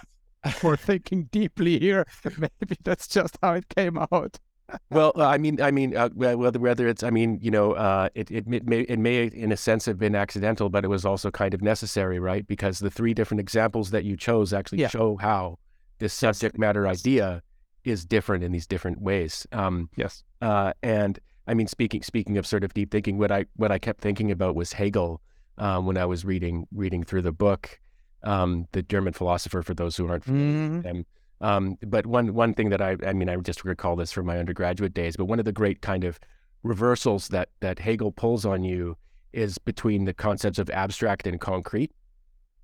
for 0.59 0.77
thinking 0.77 1.25
deeply 1.31 1.79
here. 1.79 2.07
Maybe 2.39 2.77
that's 2.85 3.09
just 3.09 3.39
how 3.43 3.55
it 3.55 3.69
came 3.69 3.99
out. 3.99 4.39
well, 4.91 5.13
I 5.17 5.39
mean, 5.39 5.61
I 5.63 5.71
mean, 5.71 5.97
uh, 5.97 6.11
whether 6.11 6.59
whether 6.59 6.87
it's, 6.89 7.03
I 7.03 7.09
mean, 7.11 7.39
you 7.41 7.51
know, 7.51 7.73
uh, 7.73 8.09
it 8.15 8.31
it 8.31 8.47
may, 8.47 8.61
may 8.65 8.81
it 8.81 8.99
may 8.99 9.25
in 9.27 9.51
a 9.51 9.57
sense 9.57 9.87
have 9.87 9.99
been 9.99 10.15
accidental, 10.15 10.69
but 10.69 10.85
it 10.85 10.89
was 10.89 11.07
also 11.07 11.31
kind 11.31 11.55
of 11.55 11.63
necessary, 11.63 12.19
right? 12.19 12.47
Because 12.47 12.79
the 12.81 12.91
three 12.91 13.15
different 13.15 13.41
examples 13.41 13.91
that 13.93 14.05
you 14.05 14.17
chose 14.17 14.53
actually 14.53 14.81
Yeah. 14.81 14.89
show 14.89 15.17
how 15.17 15.59
this 15.99 16.13
subject 16.13 16.59
matter 16.59 16.87
idea 16.87 17.43
is 17.85 18.05
different 18.05 18.45
in 18.45 18.53
these 18.53 18.67
different 18.67 19.01
ways. 19.01 19.47
Um, 19.53 19.89
Yes. 19.97 20.23
uh, 20.43 20.75
and 20.83 21.19
I 21.47 21.55
mean, 21.55 21.67
speaking 21.67 22.03
speaking 22.03 22.37
of 22.37 22.47
sort 22.47 22.63
of 22.63 22.75
deep 22.75 22.91
thinking, 22.91 23.17
what 23.17 23.33
I 23.33 23.47
what 23.57 23.73
I 23.73 23.79
kept 23.79 24.03
thinking 24.03 24.31
about 24.31 24.55
was 24.55 24.75
Hegel 24.75 25.23
um, 25.57 25.87
when 25.87 25.97
I 25.97 26.05
was 26.05 26.27
reading 26.27 26.67
reading 26.73 27.05
through 27.05 27.23
the 27.23 27.33
book, 27.33 27.81
um, 28.23 28.67
the 28.73 28.83
German 28.83 29.13
philosopher. 29.13 29.63
For 29.63 29.75
those 29.75 29.97
who 29.97 30.09
aren't 30.09 30.25
familiar 30.25 30.77
with 30.77 30.85
him, 30.85 31.07
Um, 31.41 31.79
but 31.87 32.07
one 32.07 32.35
one 32.35 32.55
thing 32.55 32.71
that 32.71 32.81
I 32.81 32.97
I 33.07 33.13
mean 33.13 33.29
I 33.29 33.37
just 33.37 33.65
recall 33.65 33.97
this 33.97 34.13
from 34.13 34.27
my 34.27 34.39
undergraduate 34.39 34.95
days, 34.95 35.17
but 35.17 35.27
one 35.27 35.39
of 35.39 35.45
the 35.45 35.53
great 35.53 35.81
kind 35.83 36.05
of 36.05 36.19
reversals 36.63 37.29
that 37.29 37.49
that 37.61 37.79
Hegel 37.79 38.13
pulls 38.13 38.45
on 38.45 38.65
you 38.65 38.97
is 39.33 39.59
between 39.59 40.05
the 40.05 40.15
concepts 40.15 40.59
of 40.59 40.69
abstract 40.71 41.27
and 41.27 41.41
concrete. 41.41 41.93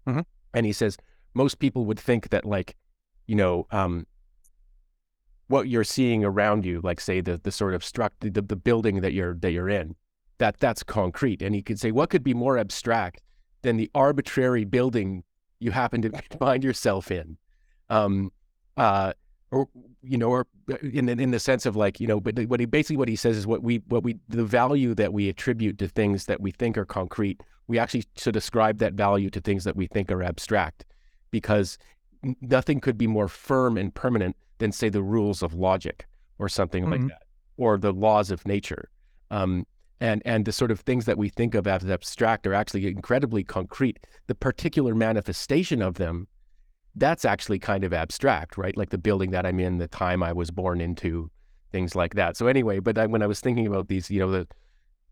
Mm-hmm. 0.07 0.20
And 0.55 0.66
he 0.66 0.72
says 0.72 0.96
most 1.34 1.59
people 1.59 1.84
would 1.84 2.00
think 2.00 2.30
that 2.30 2.44
like, 2.44 2.74
you 3.26 3.36
know, 3.36 3.66
um, 3.70 4.07
what 5.48 5.68
you're 5.68 5.84
seeing 5.84 6.24
around 6.24 6.64
you, 6.64 6.80
like 6.82 7.00
say 7.00 7.20
the 7.20 7.38
the 7.38 7.52
sort 7.52 7.74
of 7.74 7.82
struct 7.82 8.20
the, 8.20 8.42
the 8.42 8.57
building 8.57 9.02
that 9.02 9.12
you're 9.12 9.34
that 9.34 9.52
you're 9.52 9.68
in, 9.68 9.94
that 10.38 10.59
that's 10.59 10.82
concrete. 10.82 11.42
And 11.42 11.55
he 11.55 11.62
could 11.62 11.78
say, 11.78 11.92
what 11.92 12.11
could 12.11 12.24
be 12.24 12.34
more 12.34 12.59
abstract 12.59 13.22
than 13.62 13.76
the 13.76 13.90
arbitrary 13.94 14.64
building 14.64 15.22
you 15.65 15.71
happen 15.71 16.03
to 16.03 16.11
find 16.39 16.62
yourself 16.62 17.11
in? 17.11 17.37
Um, 17.89 18.31
uh, 18.77 19.12
or 19.51 19.69
you 20.03 20.19
know, 20.19 20.29
or 20.29 20.47
uh, 20.71 20.77
in 20.83 21.09
in 21.09 21.31
the 21.31 21.39
sense 21.39 21.67
of 21.67 21.77
like 21.77 22.01
you 22.01 22.07
know, 22.07 22.21
but 22.21 22.39
what 22.49 22.61
he 22.61 22.67
basically 22.67 22.97
what 22.97 23.09
he 23.09 23.17
says 23.17 23.37
is 23.37 23.47
what 23.47 23.62
we 23.62 23.83
what 23.89 24.03
we 24.03 24.17
the 24.29 24.45
value 24.45 24.95
that 24.95 25.12
we 25.12 25.29
attribute 25.29 25.79
to 25.79 25.89
things 25.89 26.27
that 26.27 26.41
we 26.41 26.51
think 26.51 26.77
are 26.77 26.85
concrete, 26.85 27.41
we 27.67 27.79
actually 27.79 28.05
should 28.17 28.37
ascribe 28.37 28.79
that 28.79 28.95
value 28.95 29.31
to 29.31 29.41
things 29.41 29.65
that 29.65 29.77
we 29.77 29.87
think 29.87 30.11
are 30.11 30.23
abstract, 30.23 30.85
because 31.31 31.79
nothing 32.41 32.81
could 32.81 32.99
be 32.99 33.07
more 33.07 33.29
firm 33.29 33.77
and 33.79 33.95
permanent 33.95 34.37
than 34.59 34.73
say 34.73 34.89
the 34.89 35.03
rules 35.03 35.43
of 35.43 35.55
logic 35.55 36.07
or 36.39 36.49
something 36.49 36.85
mm-hmm. 36.85 37.03
like 37.03 37.09
that, 37.09 37.23
or 37.57 37.79
the 37.79 37.93
laws 37.93 38.31
of 38.31 38.47
nature. 38.47 38.91
Um, 39.31 39.67
and 40.01 40.22
and 40.24 40.45
the 40.45 40.53
sort 40.53 40.70
of 40.70 40.80
things 40.80 41.05
that 41.05 41.18
we 41.18 41.28
think 41.28 41.55
of 41.55 41.66
as 41.66 41.84
abstract 41.84 42.47
are 42.47 42.55
actually 42.55 42.86
incredibly 42.86 43.45
concrete. 43.45 43.99
The 44.26 44.34
particular 44.34 44.95
manifestation 44.95 45.82
of 45.82 45.95
them 45.95 46.26
that's 46.97 47.24
actually 47.24 47.59
kind 47.59 47.84
of 47.84 47.92
abstract, 47.92 48.57
right? 48.57 48.76
Like 48.76 48.90
the 48.90 48.99
building 48.99 49.30
that 49.32 49.47
I'm 49.47 49.59
in, 49.59 49.78
the 49.78 49.88
time 49.88 50.22
I 50.22 50.32
was 50.32 50.51
born 50.51 50.80
into, 50.80 51.30
things 51.72 51.95
like 51.95 52.14
that. 52.14 52.36
So 52.36 52.47
anyway, 52.47 52.78
but 52.78 52.97
I, 52.99 53.07
when 53.07 53.22
I 53.22 53.26
was 53.26 53.40
thinking 53.40 53.66
about 53.66 53.88
these, 53.88 54.11
you 54.11 54.20
know, 54.20 54.30
the, 54.30 54.47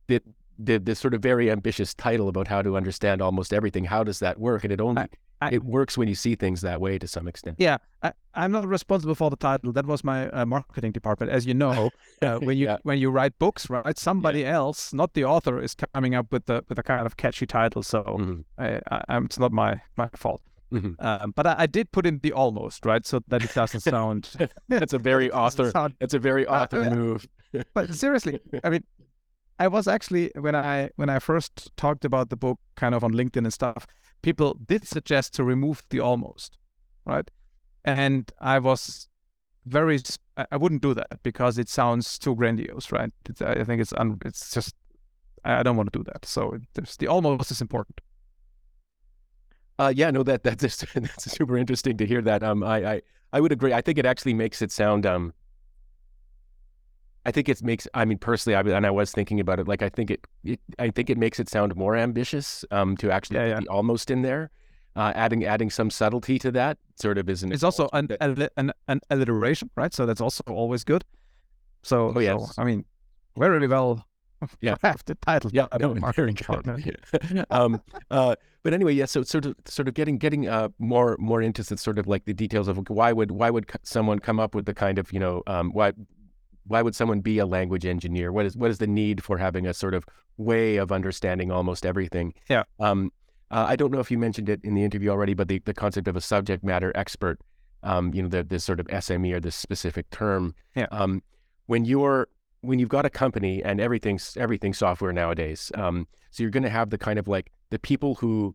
the 0.06 0.22
the 0.58 0.78
the 0.78 0.94
sort 0.94 1.14
of 1.14 1.22
very 1.22 1.50
ambitious 1.50 1.94
title 1.94 2.28
about 2.28 2.46
how 2.46 2.62
to 2.62 2.76
understand 2.76 3.20
almost 3.20 3.52
everything, 3.52 3.84
how 3.84 4.04
does 4.04 4.20
that 4.20 4.38
work? 4.38 4.62
And 4.64 4.72
it 4.72 4.80
only 4.80 5.02
I, 5.02 5.08
I, 5.42 5.50
it 5.50 5.64
works 5.64 5.98
when 5.98 6.08
you 6.08 6.14
see 6.14 6.34
things 6.34 6.60
that 6.60 6.80
way 6.80 6.98
to 6.98 7.08
some 7.08 7.26
extent. 7.26 7.56
Yeah, 7.58 7.78
I, 8.02 8.12
am 8.34 8.52
not 8.52 8.66
responsible 8.66 9.14
for 9.14 9.28
the 9.28 9.36
title. 9.36 9.72
That 9.72 9.86
was 9.86 10.04
my 10.04 10.28
uh, 10.30 10.46
marketing 10.46 10.92
department, 10.92 11.32
as 11.32 11.46
you 11.46 11.54
know. 11.54 11.90
Uh, 12.22 12.38
when 12.38 12.56
you 12.56 12.66
yeah. 12.66 12.76
when 12.84 12.98
you 12.98 13.10
write 13.10 13.36
books, 13.40 13.68
right? 13.68 13.98
Somebody 13.98 14.42
yeah. 14.42 14.54
else, 14.54 14.92
not 14.92 15.14
the 15.14 15.24
author, 15.24 15.60
is 15.60 15.74
coming 15.74 16.14
up 16.14 16.30
with 16.30 16.46
the 16.46 16.64
with 16.68 16.78
a 16.78 16.82
kind 16.84 17.04
of 17.04 17.16
catchy 17.16 17.46
title. 17.46 17.82
So 17.82 18.04
mm-hmm. 18.04 18.40
I, 18.58 18.80
it's 19.24 19.40
not 19.40 19.50
my 19.50 19.80
my 19.96 20.08
fault. 20.14 20.40
Mm-hmm. 20.72 21.04
Um, 21.04 21.32
but 21.34 21.48
I, 21.48 21.54
I, 21.58 21.66
did 21.66 21.90
put 21.90 22.06
in 22.06 22.20
the 22.22 22.32
almost 22.32 22.86
right, 22.86 23.04
so 23.04 23.20
that 23.26 23.42
it 23.42 23.52
doesn't 23.54 23.80
sound. 23.80 24.30
that's 24.68 24.92
a 24.92 24.98
very 25.10 25.32
author. 25.32 25.72
Sound, 25.72 25.94
that's 25.98 26.14
a 26.14 26.20
very 26.20 26.46
author 26.46 26.82
uh, 26.82 26.90
move. 26.90 27.26
but 27.74 27.92
seriously, 27.92 28.38
I 28.62 28.70
mean, 28.70 28.84
I 29.58 29.68
was 29.68 29.88
actually 29.88 30.30
when 30.38 30.54
I 30.54 30.90
when 30.96 31.10
I 31.10 31.18
first 31.18 31.70
talked 31.76 32.04
about 32.04 32.30
the 32.30 32.36
book, 32.36 32.58
kind 32.76 32.94
of 32.94 33.04
on 33.04 33.12
LinkedIn 33.12 33.44
and 33.44 33.52
stuff, 33.52 33.86
people 34.22 34.56
did 34.66 34.86
suggest 34.86 35.34
to 35.34 35.44
remove 35.44 35.82
the 35.90 36.00
almost, 36.00 36.56
right? 37.04 37.30
And 37.84 38.30
I 38.40 38.58
was 38.58 39.08
very 39.66 40.00
I 40.50 40.56
wouldn't 40.56 40.82
do 40.82 40.94
that 40.94 41.22
because 41.22 41.58
it 41.58 41.68
sounds 41.68 42.18
too 42.18 42.34
grandiose, 42.34 42.90
right? 42.90 43.12
It's, 43.28 43.42
I 43.42 43.64
think 43.64 43.82
it's 43.82 43.92
un, 43.94 44.18
it's 44.24 44.50
just 44.50 44.74
I 45.44 45.62
don't 45.62 45.76
want 45.76 45.92
to 45.92 45.98
do 45.98 46.04
that. 46.04 46.24
So 46.24 46.58
the 46.98 47.06
almost 47.08 47.50
is 47.50 47.60
important. 47.60 48.00
Uh, 49.78 49.92
yeah, 49.94 50.10
no, 50.10 50.22
that 50.22 50.42
that's 50.44 50.84
that's 50.94 51.32
super 51.32 51.56
interesting 51.56 51.96
to 51.96 52.06
hear 52.06 52.22
that. 52.22 52.42
Um, 52.42 52.62
I, 52.62 52.94
I 52.94 53.02
I 53.32 53.40
would 53.40 53.52
agree. 53.52 53.72
I 53.72 53.80
think 53.80 53.98
it 53.98 54.06
actually 54.06 54.34
makes 54.34 54.62
it 54.62 54.70
sound. 54.70 55.06
Um, 55.06 55.32
I 57.24 57.30
think 57.30 57.48
it 57.48 57.62
makes. 57.62 57.86
I 57.94 58.04
mean, 58.04 58.18
personally, 58.18 58.56
I 58.56 58.76
and 58.76 58.86
I 58.86 58.90
was 58.90 59.12
thinking 59.12 59.40
about 59.40 59.60
it. 59.60 59.68
Like, 59.68 59.82
I 59.82 59.88
think 59.88 60.10
it. 60.10 60.26
it 60.44 60.60
I 60.78 60.90
think 60.90 61.10
it 61.10 61.18
makes 61.18 61.38
it 61.38 61.48
sound 61.48 61.76
more 61.76 61.96
ambitious. 61.96 62.64
Um, 62.70 62.96
to 62.98 63.10
actually 63.10 63.36
yeah, 63.36 63.46
yeah. 63.46 63.60
be 63.60 63.68
almost 63.68 64.10
in 64.10 64.22
there, 64.22 64.50
uh, 64.96 65.12
adding 65.14 65.44
adding 65.44 65.70
some 65.70 65.90
subtlety 65.90 66.38
to 66.40 66.50
that 66.52 66.78
sort 66.96 67.18
of 67.18 67.28
is 67.28 67.42
an. 67.42 67.52
It's 67.52 67.62
also 67.62 67.88
an, 67.92 68.08
an 68.20 68.72
an 68.88 69.00
alliteration, 69.10 69.70
right? 69.76 69.94
So 69.94 70.06
that's 70.06 70.20
also 70.20 70.42
always 70.48 70.84
good. 70.84 71.04
So, 71.82 72.12
oh, 72.14 72.20
yes. 72.20 72.54
So, 72.54 72.62
I 72.62 72.64
mean, 72.64 72.84
very 73.36 73.66
well 73.66 74.04
yeah, 74.60 74.74
crafted 74.76 75.16
title. 75.20 75.50
Yeah, 75.52 75.66
no, 76.66 76.76
good. 76.76 77.46
um, 77.50 77.80
uh, 78.10 78.36
but 78.62 78.74
anyway, 78.74 78.94
yeah. 78.94 79.06
So 79.06 79.22
sort 79.22 79.46
of, 79.46 79.54
sort 79.66 79.88
of 79.88 79.94
getting 79.94 80.18
getting 80.18 80.48
uh, 80.48 80.68
more 80.78 81.16
more 81.18 81.42
into 81.42 81.64
sort 81.64 81.98
of 81.98 82.06
like 82.06 82.24
the 82.24 82.34
details 82.34 82.68
of 82.68 82.78
why 82.88 83.12
would 83.12 83.30
why 83.30 83.50
would 83.50 83.70
someone 83.82 84.18
come 84.18 84.40
up 84.40 84.54
with 84.54 84.66
the 84.66 84.74
kind 84.74 84.98
of 84.98 85.12
you 85.12 85.20
know 85.20 85.42
um, 85.46 85.70
why 85.72 85.92
why 86.66 86.82
would 86.82 86.94
someone 86.94 87.20
be 87.20 87.38
a 87.38 87.46
language 87.46 87.84
engineer? 87.84 88.32
What 88.32 88.46
is 88.46 88.56
what 88.56 88.70
is 88.70 88.78
the 88.78 88.86
need 88.86 89.22
for 89.22 89.38
having 89.38 89.66
a 89.66 89.74
sort 89.74 89.94
of 89.94 90.04
way 90.36 90.76
of 90.76 90.92
understanding 90.92 91.50
almost 91.50 91.84
everything? 91.84 92.34
Yeah. 92.48 92.64
Um, 92.80 93.12
uh, 93.50 93.66
I 93.68 93.76
don't 93.76 93.92
know 93.92 94.00
if 94.00 94.10
you 94.10 94.18
mentioned 94.18 94.48
it 94.48 94.60
in 94.64 94.74
the 94.74 94.82
interview 94.82 95.10
already, 95.10 95.34
but 95.34 95.48
the, 95.48 95.58
the 95.58 95.74
concept 95.74 96.08
of 96.08 96.16
a 96.16 96.20
subject 96.20 96.64
matter 96.64 96.90
expert, 96.94 97.38
um, 97.82 98.14
you 98.14 98.22
know, 98.22 98.28
the, 98.28 98.42
this 98.42 98.64
sort 98.64 98.80
of 98.80 98.86
SME 98.86 99.34
or 99.34 99.40
this 99.40 99.54
specific 99.54 100.08
term. 100.10 100.54
Yeah. 100.74 100.86
Um, 100.90 101.22
when 101.66 101.84
you're 101.84 102.28
when 102.62 102.78
you've 102.78 102.88
got 102.88 103.04
a 103.04 103.10
company 103.10 103.62
and 103.62 103.80
everything's 103.80 104.36
everything 104.36 104.72
software 104.72 105.12
nowadays, 105.12 105.70
um, 105.74 106.06
so 106.30 106.42
you're 106.42 106.50
going 106.50 106.62
to 106.62 106.70
have 106.70 106.90
the 106.90 106.98
kind 106.98 107.18
of 107.18 107.28
like 107.28 107.50
the 107.70 107.78
people 107.78 108.14
who 108.16 108.54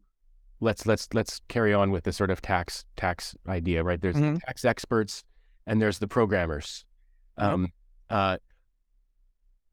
let's 0.59 0.85
let's 0.85 1.07
let's 1.13 1.41
carry 1.47 1.73
on 1.73 1.91
with 1.91 2.03
the 2.03 2.11
sort 2.11 2.31
of 2.31 2.41
tax 2.41 2.85
tax 2.95 3.35
idea, 3.47 3.83
right? 3.83 4.01
There's 4.01 4.15
mm-hmm. 4.15 4.35
the 4.35 4.39
tax 4.39 4.65
experts 4.65 5.23
and 5.67 5.81
there's 5.81 5.99
the 5.99 6.07
programmers. 6.07 6.85
Mm-hmm. 7.39 7.53
Um, 7.53 7.67
uh, 8.09 8.37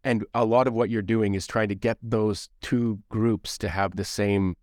and 0.03 0.25
a 0.35 0.45
lot 0.45 0.67
of 0.67 0.75
what 0.75 0.91
you're 0.91 1.03
doing 1.03 1.35
is 1.35 1.47
trying 1.47 1.69
to 1.69 1.75
get 1.75 1.99
those 2.03 2.49
two 2.61 2.99
groups 3.09 3.57
to 3.59 3.69
have 3.69 3.97
the 3.97 4.05
same 4.05 4.57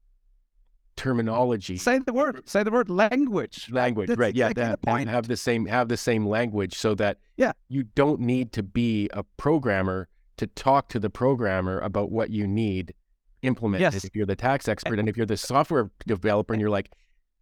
terminology. 0.95 1.77
Say 1.77 1.99
the 1.99 2.13
word. 2.13 2.47
Say 2.47 2.63
the 2.63 2.71
word 2.71 2.89
language. 2.89 3.69
Language, 3.71 4.09
That's 4.09 4.19
right? 4.19 4.35
Yeah, 4.35 4.53
that, 4.53 4.81
the 4.83 4.91
have 4.91 5.27
the 5.27 5.37
same 5.37 5.65
have 5.65 5.87
the 5.87 5.97
same 5.97 6.27
language, 6.27 6.75
so 6.75 6.93
that 6.95 7.17
yeah, 7.37 7.53
you 7.69 7.83
don't 7.83 8.19
need 8.19 8.51
to 8.53 8.63
be 8.63 9.09
a 9.13 9.23
programmer 9.37 10.07
to 10.37 10.47
talk 10.47 10.89
to 10.89 10.99
the 10.99 11.09
programmer 11.09 11.79
about 11.79 12.11
what 12.11 12.29
you 12.29 12.47
need 12.47 12.93
implemented. 13.41 13.93
Yes. 13.93 14.03
If 14.03 14.15
you're 14.15 14.25
the 14.25 14.35
tax 14.35 14.67
expert, 14.67 14.99
and 14.99 15.09
if 15.09 15.17
you're 15.17 15.25
the 15.25 15.37
software 15.37 15.89
developer, 16.05 16.53
and 16.53 16.61
you're 16.61 16.69
like, 16.69 16.91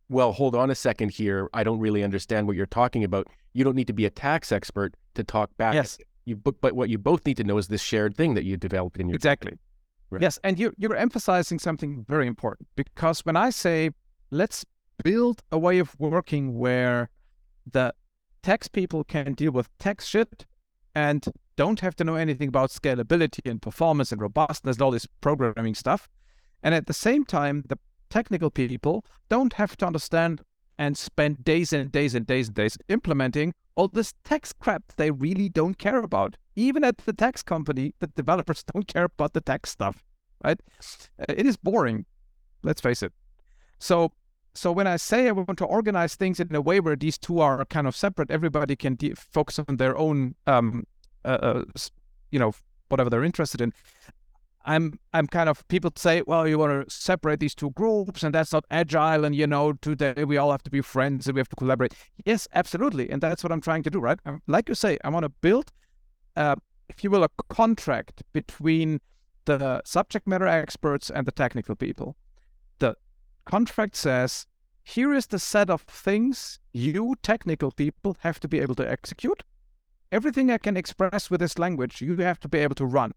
well, 0.07 0.31
hold 0.31 0.55
on 0.55 0.71
a 0.71 0.75
second 0.75 1.11
here, 1.11 1.49
I 1.53 1.63
don't 1.63 1.79
really 1.79 2.03
understand 2.03 2.47
what 2.47 2.55
you're 2.55 2.65
talking 2.65 3.03
about. 3.03 3.27
You 3.53 3.63
don't 3.63 3.75
need 3.75 3.87
to 3.87 3.93
be 3.93 4.05
a 4.05 4.09
tax 4.09 4.51
expert 4.51 4.95
to 5.15 5.23
talk 5.23 5.49
back. 5.57 5.73
Yes. 5.73 5.97
You, 6.29 6.35
but, 6.37 6.61
but 6.61 6.73
what 6.73 6.89
you 6.89 6.97
both 6.97 7.25
need 7.25 7.37
to 7.37 7.43
know 7.43 7.57
is 7.57 7.67
this 7.67 7.81
shared 7.81 8.15
thing 8.15 8.33
that 8.35 8.43
you 8.43 8.57
developed 8.57 8.97
in 8.97 9.09
your 9.09 9.15
exactly. 9.15 9.53
Right. 10.09 10.21
Yes, 10.21 10.39
and 10.43 10.57
you, 10.57 10.73
you're 10.77 10.95
emphasizing 10.95 11.59
something 11.59 12.05
very 12.07 12.25
important 12.25 12.67
because 12.75 13.25
when 13.25 13.35
I 13.35 13.51
say 13.51 13.91
let's 14.31 14.65
build 15.03 15.43
a 15.51 15.57
way 15.57 15.79
of 15.79 15.95
working 15.99 16.57
where 16.57 17.09
the 17.69 17.93
tax 18.41 18.67
people 18.67 19.03
can 19.03 19.33
deal 19.33 19.51
with 19.51 19.69
tax 19.77 20.07
shit 20.07 20.45
and 20.95 21.25
don't 21.55 21.81
have 21.81 21.95
to 21.97 22.03
know 22.03 22.15
anything 22.15 22.47
about 22.47 22.69
scalability 22.69 23.49
and 23.49 23.61
performance 23.61 24.11
and 24.11 24.21
robustness 24.21 24.77
and 24.77 24.81
all 24.81 24.91
this 24.91 25.07
programming 25.21 25.75
stuff. 25.75 26.09
And 26.63 26.73
at 26.73 26.87
the 26.87 26.93
same 26.93 27.25
time, 27.25 27.63
the 27.67 27.77
technical 28.09 28.49
people 28.49 29.05
don't 29.29 29.53
have 29.53 29.77
to 29.77 29.85
understand 29.85 30.41
and 30.77 30.97
spend 30.97 31.43
days 31.43 31.73
and 31.73 31.91
days 31.91 32.15
and 32.15 32.25
days 32.25 32.47
and 32.47 32.55
days 32.55 32.77
implementing 32.87 33.53
all 33.79 33.87
this 33.87 34.13
tax 34.25 34.51
crap 34.51 34.83
they 34.97 35.09
really 35.09 35.47
don't 35.47 35.77
care 35.77 35.99
about. 35.99 36.35
Even 36.57 36.83
at 36.83 36.97
the 36.97 37.13
tax 37.13 37.41
company, 37.41 37.93
the 37.99 38.07
developers 38.07 38.61
don't 38.73 38.87
care 38.87 39.05
about 39.05 39.31
the 39.31 39.39
tax 39.39 39.69
stuff, 39.69 40.03
right? 40.43 40.59
Uh, 41.17 41.25
it 41.29 41.45
is 41.45 41.55
boring, 41.55 42.05
let's 42.61 42.81
face 42.81 43.01
it. 43.01 43.13
So, 43.79 44.11
so 44.53 44.73
when 44.73 44.85
I 44.85 44.97
say 44.97 45.29
I 45.29 45.31
want 45.31 45.57
to 45.59 45.65
organize 45.65 46.15
things 46.15 46.41
in 46.41 46.53
a 46.53 46.59
way 46.59 46.81
where 46.81 46.97
these 46.97 47.17
two 47.17 47.39
are 47.39 47.63
kind 47.65 47.87
of 47.87 47.95
separate, 47.95 48.29
everybody 48.29 48.75
can 48.75 48.95
de- 48.95 49.15
focus 49.15 49.59
on 49.65 49.77
their 49.77 49.97
own, 49.97 50.35
um, 50.45 50.83
uh, 51.23 51.39
uh, 51.41 51.63
you 52.31 52.39
know, 52.39 52.51
whatever 52.89 53.09
they're 53.09 53.23
interested 53.23 53.61
in. 53.61 53.71
I'm 54.69 54.99
I'm 55.13 55.25
kind 55.25 55.49
of 55.49 55.67
people 55.67 55.91
say, 55.95 56.21
well, 56.27 56.47
you 56.47 56.59
want 56.59 56.87
to 56.87 56.95
separate 56.95 57.39
these 57.39 57.55
two 57.55 57.71
groups, 57.71 58.21
and 58.21 58.35
that's 58.35 58.53
not 58.53 58.65
agile, 58.69 59.25
and 59.25 59.35
you 59.35 59.47
know, 59.47 59.73
today 59.73 60.23
we 60.23 60.37
all 60.37 60.51
have 60.51 60.61
to 60.61 60.69
be 60.69 60.81
friends 60.81 61.25
and 61.25 61.33
we 61.33 61.39
have 61.39 61.49
to 61.49 61.55
collaborate. 61.55 61.95
Yes, 62.23 62.47
absolutely, 62.53 63.09
and 63.09 63.19
that's 63.19 63.43
what 63.43 63.51
I'm 63.51 63.61
trying 63.61 63.81
to 63.83 63.89
do, 63.89 63.99
right? 63.99 64.19
Um, 64.27 64.43
like 64.45 64.69
you 64.69 64.75
say, 64.75 64.99
I 65.03 65.09
want 65.09 65.23
to 65.23 65.29
build, 65.29 65.71
uh, 66.35 66.55
if 66.87 67.03
you 67.03 67.09
will, 67.09 67.23
a 67.23 67.29
contract 67.49 68.21
between 68.31 69.01
the 69.45 69.81
subject 69.85 70.27
matter 70.27 70.45
experts 70.45 71.09
and 71.09 71.25
the 71.25 71.31
technical 71.31 71.75
people. 71.75 72.15
The 72.77 72.95
contract 73.45 73.95
says, 73.95 74.45
here 74.83 75.11
is 75.11 75.25
the 75.25 75.39
set 75.39 75.71
of 75.71 75.81
things 75.81 76.59
you 76.73 77.15
technical 77.23 77.71
people 77.71 78.17
have 78.19 78.39
to 78.41 78.47
be 78.47 78.59
able 78.59 78.75
to 78.75 78.87
execute. 78.87 79.41
Everything 80.11 80.51
I 80.51 80.59
can 80.59 80.77
express 80.77 81.31
with 81.31 81.39
this 81.39 81.57
language, 81.57 82.01
you 82.01 82.17
have 82.17 82.39
to 82.41 82.47
be 82.47 82.59
able 82.59 82.75
to 82.75 82.85
run. 82.85 83.13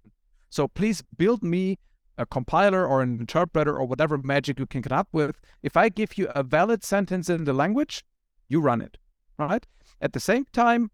So 0.52 0.68
please 0.68 1.02
build 1.16 1.42
me 1.42 1.78
a 2.18 2.26
compiler 2.26 2.86
or 2.86 3.00
an 3.00 3.18
interpreter 3.18 3.74
or 3.74 3.86
whatever 3.86 4.18
magic 4.18 4.58
you 4.58 4.66
can 4.66 4.82
come 4.82 4.98
up 4.98 5.08
with. 5.10 5.40
If 5.62 5.78
I 5.78 5.88
give 5.88 6.18
you 6.18 6.28
a 6.34 6.42
valid 6.42 6.84
sentence 6.84 7.30
in 7.30 7.44
the 7.44 7.54
language, 7.54 8.04
you 8.50 8.60
run 8.60 8.82
it, 8.82 8.98
right? 9.38 9.66
At 10.02 10.12
the 10.12 10.20
same 10.20 10.44
time, 10.52 10.90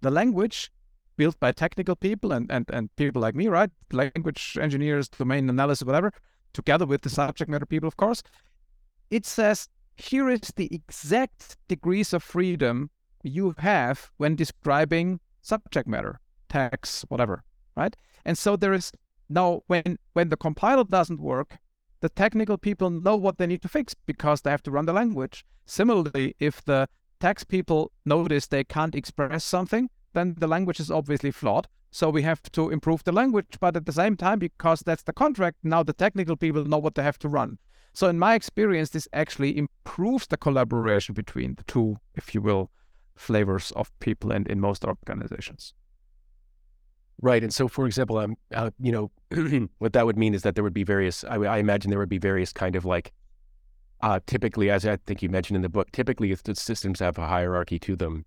the 0.00 0.10
language 0.10 0.72
built 1.18 1.38
by 1.38 1.52
technical 1.52 1.96
people 1.96 2.32
and, 2.32 2.50
and, 2.50 2.64
and 2.72 2.88
people 2.96 3.20
like 3.20 3.34
me, 3.34 3.48
right? 3.48 3.68
Language 3.92 4.56
engineers, 4.58 5.10
domain 5.10 5.50
analysis, 5.50 5.84
whatever, 5.84 6.10
together 6.54 6.86
with 6.86 7.02
the 7.02 7.10
subject 7.10 7.50
matter 7.50 7.66
people, 7.66 7.88
of 7.88 7.98
course. 7.98 8.22
It 9.10 9.26
says 9.26 9.68
here 9.96 10.30
is 10.30 10.52
the 10.56 10.74
exact 10.74 11.58
degrees 11.68 12.14
of 12.14 12.22
freedom 12.22 12.88
you 13.22 13.54
have 13.58 14.10
when 14.16 14.34
describing 14.34 15.20
subject 15.42 15.86
matter, 15.86 16.20
text, 16.48 17.04
whatever, 17.10 17.44
right? 17.78 17.96
And 18.24 18.36
so 18.36 18.56
there 18.56 18.74
is 18.74 18.92
now 19.28 19.62
when 19.66 19.98
when 20.12 20.28
the 20.28 20.36
compiler 20.36 20.84
doesn't 20.84 21.20
work, 21.20 21.58
the 22.00 22.08
technical 22.08 22.58
people 22.58 22.90
know 22.90 23.16
what 23.16 23.38
they 23.38 23.46
need 23.46 23.62
to 23.62 23.68
fix 23.68 23.94
because 23.94 24.40
they 24.42 24.50
have 24.50 24.62
to 24.64 24.70
run 24.70 24.86
the 24.86 24.92
language. 24.92 25.44
Similarly, 25.66 26.34
if 26.38 26.64
the 26.64 26.88
tax 27.20 27.44
people 27.44 27.92
notice 28.04 28.46
they 28.46 28.64
can't 28.64 28.94
express 28.94 29.44
something, 29.44 29.90
then 30.14 30.34
the 30.38 30.46
language 30.46 30.80
is 30.80 30.90
obviously 30.90 31.30
flawed. 31.30 31.68
So 31.90 32.10
we 32.10 32.22
have 32.22 32.42
to 32.52 32.70
improve 32.70 33.04
the 33.04 33.12
language, 33.12 33.56
but 33.60 33.76
at 33.76 33.86
the 33.86 33.92
same 33.92 34.16
time, 34.16 34.38
because 34.38 34.80
that's 34.80 35.02
the 35.04 35.12
contract, 35.12 35.56
now 35.62 35.82
the 35.82 35.94
technical 35.94 36.36
people 36.36 36.64
know 36.64 36.78
what 36.78 36.94
they 36.94 37.02
have 37.02 37.18
to 37.20 37.28
run. 37.28 37.58
So 37.94 38.08
in 38.08 38.18
my 38.18 38.34
experience, 38.34 38.90
this 38.90 39.08
actually 39.12 39.56
improves 39.56 40.26
the 40.26 40.36
collaboration 40.36 41.14
between 41.14 41.54
the 41.54 41.64
two, 41.64 41.96
if 42.14 42.34
you 42.34 42.42
will, 42.42 42.70
flavors 43.16 43.72
of 43.72 43.90
people 43.98 44.30
and 44.30 44.46
in 44.46 44.60
most 44.60 44.84
organizations. 44.84 45.74
Right. 47.20 47.42
And 47.42 47.52
so, 47.52 47.66
for 47.66 47.86
example, 47.86 48.18
um, 48.18 48.36
uh, 48.54 48.70
you 48.78 48.92
know, 48.92 49.10
what 49.78 49.92
that 49.92 50.06
would 50.06 50.16
mean 50.16 50.34
is 50.34 50.42
that 50.42 50.54
there 50.54 50.62
would 50.62 50.74
be 50.74 50.84
various, 50.84 51.24
I, 51.24 51.36
I 51.36 51.58
imagine 51.58 51.90
there 51.90 51.98
would 51.98 52.08
be 52.08 52.18
various 52.18 52.52
kind 52.52 52.76
of 52.76 52.84
like, 52.84 53.12
uh, 54.00 54.20
typically, 54.26 54.70
as 54.70 54.86
I 54.86 54.96
think 55.06 55.22
you 55.22 55.28
mentioned 55.28 55.56
in 55.56 55.62
the 55.62 55.68
book, 55.68 55.90
typically 55.90 56.32
the 56.32 56.54
systems 56.54 57.00
have 57.00 57.18
a 57.18 57.26
hierarchy 57.26 57.80
to 57.80 57.96
them. 57.96 58.24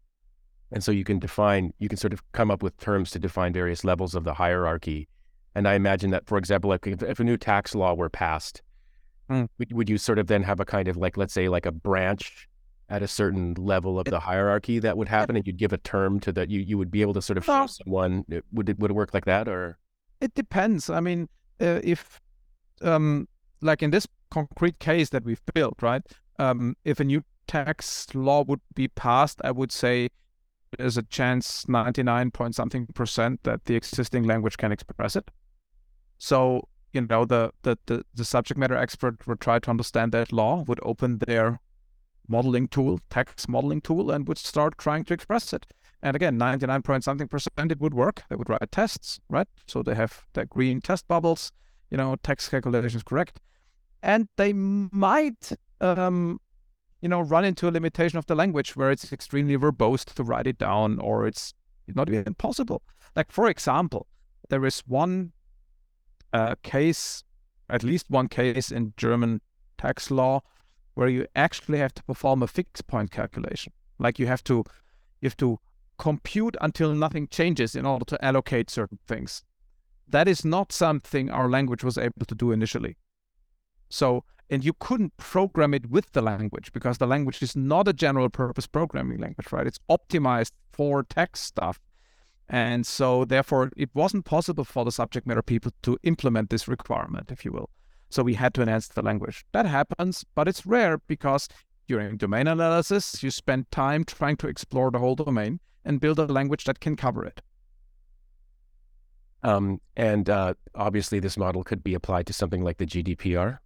And 0.74 0.84
so 0.84 0.92
you 0.92 1.06
can 1.06 1.20
define, 1.20 1.74
you 1.80 1.88
can 1.88 1.98
sort 1.98 2.12
of 2.12 2.22
come 2.34 2.52
up 2.52 2.62
with 2.62 2.78
terms 2.78 3.12
to 3.12 3.20
define 3.20 3.54
various 3.54 3.86
levels 3.86 4.14
of 4.14 4.26
the 4.26 4.34
hierarchy. 4.34 5.08
And 5.56 5.68
I 5.68 5.76
imagine 5.76 6.12
that, 6.12 6.28
for 6.28 6.38
example, 6.38 6.70
like 6.70 6.86
if, 6.88 7.02
if 7.02 7.20
a 7.20 7.24
new 7.24 7.38
tax 7.38 7.74
law 7.74 7.94
were 7.94 8.10
passed, 8.10 8.62
mm. 9.30 9.48
would, 9.58 9.72
would 9.72 9.90
you 9.90 9.98
sort 9.98 10.20
of 10.20 10.28
then 10.28 10.44
have 10.44 10.60
a 10.60 10.66
kind 10.66 10.90
of 10.90 10.98
like, 10.98 11.16
let's 11.16 11.34
say, 11.34 11.48
like 11.48 11.66
a 11.66 11.72
branch 11.72 12.50
at 12.92 13.02
a 13.02 13.08
certain 13.08 13.56
level 13.58 13.98
of 13.98 14.06
the 14.06 14.20
hierarchy 14.20 14.78
that 14.80 14.98
would 14.98 15.08
happen, 15.08 15.38
and 15.38 15.48
you'd 15.48 15.58
give 15.58 15.72
a 15.72 15.78
term 15.78 16.20
to 16.20 16.32
that. 16.34 16.50
You 16.50 16.60
you 16.60 16.78
would 16.78 16.92
be 16.92 17.02
able 17.02 17.14
to 17.14 17.22
sort 17.22 17.38
of 17.38 17.46
show 17.46 17.66
someone. 17.66 18.26
Would 18.52 18.70
it 18.70 18.78
would 18.80 18.92
it 18.92 18.96
work 18.96 19.14
like 19.14 19.26
that, 19.26 19.48
or 19.48 19.80
it 20.20 20.34
depends. 20.36 20.90
I 20.90 21.00
mean, 21.00 21.30
uh, 21.62 21.80
if 21.84 22.20
um, 22.82 23.28
like 23.62 23.82
in 23.82 23.92
this 23.92 24.08
concrete 24.30 24.80
case 24.80 25.10
that 25.10 25.24
we've 25.24 25.42
built, 25.54 25.82
right? 25.82 26.04
Um, 26.38 26.76
if 26.84 27.00
a 27.00 27.06
new 27.06 27.24
tax 27.48 28.14
law 28.14 28.44
would 28.44 28.62
be 28.76 28.90
passed, 28.90 29.40
I 29.44 29.52
would 29.52 29.72
say 29.72 30.10
there's 30.78 30.98
a 30.98 31.04
chance 31.04 31.68
99 31.68 32.32
point 32.32 32.56
something 32.56 32.88
percent 32.88 33.44
that 33.44 33.66
the 33.66 33.76
existing 33.76 34.24
language 34.24 34.58
can 34.58 34.72
express 34.72 35.16
it. 35.16 35.32
So 36.18 36.68
you 36.92 37.02
know 37.02 37.24
the, 37.24 37.52
the 37.62 37.78
the 37.86 38.04
the 38.14 38.26
subject 38.26 38.58
matter 38.58 38.76
expert 38.76 39.26
would 39.28 39.40
try 39.40 39.60
to 39.60 39.70
understand 39.70 40.12
that 40.12 40.34
law, 40.34 40.66
would 40.68 40.80
open 40.84 41.20
their 41.20 41.62
modeling 42.32 42.68
tool, 42.68 43.00
text 43.10 43.48
modeling 43.50 43.82
tool, 43.82 44.10
and 44.10 44.28
would 44.28 44.38
start 44.38 44.78
trying 44.78 45.04
to 45.06 45.14
express 45.14 45.54
it. 45.54 45.68
And 46.02 46.16
again, 46.16 46.38
99 46.38 46.82
point 46.82 47.04
something 47.04 47.28
percent, 47.28 47.72
it 47.72 47.80
would 47.80 47.94
work. 47.94 48.24
They 48.30 48.36
would 48.36 48.50
write 48.50 48.72
tests, 48.72 49.20
right? 49.30 49.48
So 49.68 49.84
they 49.84 49.94
have 49.96 50.24
the 50.34 50.46
green 50.46 50.82
test 50.82 51.08
bubbles, 51.08 51.52
you 51.92 51.98
know, 51.98 52.16
text 52.24 52.50
calculation 52.50 52.98
is 52.98 53.04
correct. 53.04 53.40
And 54.02 54.28
they 54.38 54.54
might, 54.54 55.52
um, 55.80 56.40
you 57.02 57.10
know, 57.10 57.22
run 57.22 57.46
into 57.46 57.68
a 57.68 57.72
limitation 57.72 58.18
of 58.18 58.26
the 58.26 58.36
language 58.36 58.76
where 58.76 58.90
it's 58.90 59.12
extremely 59.14 59.56
verbose 59.58 60.06
to 60.06 60.24
write 60.24 60.48
it 60.48 60.58
down 60.58 61.00
or 61.00 61.28
it's 61.28 61.54
not 61.88 62.10
even 62.10 62.34
possible. 62.34 62.82
Like, 63.16 63.32
for 63.32 63.48
example, 63.48 64.08
there 64.50 64.66
is 64.66 64.80
one 64.88 65.34
uh, 66.34 66.56
case, 66.64 67.24
at 67.70 67.84
least 67.84 68.10
one 68.10 68.28
case 68.28 68.72
in 68.72 68.94
German 68.98 69.42
tax 69.78 70.10
law 70.10 70.42
where 70.94 71.08
you 71.08 71.26
actually 71.36 71.78
have 71.80 71.94
to 71.96 72.04
perform 72.04 72.44
a 72.44 72.48
fixed 72.48 72.88
point 72.88 73.12
calculation. 73.12 73.74
Like 74.00 74.20
you 74.20 74.28
have 74.28 74.44
to 74.46 74.64
you 75.22 75.28
have 75.28 75.38
to 75.38 75.60
compute 75.98 76.58
until 76.62 76.94
nothing 76.94 77.28
changes 77.28 77.76
in 77.76 77.86
order 77.86 78.06
to 78.06 78.26
allocate 78.26 78.70
certain 78.70 79.00
things. 79.08 79.44
That 80.08 80.28
is 80.28 80.44
not 80.44 80.72
something 80.72 81.30
our 81.30 81.48
language 81.48 81.84
was 81.84 81.98
able 81.98 82.26
to 82.28 82.36
do 82.36 82.52
initially. 82.52 82.98
So, 83.90 84.24
and 84.50 84.66
you 84.66 84.74
couldn't 84.74 85.16
program 85.18 85.74
it 85.74 85.90
with 85.90 86.12
the 86.12 86.22
language 86.22 86.74
because 86.74 86.98
the 86.98 87.06
language 87.06 87.42
is 87.44 87.56
not 87.56 87.88
a 87.88 87.94
general 87.94 88.30
purpose 88.30 88.68
programming 88.68 89.20
language, 89.20 89.52
right? 89.52 89.68
It's 89.68 89.80
optimized 89.90 90.54
for 90.74 91.04
text 91.04 91.44
stuff. 91.44 91.80
And 92.50 92.86
so, 92.86 93.24
therefore, 93.24 93.72
it 93.78 93.92
wasn't 93.94 94.26
possible 94.26 94.66
for 94.66 94.84
the 94.84 94.92
subject 94.92 95.28
matter 95.28 95.42
people 95.42 95.72
to 95.84 95.98
implement 96.04 96.50
this 96.50 96.68
requirement, 96.68 97.32
if 97.32 97.46
you 97.46 97.52
will. 97.52 97.70
So 98.12 98.24
we 98.24 98.34
had 98.34 98.54
to 98.56 98.62
enhance 98.62 98.90
the 98.90 99.02
language. 99.02 99.46
That 99.54 99.66
happens, 99.66 100.26
but 100.36 100.48
it's 100.48 100.66
rare 100.66 100.98
because 101.08 101.48
during 101.88 102.18
domain 102.18 102.48
analysis, 102.48 103.24
you 103.24 103.32
spend 103.32 103.72
time 103.72 104.04
trying 104.04 104.36
to 104.38 104.48
explore 104.48 104.92
the 104.92 105.00
whole 105.00 105.16
domain 105.16 105.60
and 105.86 106.00
build 106.00 106.20
a 106.20 106.26
language 106.26 106.66
that 106.66 106.82
can 106.82 106.96
cover 106.96 107.26
it. 107.26 107.42
Um, 109.44 109.80
and 109.96 110.30
uh, 110.30 110.54
obviously, 110.76 111.20
this 111.20 111.38
model 111.38 111.64
could 111.64 111.84
be 111.84 111.94
applied 111.94 112.28
to 112.28 112.34
something 112.34 112.64
like 112.64 112.78
the 112.78 112.86
GDPR. 112.86 113.60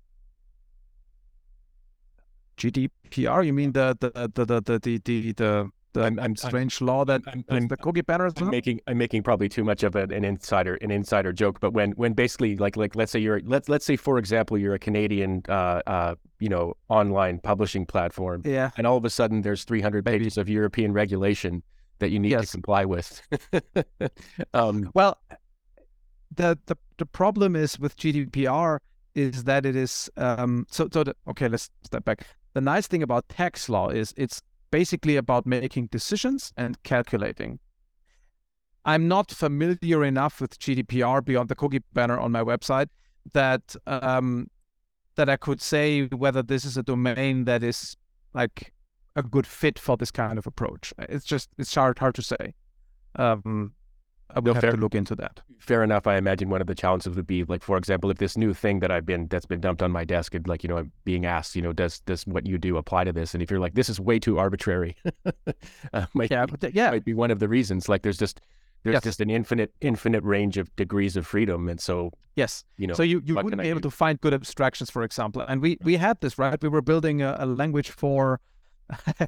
GDPR? 2.57 3.45
You 3.45 3.53
mean 3.53 3.73
the 3.73 3.97
the 3.99 4.11
the 4.11 4.45
the 4.45 4.61
the 4.61 4.79
the, 4.79 5.31
the, 5.33 5.71
the 5.95 6.05
I'm, 6.05 6.19
I'm, 6.19 6.35
strange 6.35 6.81
I'm, 6.81 6.87
law 6.87 7.05
that 7.05 7.21
I'm, 7.27 7.67
the 7.67 7.77
cookie. 7.77 8.01
I'm 8.07 8.49
making 8.49 8.81
I'm 8.87 8.97
making 8.97 9.23
probably 9.23 9.49
too 9.49 9.63
much 9.63 9.83
of 9.83 9.95
an, 9.95 10.11
an 10.11 10.23
insider 10.23 10.75
an 10.75 10.91
insider 10.91 11.33
joke, 11.33 11.59
but 11.59 11.71
when 11.71 11.91
when 11.93 12.13
basically 12.13 12.57
like 12.57 12.77
like 12.77 12.95
let's 12.95 13.11
say 13.11 13.19
you're 13.19 13.41
let's 13.45 13.69
let's 13.69 13.85
say 13.85 13.95
for 13.95 14.17
example 14.17 14.57
you're 14.57 14.75
a 14.75 14.79
Canadian 14.79 15.41
uh, 15.49 15.81
uh, 15.87 16.15
you 16.39 16.49
know 16.49 16.73
online 16.89 17.39
publishing 17.39 17.85
platform, 17.85 18.41
yeah, 18.45 18.71
and 18.77 18.85
all 18.85 18.97
of 18.97 19.05
a 19.05 19.09
sudden 19.09 19.41
there's 19.41 19.63
300 19.63 20.05
Maybe. 20.05 20.19
pages 20.19 20.37
of 20.37 20.49
European 20.49 20.93
regulation 20.93 21.63
that 21.99 22.09
you 22.09 22.19
need 22.19 22.31
yes. 22.31 22.47
to 22.47 22.51
comply 22.51 22.85
with. 22.85 23.21
um, 24.53 24.91
well, 24.93 25.17
the 26.35 26.57
the 26.65 26.75
the 26.97 27.05
problem 27.05 27.55
is 27.55 27.79
with 27.79 27.97
GDPR 27.97 28.79
is 29.15 29.45
that 29.45 29.65
it 29.65 29.75
is 29.75 30.09
um, 30.17 30.65
so 30.69 30.89
so 30.91 31.03
the, 31.03 31.15
okay 31.29 31.47
let's 31.47 31.69
step 31.83 32.05
back. 32.05 32.27
The 32.53 32.61
nice 32.61 32.87
thing 32.87 33.03
about 33.03 33.27
tax 33.29 33.67
law 33.69 33.89
is 33.89 34.13
it's 34.17 34.41
basically 34.71 35.15
about 35.15 35.45
making 35.45 35.87
decisions 35.87 36.53
and 36.57 36.81
calculating. 36.83 37.59
I'm 38.85 39.07
not 39.07 39.31
familiar 39.31 40.03
enough 40.05 40.39
with 40.39 40.59
GDPR 40.59 41.25
beyond 41.25 41.49
the 41.49 41.55
cookie 41.55 41.81
banner 41.93 42.19
on 42.19 42.31
my 42.31 42.43
website 42.43 42.89
that 43.33 43.75
um, 43.87 44.47
that 45.15 45.29
I 45.29 45.37
could 45.37 45.61
say 45.61 46.05
whether 46.05 46.43
this 46.43 46.65
is 46.65 46.77
a 46.77 46.83
domain 46.83 47.45
that 47.45 47.63
is 47.63 47.97
like 48.33 48.73
a 49.15 49.23
good 49.23 49.47
fit 49.47 49.79
for 49.79 49.97
this 49.97 50.11
kind 50.11 50.37
of 50.37 50.45
approach. 50.45 50.93
It's 50.99 51.25
just 51.25 51.49
it's 51.57 51.73
hard 51.73 51.97
hard 51.97 52.15
to 52.15 52.21
say. 52.21 52.53
Um, 53.15 53.73
I 54.31 54.39
would 54.39 54.45
no, 54.45 54.53
have 54.53 54.61
fair, 54.61 54.71
to 54.71 54.77
look 54.77 54.95
into 54.95 55.15
that. 55.15 55.39
Fair 55.59 55.83
enough. 55.83 56.07
I 56.07 56.17
imagine 56.17 56.49
one 56.49 56.61
of 56.61 56.67
the 56.67 56.75
challenges 56.75 57.15
would 57.15 57.27
be 57.27 57.43
like, 57.43 57.63
for 57.63 57.77
example, 57.77 58.09
if 58.09 58.17
this 58.17 58.35
new 58.35 58.53
thing 58.53 58.79
that 58.79 58.91
I've 58.91 59.05
been 59.05 59.27
that's 59.27 59.45
been 59.45 59.61
dumped 59.61 59.81
on 59.81 59.91
my 59.91 60.03
desk, 60.03 60.33
and 60.33 60.47
like 60.47 60.63
you 60.63 60.69
know, 60.69 60.77
I'm 60.77 60.91
being 61.03 61.25
asked, 61.25 61.55
you 61.55 61.61
know, 61.61 61.73
does 61.73 61.99
does 62.01 62.25
what 62.25 62.45
you 62.45 62.57
do 62.57 62.77
apply 62.77 63.03
to 63.03 63.13
this? 63.13 63.33
And 63.33 63.43
if 63.43 63.51
you're 63.51 63.59
like, 63.59 63.75
this 63.75 63.89
is 63.89 63.99
way 63.99 64.19
too 64.19 64.37
arbitrary, 64.37 64.95
uh, 65.93 66.05
might 66.13 66.31
yeah, 66.31 66.45
be, 66.45 66.71
yeah, 66.73 66.91
might 66.91 67.05
be 67.05 67.13
one 67.13 67.31
of 67.31 67.39
the 67.39 67.47
reasons. 67.47 67.87
Like, 67.87 68.01
there's 68.01 68.17
just 68.17 68.41
there's 68.83 68.95
yes. 68.95 69.03
just 69.03 69.21
an 69.21 69.29
infinite 69.29 69.73
infinite 69.81 70.23
range 70.23 70.57
of 70.57 70.75
degrees 70.75 71.15
of 71.15 71.25
freedom, 71.25 71.69
and 71.69 71.79
so 71.79 72.11
yes, 72.35 72.65
you 72.77 72.87
know, 72.87 72.93
so 72.93 73.03
you 73.03 73.21
you 73.25 73.35
wouldn't 73.35 73.61
be 73.61 73.69
able 73.69 73.79
do? 73.79 73.89
to 73.89 73.95
find 73.95 74.21
good 74.21 74.33
abstractions, 74.33 74.89
for 74.89 75.03
example. 75.03 75.41
And 75.41 75.61
we 75.61 75.77
we 75.81 75.97
had 75.97 76.21
this 76.21 76.37
right. 76.37 76.61
We 76.61 76.69
were 76.69 76.81
building 76.81 77.21
a, 77.21 77.35
a 77.39 77.45
language 77.45 77.89
for 77.89 78.39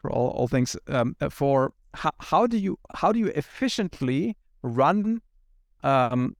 for 0.00 0.10
all, 0.10 0.28
all 0.30 0.48
things 0.48 0.76
um, 0.88 1.14
for 1.30 1.72
how, 1.94 2.12
how 2.18 2.46
do 2.46 2.56
you 2.56 2.78
how 2.94 3.12
do 3.12 3.18
you 3.18 3.28
efficiently 3.28 4.36
run 4.62 5.20
um, 5.82 6.36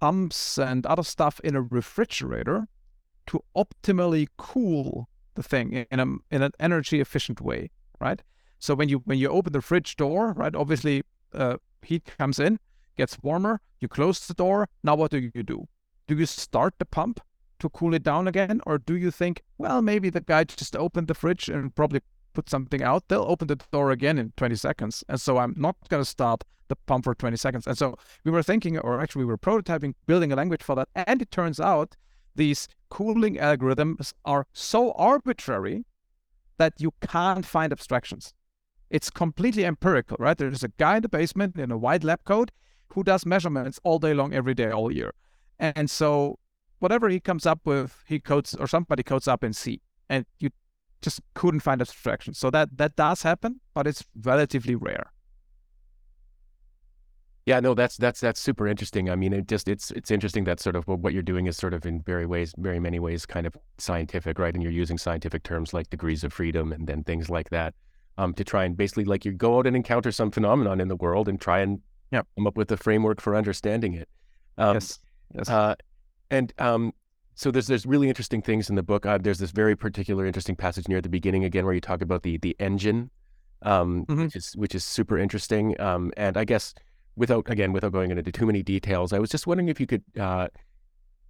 pumps 0.00 0.58
and 0.58 0.86
other 0.86 1.02
stuff 1.02 1.40
in 1.40 1.56
a 1.56 1.62
refrigerator 1.62 2.68
to 3.26 3.42
optimally 3.56 4.28
cool 4.36 5.08
the 5.34 5.42
thing 5.42 5.86
in 5.90 6.00
a 6.00 6.06
in 6.30 6.42
an 6.42 6.52
energy 6.60 7.00
efficient 7.00 7.40
way, 7.40 7.70
right? 8.00 8.22
So 8.58 8.74
when 8.74 8.88
you 8.88 8.98
when 9.04 9.18
you 9.18 9.28
open 9.28 9.52
the 9.52 9.62
fridge 9.62 9.96
door, 9.96 10.32
right, 10.32 10.54
obviously 10.54 11.02
uh, 11.34 11.56
heat 11.82 12.04
comes 12.18 12.38
in, 12.38 12.58
gets 12.96 13.18
warmer. 13.22 13.60
You 13.80 13.88
close 13.88 14.26
the 14.26 14.34
door. 14.34 14.68
Now 14.82 14.94
what 14.94 15.10
do 15.10 15.18
you 15.18 15.42
do? 15.42 15.68
Do 16.06 16.16
you 16.16 16.26
start 16.26 16.74
the 16.78 16.84
pump 16.84 17.20
to 17.58 17.68
cool 17.70 17.94
it 17.94 18.02
down 18.02 18.28
again, 18.28 18.60
or 18.66 18.78
do 18.78 18.96
you 18.96 19.10
think, 19.10 19.42
well, 19.58 19.80
maybe 19.82 20.10
the 20.10 20.20
guy 20.20 20.44
just 20.44 20.76
opened 20.76 21.08
the 21.08 21.14
fridge 21.14 21.48
and 21.48 21.74
probably 21.74 22.00
put 22.36 22.50
something 22.50 22.82
out, 22.82 23.08
they'll 23.08 23.24
open 23.26 23.48
the 23.48 23.56
door 23.72 23.90
again 23.90 24.18
in 24.18 24.32
20 24.36 24.54
seconds. 24.56 25.02
And 25.08 25.18
so 25.18 25.38
I'm 25.38 25.54
not 25.56 25.76
going 25.88 26.02
to 26.02 26.08
start 26.08 26.44
the 26.68 26.76
pump 26.76 27.04
for 27.04 27.14
20 27.14 27.36
seconds. 27.36 27.66
And 27.66 27.78
so 27.78 27.96
we 28.24 28.30
were 28.30 28.42
thinking, 28.42 28.78
or 28.78 29.00
actually 29.00 29.24
we 29.24 29.30
were 29.30 29.38
prototyping, 29.38 29.94
building 30.06 30.32
a 30.32 30.36
language 30.36 30.62
for 30.62 30.74
that. 30.76 30.88
And 30.94 31.22
it 31.22 31.30
turns 31.30 31.58
out 31.58 31.96
these 32.34 32.68
cooling 32.90 33.36
algorithms 33.36 34.12
are 34.26 34.46
so 34.52 34.92
arbitrary 34.92 35.86
that 36.58 36.74
you 36.78 36.92
can't 37.00 37.46
find 37.46 37.72
abstractions. 37.72 38.34
It's 38.90 39.08
completely 39.10 39.64
empirical, 39.64 40.18
right? 40.20 40.36
There's 40.36 40.62
a 40.62 40.68
guy 40.68 40.96
in 40.96 41.02
the 41.02 41.08
basement 41.08 41.58
in 41.58 41.70
a 41.70 41.78
white 41.78 42.04
lab 42.04 42.22
coat 42.24 42.50
who 42.88 43.02
does 43.02 43.24
measurements 43.24 43.80
all 43.82 43.98
day 43.98 44.12
long, 44.12 44.34
every 44.34 44.54
day, 44.54 44.70
all 44.70 44.92
year. 44.92 45.12
And 45.58 45.88
so 45.90 46.38
whatever 46.80 47.08
he 47.08 47.18
comes 47.18 47.46
up 47.46 47.60
with, 47.64 48.04
he 48.06 48.20
codes 48.20 48.54
or 48.54 48.66
somebody 48.66 49.02
codes 49.02 49.26
up 49.26 49.42
in 49.42 49.54
C. 49.54 49.80
And 50.10 50.26
you 50.38 50.50
just 51.06 51.20
couldn't 51.34 51.60
find 51.60 51.80
abstraction. 51.80 52.34
So 52.34 52.50
that 52.50 52.68
that 52.78 52.96
does 52.96 53.22
happen, 53.22 53.60
but 53.74 53.86
it's 53.86 54.04
relatively 54.22 54.74
rare. 54.74 55.12
Yeah, 57.46 57.60
no, 57.60 57.74
that's 57.74 57.96
that's 57.96 58.20
that's 58.20 58.40
super 58.40 58.66
interesting. 58.66 59.08
I 59.08 59.14
mean, 59.14 59.32
it 59.32 59.46
just 59.46 59.68
it's 59.68 59.92
it's 59.92 60.10
interesting 60.10 60.44
that 60.44 60.58
sort 60.58 60.74
of 60.74 60.88
what 60.88 61.12
you're 61.12 61.22
doing 61.32 61.46
is 61.46 61.56
sort 61.56 61.74
of 61.74 61.86
in 61.86 62.02
very 62.02 62.26
ways, 62.26 62.52
very 62.58 62.80
many 62.80 62.98
ways, 62.98 63.24
kind 63.24 63.46
of 63.46 63.56
scientific, 63.78 64.40
right? 64.40 64.52
And 64.52 64.62
you're 64.64 64.80
using 64.82 64.98
scientific 64.98 65.44
terms 65.44 65.72
like 65.72 65.88
degrees 65.88 66.24
of 66.24 66.32
freedom 66.32 66.72
and 66.72 66.88
then 66.88 67.04
things 67.04 67.30
like 67.30 67.50
that, 67.50 67.72
um, 68.18 68.34
to 68.34 68.42
try 68.42 68.64
and 68.64 68.76
basically 68.76 69.04
like 69.04 69.24
you 69.24 69.30
go 69.30 69.58
out 69.58 69.66
and 69.66 69.76
encounter 69.76 70.10
some 70.10 70.32
phenomenon 70.32 70.80
in 70.80 70.88
the 70.88 70.96
world 70.96 71.28
and 71.28 71.40
try 71.40 71.60
and 71.60 71.80
yeah. 72.10 72.22
come 72.36 72.48
up 72.48 72.56
with 72.56 72.72
a 72.72 72.76
framework 72.76 73.20
for 73.20 73.36
understanding 73.36 73.94
it. 73.94 74.08
Um, 74.58 74.74
yes. 74.74 74.98
Yes. 75.34 75.48
Uh, 75.48 75.74
and 76.30 76.52
um, 76.58 76.92
so 77.36 77.50
there's 77.52 77.68
there's 77.68 77.86
really 77.86 78.08
interesting 78.08 78.42
things 78.42 78.68
in 78.68 78.74
the 78.74 78.82
book. 78.82 79.06
Uh, 79.06 79.18
there's 79.18 79.38
this 79.38 79.52
very 79.52 79.76
particular 79.76 80.26
interesting 80.26 80.56
passage 80.56 80.88
near 80.88 81.00
the 81.00 81.08
beginning 81.08 81.44
again 81.44 81.64
where 81.64 81.74
you 81.74 81.80
talk 81.80 82.02
about 82.02 82.22
the 82.24 82.38
the 82.38 82.56
engine, 82.58 83.10
um, 83.62 84.04
Mhm. 84.06 84.24
which 84.24 84.36
is 84.36 84.52
which 84.56 84.74
is 84.74 84.82
super 84.84 85.16
interesting. 85.18 85.78
Um, 85.80 86.12
and 86.16 86.36
I 86.36 86.44
guess 86.44 86.74
without 87.14 87.48
again 87.48 87.72
without 87.72 87.92
going 87.92 88.10
into 88.10 88.32
too 88.32 88.46
many 88.46 88.62
details, 88.62 89.12
I 89.12 89.18
was 89.18 89.30
just 89.30 89.46
wondering 89.46 89.68
if 89.68 89.78
you 89.80 89.86
could 89.86 90.02
uh, 90.18 90.48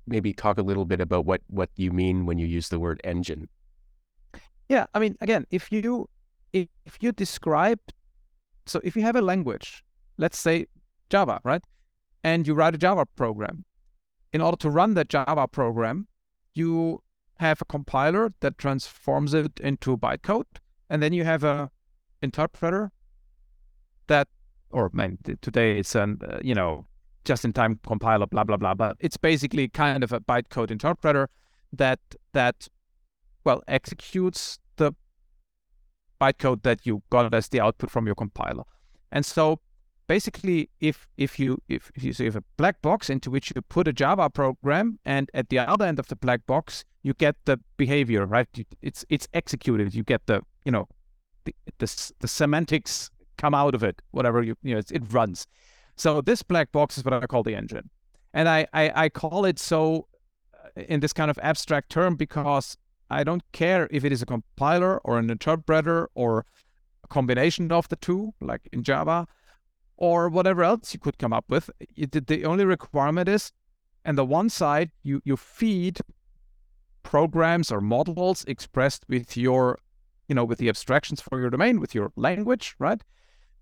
maybe 0.06 0.32
talk 0.32 0.58
a 0.58 0.62
little 0.62 0.84
bit 0.86 1.00
about 1.00 1.26
what 1.26 1.42
what 1.48 1.70
you 1.76 1.90
mean 1.92 2.24
when 2.26 2.38
you 2.38 2.46
use 2.46 2.68
the 2.70 2.78
word 2.80 3.00
engine. 3.04 3.48
Yeah, 4.68 4.86
I 4.94 4.98
mean, 4.98 5.16
again, 5.20 5.46
if 5.50 5.70
you 5.72 6.08
if 6.52 6.68
if 6.84 6.96
you 7.02 7.12
describe, 7.12 7.80
so 8.66 8.80
if 8.84 8.96
you 8.96 9.02
have 9.02 9.16
a 9.16 9.22
language, 9.22 9.84
let's 10.18 10.38
say 10.38 10.66
Java, 11.10 11.40
right, 11.44 11.62
and 12.24 12.46
you 12.46 12.54
write 12.54 12.74
a 12.74 12.78
Java 12.78 13.06
program, 13.16 13.64
in 14.32 14.40
order 14.40 14.56
to 14.58 14.70
run 14.70 14.94
that 14.94 15.08
Java 15.08 15.48
program, 15.48 16.08
you 16.54 17.02
have 17.38 17.60
a 17.60 17.64
compiler 17.64 18.32
that 18.40 18.58
transforms 18.58 19.34
it 19.34 19.60
into 19.60 19.96
bytecode, 19.96 20.46
and 20.88 21.02
then 21.02 21.12
you 21.12 21.24
have 21.24 21.44
a 21.44 21.70
interpreter 22.22 22.92
that, 24.06 24.28
or 24.70 24.90
man, 24.92 25.18
today 25.40 25.78
it's 25.78 25.94
an 25.94 26.18
uh, 26.26 26.38
you 26.42 26.54
know 26.54 26.86
just-in-time 27.24 27.80
compiler, 27.86 28.26
blah 28.26 28.44
blah 28.44 28.56
blah, 28.56 28.74
but 28.74 28.96
it's 29.00 29.16
basically 29.16 29.68
kind 29.68 30.02
of 30.02 30.12
a 30.12 30.20
bytecode 30.20 30.70
interpreter 30.70 31.28
that 31.72 32.00
that 32.32 32.68
well 33.44 33.62
executes 33.68 34.58
the 34.76 34.92
bytecode 36.20 36.62
that 36.62 36.86
you 36.86 37.02
got 37.10 37.32
as 37.34 37.48
the 37.48 37.60
output 37.60 37.90
from 37.90 38.06
your 38.06 38.14
compiler. 38.14 38.64
And 39.12 39.26
so 39.26 39.60
basically 40.06 40.70
if 40.80 41.08
if 41.16 41.38
you 41.38 41.62
if, 41.68 41.90
if 41.94 42.04
you 42.04 42.12
so 42.12 42.22
you 42.24 42.28
have 42.28 42.36
a 42.36 42.44
black 42.56 42.80
box 42.82 43.10
into 43.10 43.30
which 43.30 43.52
you 43.54 43.62
put 43.62 43.88
a 43.88 43.92
Java 43.92 44.30
program 44.30 44.98
and 45.04 45.30
at 45.34 45.48
the 45.48 45.58
other 45.58 45.84
end 45.84 45.98
of 45.98 46.08
the 46.08 46.16
black 46.16 46.46
box 46.46 46.84
you 47.02 47.14
get 47.14 47.36
the 47.44 47.60
behavior, 47.76 48.26
right? 48.26 48.48
It's 48.82 49.04
it's 49.08 49.28
executed. 49.32 49.94
You 49.94 50.02
get 50.02 50.26
the 50.26 50.42
you 50.64 50.72
know 50.72 50.88
the 51.44 51.54
the, 51.78 52.12
the 52.20 52.28
semantics 52.28 53.10
come 53.38 53.54
out 53.54 53.74
of 53.74 53.82
it, 53.82 54.02
whatever 54.10 54.42
you 54.42 54.56
you 54.62 54.74
know 54.74 54.82
it 54.90 55.02
runs. 55.12 55.46
So 55.96 56.20
this 56.20 56.42
black 56.42 56.72
box 56.72 56.98
is 56.98 57.04
what 57.04 57.14
I 57.14 57.26
call 57.26 57.42
the 57.42 57.54
engine. 57.54 57.90
And 58.34 58.48
I, 58.48 58.66
I, 58.72 59.04
I 59.04 59.08
call 59.08 59.46
it 59.46 59.58
so 59.58 60.08
uh, 60.52 60.82
in 60.82 61.00
this 61.00 61.14
kind 61.14 61.30
of 61.30 61.38
abstract 61.42 61.90
term 61.90 62.16
because 62.16 62.76
I 63.08 63.24
don't 63.24 63.42
care 63.52 63.88
if 63.90 64.04
it 64.04 64.12
is 64.12 64.20
a 64.20 64.26
compiler 64.26 64.98
or 64.98 65.18
an 65.18 65.30
interpreter 65.30 66.10
or 66.14 66.44
a 67.02 67.08
combination 67.08 67.72
of 67.72 67.88
the 67.88 67.96
two, 67.96 68.34
like 68.40 68.68
in 68.72 68.82
Java, 68.82 69.26
or 69.96 70.28
whatever 70.28 70.62
else 70.62 70.92
you 70.92 71.00
could 71.00 71.18
come 71.18 71.32
up 71.32 71.46
with. 71.48 71.70
It, 71.96 72.26
the- 72.26 72.44
only 72.44 72.64
requirement 72.64 73.28
is, 73.28 73.52
on 74.04 74.16
the 74.16 74.24
one 74.24 74.48
side, 74.48 74.90
you, 75.02 75.20
you 75.24 75.36
feed 75.36 75.98
programs 77.02 77.72
or 77.72 77.80
models 77.80 78.44
expressed 78.46 79.04
with 79.08 79.36
your, 79.36 79.78
you 80.28 80.34
know, 80.34 80.44
with 80.44 80.58
the 80.58 80.68
abstractions 80.68 81.20
for 81.20 81.40
your 81.40 81.50
domain, 81.50 81.80
with 81.80 81.94
your 81.94 82.12
language, 82.16 82.76
right? 82.78 83.02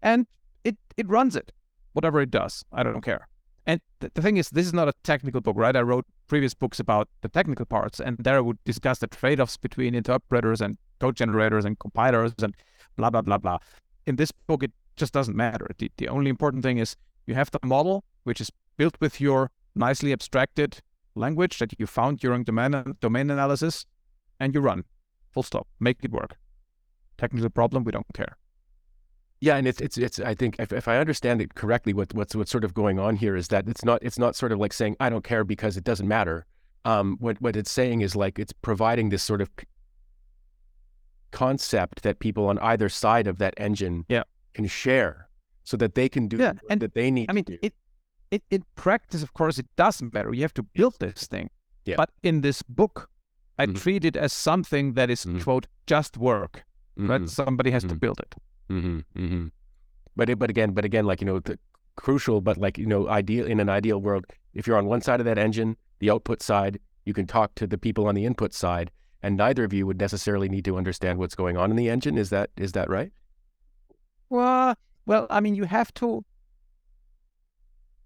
And 0.03 0.26
it, 0.64 0.76
it 0.97 1.09
runs 1.09 1.37
it, 1.37 1.53
whatever 1.93 2.20
it 2.20 2.30
does. 2.30 2.64
I 2.72 2.82
don't 2.82 3.01
care. 3.01 3.28
And 3.66 3.80
th- 4.01 4.12
the 4.14 4.22
thing 4.22 4.37
is, 4.37 4.51
this 4.51 4.66
is 4.66 4.74
not 4.74 4.89
a 4.89 4.93
technical 5.03 5.41
book, 5.41 5.57
right? 5.57 5.74
I 5.76 5.80
wrote 5.80 6.05
previous 6.26 6.55
books 6.55 6.80
about 6.80 7.09
the 7.22 7.28
technical 7.28 7.64
parts, 7.64 8.01
and 8.01 8.18
there 8.18 8.37
I 8.37 8.41
would 8.41 8.62
discuss 8.64 8.99
the 8.99 9.07
trade 9.07 9.41
offs 9.41 9.57
between 9.57 9.95
interpreters 9.95 10.61
and 10.61 10.76
code 11.01 11.16
generators 11.16 11.64
and 11.64 11.78
compilers 11.78 12.35
and 12.43 12.55
blah, 12.97 13.11
blah, 13.11 13.22
blah, 13.22 13.39
blah. 13.39 13.59
In 14.07 14.16
this 14.16 14.32
book, 14.32 14.62
it 14.62 14.72
just 14.97 15.12
doesn't 15.12 15.36
matter. 15.36 15.68
The, 15.78 15.90
the 15.97 16.09
only 16.09 16.30
important 16.30 16.62
thing 16.62 16.78
is 16.78 16.97
you 17.26 17.34
have 17.34 17.51
the 17.51 17.61
model, 17.62 18.05
which 18.24 18.40
is 18.40 18.51
built 18.76 18.97
with 19.01 19.20
your 19.20 19.51
nicely 19.74 20.12
abstracted 20.12 20.80
language 21.14 21.59
that 21.59 21.78
you 21.78 21.86
found 21.86 22.18
during 22.18 22.45
domain, 22.45 22.97
domain 23.01 23.30
analysis, 23.30 23.86
and 24.40 24.55
you 24.55 24.61
run. 24.61 24.84
Full 25.32 25.42
stop. 25.42 25.66
Make 25.80 25.99
it 26.03 26.11
work. 26.11 26.36
Technical 27.18 27.51
problem, 27.51 27.84
we 27.84 27.92
don't 27.92 28.07
care. 28.14 28.36
Yeah, 29.40 29.57
and 29.57 29.66
it's 29.66 29.80
it's 29.80 29.99
it's. 29.99 30.20
I 30.20 30.34
think 30.34 30.57
if, 30.59 30.72
if 30.72 30.88
I 30.88 30.97
understand 30.99 31.42
it 31.42 31.55
correctly, 31.55 31.92
what 31.92 32.14
what's 32.14 32.34
what's 32.34 32.51
sort 32.51 32.64
of 32.64 32.72
going 32.72 32.99
on 32.99 33.16
here 33.16 33.36
is 33.36 33.49
that 33.49 33.68
it's 33.68 33.84
not 33.84 34.03
it's 34.03 34.18
not 34.18 34.36
sort 34.36 34.53
of 34.53 34.59
like 34.59 34.72
saying 34.72 34.97
I 35.01 35.11
don't 35.11 35.24
care 35.24 35.45
because 35.45 35.76
it 35.76 35.84
doesn't 35.84 36.09
matter. 36.09 36.47
Um, 36.84 37.16
what 37.20 37.40
what 37.42 37.57
it's 37.57 37.70
saying 37.70 38.01
is 38.01 38.16
like 38.16 38.38
it's 38.38 38.53
providing 38.53 39.11
this 39.11 39.22
sort 39.22 39.40
of 39.42 39.51
concept 41.30 42.05
that 42.05 42.20
people 42.20 42.47
on 42.47 42.59
either 42.61 42.88
side 42.88 43.26
of 43.26 43.38
that 43.38 43.55
engine 43.57 44.05
Yeah. 44.09 44.22
Can 44.55 44.66
share, 44.66 45.28
so 45.64 45.76
that 45.76 45.94
they 45.94 46.09
can 46.09 46.28
do 46.28 46.36
Yeah, 46.36 46.52
the 46.52 46.55
work 46.62 46.70
and 46.70 46.80
that 46.80 46.94
they 46.94 47.11
need. 47.11 47.26
I 47.30 47.32
mean, 47.32 47.44
to 47.44 47.52
do. 47.52 47.59
it, 47.62 47.74
it 48.30 48.42
in 48.50 48.64
practice, 48.76 49.22
of 49.22 49.32
course, 49.34 49.59
it 49.59 49.66
doesn't 49.76 50.14
matter. 50.14 50.32
You 50.32 50.42
have 50.42 50.55
to 50.55 50.62
build 50.62 50.94
this 51.00 51.26
thing. 51.26 51.50
Yeah. 51.84 51.96
But 51.96 52.11
in 52.22 52.40
this 52.40 52.62
book, 52.62 53.11
I 53.59 53.66
Mhm. 53.66 53.74
treat 53.76 54.05
it 54.05 54.16
as 54.16 54.32
something 54.32 54.94
that 54.94 55.11
is, 55.11 55.24
Mhm. 55.26 55.42
quote 55.42 55.66
just 55.86 56.16
work. 56.16 56.64
Right? 56.96 57.22
Mhm, 57.22 57.28
Somebody 57.28 57.70
has 57.72 57.82
to 57.84 57.94
Mhm. 57.94 58.00
build 58.00 58.20
it. 58.20 58.34
mhm, 58.70 59.05
mhm. 59.16 59.50
But 60.16 60.30
it, 60.30 60.38
but 60.38 60.48
again, 60.50 60.72
but 60.72 60.84
again, 60.84 61.05
like 61.07 61.20
you 61.20 61.26
know, 61.26 61.40
the 61.40 61.59
crucial, 61.96 62.40
but 62.40 62.57
like 62.57 62.78
you 62.78 62.86
know, 62.86 63.09
ideal 63.09 63.46
in 63.46 63.61
an 63.61 63.68
ideal 63.68 64.00
world, 64.00 64.24
if 64.55 64.66
you're 64.66 64.78
on 64.78 64.86
one 64.86 65.00
side 65.00 65.20
of 65.20 65.26
that 65.26 65.38
engine, 65.38 65.76
the 65.98 66.11
output 66.11 66.40
side, 66.42 66.78
you 67.05 67.12
can 67.12 67.26
talk 67.26 67.55
to 67.57 67.66
the 67.66 67.76
people 67.78 68.07
on 68.07 68.14
the 68.14 68.24
input 68.24 68.52
side, 68.55 68.90
and 69.22 69.36
neither 69.36 69.64
of 69.64 69.72
you 69.72 69.86
would 69.86 69.98
necessarily 70.00 70.48
need 70.48 70.64
to 70.64 70.76
understand 70.76 71.18
what's 71.18 71.34
going 71.34 71.57
on 71.57 71.70
in 71.70 71.76
the 71.76 71.88
engine. 71.90 72.16
Is 72.16 72.30
that 72.30 72.50
is 72.57 72.72
that 72.72 72.88
right? 72.88 73.12
Well, 74.35 74.74
well, 75.07 75.28
I 75.30 75.39
mean, 75.39 75.55
you 75.55 75.64
have 75.64 75.95
to. 75.95 76.24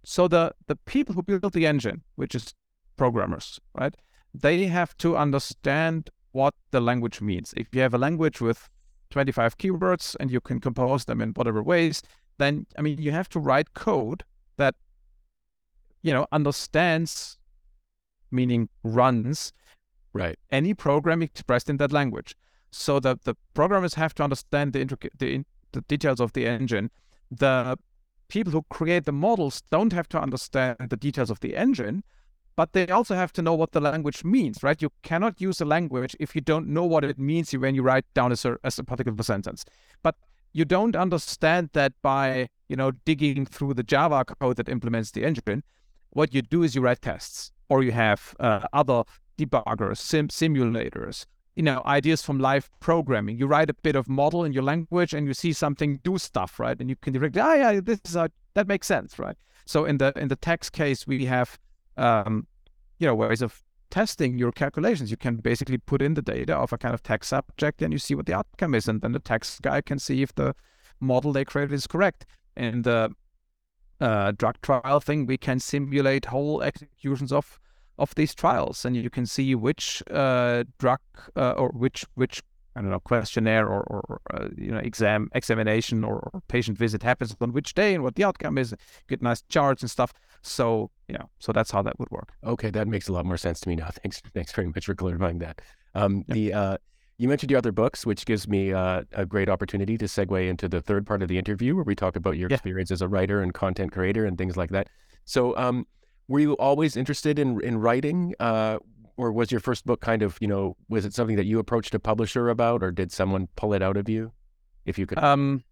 So 0.05 0.29
the 0.29 0.53
the 0.67 0.77
people 0.77 1.15
who 1.15 1.23
build 1.23 1.53
the 1.55 1.67
engine, 1.67 2.03
which 2.17 2.35
is 2.35 2.53
programmers, 2.97 3.59
right? 3.75 3.95
They 4.35 4.67
have 4.67 4.95
to 4.99 5.17
understand 5.17 6.11
what 6.33 6.53
the 6.71 6.81
language 6.81 7.23
means. 7.23 7.55
If 7.57 7.75
you 7.75 7.81
have 7.81 7.95
a 7.95 7.99
language 7.99 8.43
with 8.43 8.69
25 9.09 9.57
keywords 9.57 10.17
and 10.21 10.31
you 10.31 10.41
can 10.43 10.61
compose 10.61 11.07
them 11.07 11.23
in 11.23 11.31
whatever 11.31 11.63
ways, 11.63 12.03
then 12.37 12.67
I 12.77 12.83
mean, 12.83 12.99
you 13.01 13.11
have 13.13 13.31
to 13.31 13.41
write 13.41 13.73
code 13.73 14.23
that 14.59 14.75
you 16.03 16.13
know 16.13 16.27
understands, 16.31 17.39
meaning 18.31 18.69
runs 18.85 19.55
Right. 20.13 20.39
any 20.51 20.75
program 20.75 21.23
expressed 21.23 21.71
in 21.71 21.77
that 21.79 21.93
language. 21.93 22.35
So 22.71 22.99
the, 23.01 23.19
the 23.25 23.35
programmers 23.55 23.95
have 23.95 24.15
to 24.15 24.25
understand 24.25 24.73
the 24.73 24.81
intricate 24.81 25.13
the, 25.19 25.35
in, 25.35 25.45
the 25.73 25.83
details 25.83 26.21
of 26.21 26.33
the 26.33 26.47
engine. 26.47 26.91
The 27.31 27.77
people 28.29 28.53
who 28.53 28.63
create 28.71 29.05
the 29.05 29.13
models 29.13 29.63
don't 29.71 29.93
have 29.93 30.09
to 30.11 30.21
understand 30.21 30.77
the 30.89 30.97
details 30.97 31.31
of 31.31 31.41
the 31.41 31.57
engine, 31.57 32.05
but 32.57 32.73
they 32.73 32.89
also 32.89 33.15
have 33.15 33.33
to 33.35 33.43
know 33.43 33.55
what 33.55 33.73
the 33.73 33.81
language 33.81 34.25
means, 34.25 34.63
right? 34.63 34.81
You 34.83 34.91
cannot 35.03 35.41
use 35.41 35.61
a 35.61 35.65
language 35.65 36.17
if 36.19 36.35
you 36.35 36.41
don't 36.41 36.67
know 36.69 36.85
what 36.85 37.05
it 37.05 37.19
means 37.19 37.53
when 37.53 37.75
you 37.75 37.83
write 37.83 38.05
down 38.15 38.33
a, 38.33 38.37
a 38.65 38.71
particular 38.85 39.23
sentence. 39.23 39.65
But 40.03 40.17
you 40.53 40.65
don't 40.65 40.97
understand 40.97 41.71
that 41.75 41.93
by 42.03 42.49
you 42.69 42.77
know 42.77 42.91
digging 43.05 43.47
through 43.47 43.75
the 43.75 43.83
Java 43.83 44.25
code 44.25 44.57
that 44.57 44.69
implements 44.69 45.11
the 45.11 45.25
engine. 45.25 45.63
What 46.11 46.35
you 46.35 46.43
do 46.43 46.63
is 46.63 46.75
you 46.75 46.81
write 46.81 47.03
tests, 47.03 47.53
or 47.69 47.83
you 47.83 47.93
have 47.93 48.35
uh, 48.41 48.67
other 48.73 49.05
debuggers, 49.39 49.99
sim- 49.99 50.29
simulators, 50.29 51.27
you 51.59 51.65
know, 51.65 51.83
ideas 51.87 52.23
from 52.23 52.39
live 52.39 52.71
programming. 52.79 53.37
You 53.37 53.49
write 53.49 53.69
a 53.69 53.75
bit 53.75 53.97
of 53.97 54.09
model 54.09 54.45
in 54.45 54.53
your 54.53 54.63
language 54.63 55.13
and 55.13 55.27
you 55.27 55.35
see 55.35 55.53
something 55.53 55.99
do 56.05 56.17
stuff, 56.17 56.61
right? 56.61 56.79
And 56.79 56.89
you 56.89 56.95
can 56.95 57.13
direct, 57.13 57.37
ah, 57.37 57.55
yeah, 57.55 57.81
this 57.83 57.99
is 58.05 58.13
that 58.13 58.69
makes 58.69 58.87
sense, 58.87 59.19
right? 59.19 59.37
So 59.67 59.85
in 59.85 59.99
the 59.99 60.13
in 60.15 60.29
the 60.29 60.37
text 60.37 60.73
case, 60.73 61.05
we 61.05 61.25
have, 61.25 61.59
um, 61.97 62.47
you 63.01 63.09
know, 63.09 63.15
ways 63.17 63.43
of 63.43 63.65
testing 63.91 64.39
your 64.39 64.53
calculations. 64.53 65.11
You 65.11 65.17
can 65.17 65.39
basically 65.39 65.79
put 65.79 66.01
in 66.01 66.15
the 66.15 66.23
data 66.23 66.55
of 66.55 66.73
a 66.73 66.79
kind 66.79 66.95
of 66.95 67.03
text 67.03 67.31
subject 67.31 67.83
and 67.83 67.93
you 67.93 67.99
see 67.99 68.15
what 68.15 68.27
the 68.27 68.35
outcome 68.35 68.77
is, 68.77 68.87
and 68.87 69.01
then 69.01 69.11
the 69.11 69.19
text 69.19 69.61
guy 69.61 69.81
can 69.81 69.99
see 69.99 70.23
if 70.23 70.33
the 70.37 70.55
model 71.01 71.33
they 71.33 71.45
created 71.45 71.75
is 71.75 71.89
correct. 71.89 72.25
In 72.57 72.83
the 72.83 73.11
uh, 74.01 74.31
drug 74.31 74.61
trial 74.63 75.01
thing, 75.01 75.27
we 75.27 75.37
can 75.37 75.59
simulate 75.59 76.27
whole 76.27 76.63
executions 76.63 77.33
of 77.33 77.59
of 77.99 78.15
these 78.15 78.35
trials, 78.35 78.85
and 78.85 78.97
you 78.97 79.11
can 79.11 79.27
see 79.27 79.55
which 79.55 80.03
uh, 80.11 80.65
drug 80.79 81.01
uh, 81.37 81.53
or 81.53 81.71
which 81.71 82.05
which 82.15 82.43
I 82.77 82.81
don't 82.81 82.91
know 82.91 83.01
questionnaire 83.01 83.67
or, 83.67 83.83
or, 83.83 84.21
uh, 84.33 84.49
you 84.57 84.71
know 84.71 84.79
exam 84.79 85.31
examination 85.35 86.05
or, 86.05 86.31
or, 86.33 86.41
patient 86.49 86.79
visit 86.79 87.03
happens 87.03 87.35
on 87.41 87.53
which 87.53 87.75
day 87.75 87.95
and 87.95 88.05
what 88.05 88.15
the 88.15 88.25
outcome 88.25 88.57
is. 88.57 88.75
Get 89.09 89.21
nice 89.21 89.43
charts 89.49 89.83
and 89.83 89.91
stuff. 89.91 90.13
So 90.43 90.91
yeah, 91.09 91.23
so 91.41 91.53
that's 91.53 91.71
how 91.73 91.83
that 91.83 91.99
would 91.99 92.11
work. 92.11 92.31
Okay, 92.45 92.71
that 92.71 92.87
makes 92.87 93.09
a 93.09 93.13
lot 93.13 93.27
more 93.27 93.37
sense 93.37 93.61
to 93.61 93.69
me 93.69 93.77
now. 93.77 93.89
Thanks, 94.03 94.23
thanks 94.33 94.53
very 94.53 94.69
much 94.69 94.87
for 94.87 94.95
clarifying 94.95 95.39
that. 95.39 95.61
Um, 95.95 96.25
yeah. 96.29 96.35
The 96.35 96.53
uh, 96.53 96.77
you 97.19 97.29
mentioned 97.29 97.51
your 97.51 97.59
other 97.59 97.73
books, 97.73 98.07
which 98.07 98.25
gives 98.25 98.47
me 98.47 98.73
uh, 98.73 99.03
a 99.13 99.27
great 99.27 99.49
opportunity 99.49 99.99
to 99.99 100.05
segue 100.05 100.49
into 100.49 100.69
the 100.69 100.81
third 100.81 101.05
part 101.05 101.21
of 101.21 101.29
the 101.29 101.37
interview, 101.37 101.75
where 101.75 101.85
we 101.85 101.97
talk 101.97 102.15
about 102.15 102.39
your 102.39 102.49
yeah. 102.49 102.55
experience 102.55 102.93
as 102.93 103.03
a 103.03 103.09
writer 103.09 103.43
and 103.43 103.55
content 103.55 103.91
creator 103.91 104.25
and 104.25 104.39
things 104.39 104.57
like 104.57 104.71
that. 104.71 104.89
So, 105.25 105.57
um, 105.57 105.85
were 106.29 106.41
you 106.41 106.53
always 106.55 106.97
interested 106.97 107.39
in 107.39 107.61
in 107.63 107.79
writing? 107.79 108.35
Uh, 108.39 108.79
or 109.17 109.33
was 109.33 109.51
your 109.51 109.61
first 109.61 109.85
book 109.85 110.01
kind 110.01 110.23
of 110.23 110.39
you 110.41 110.47
know 110.47 110.77
was 110.89 111.05
it 111.05 111.13
something 111.13 111.37
that 111.37 111.47
you 111.47 111.59
approached 111.59 111.95
a 111.95 111.99
publisher 111.99 112.49
about 112.49 112.83
or 112.83 112.91
did 112.91 113.11
someone 113.13 113.49
pull 113.57 113.75
it 113.75 113.83
out 113.83 113.97
of 113.97 114.09
you? 114.09 114.33
If 114.87 114.99
you 114.99 115.07
could. 115.07 115.19
Um 115.19 115.65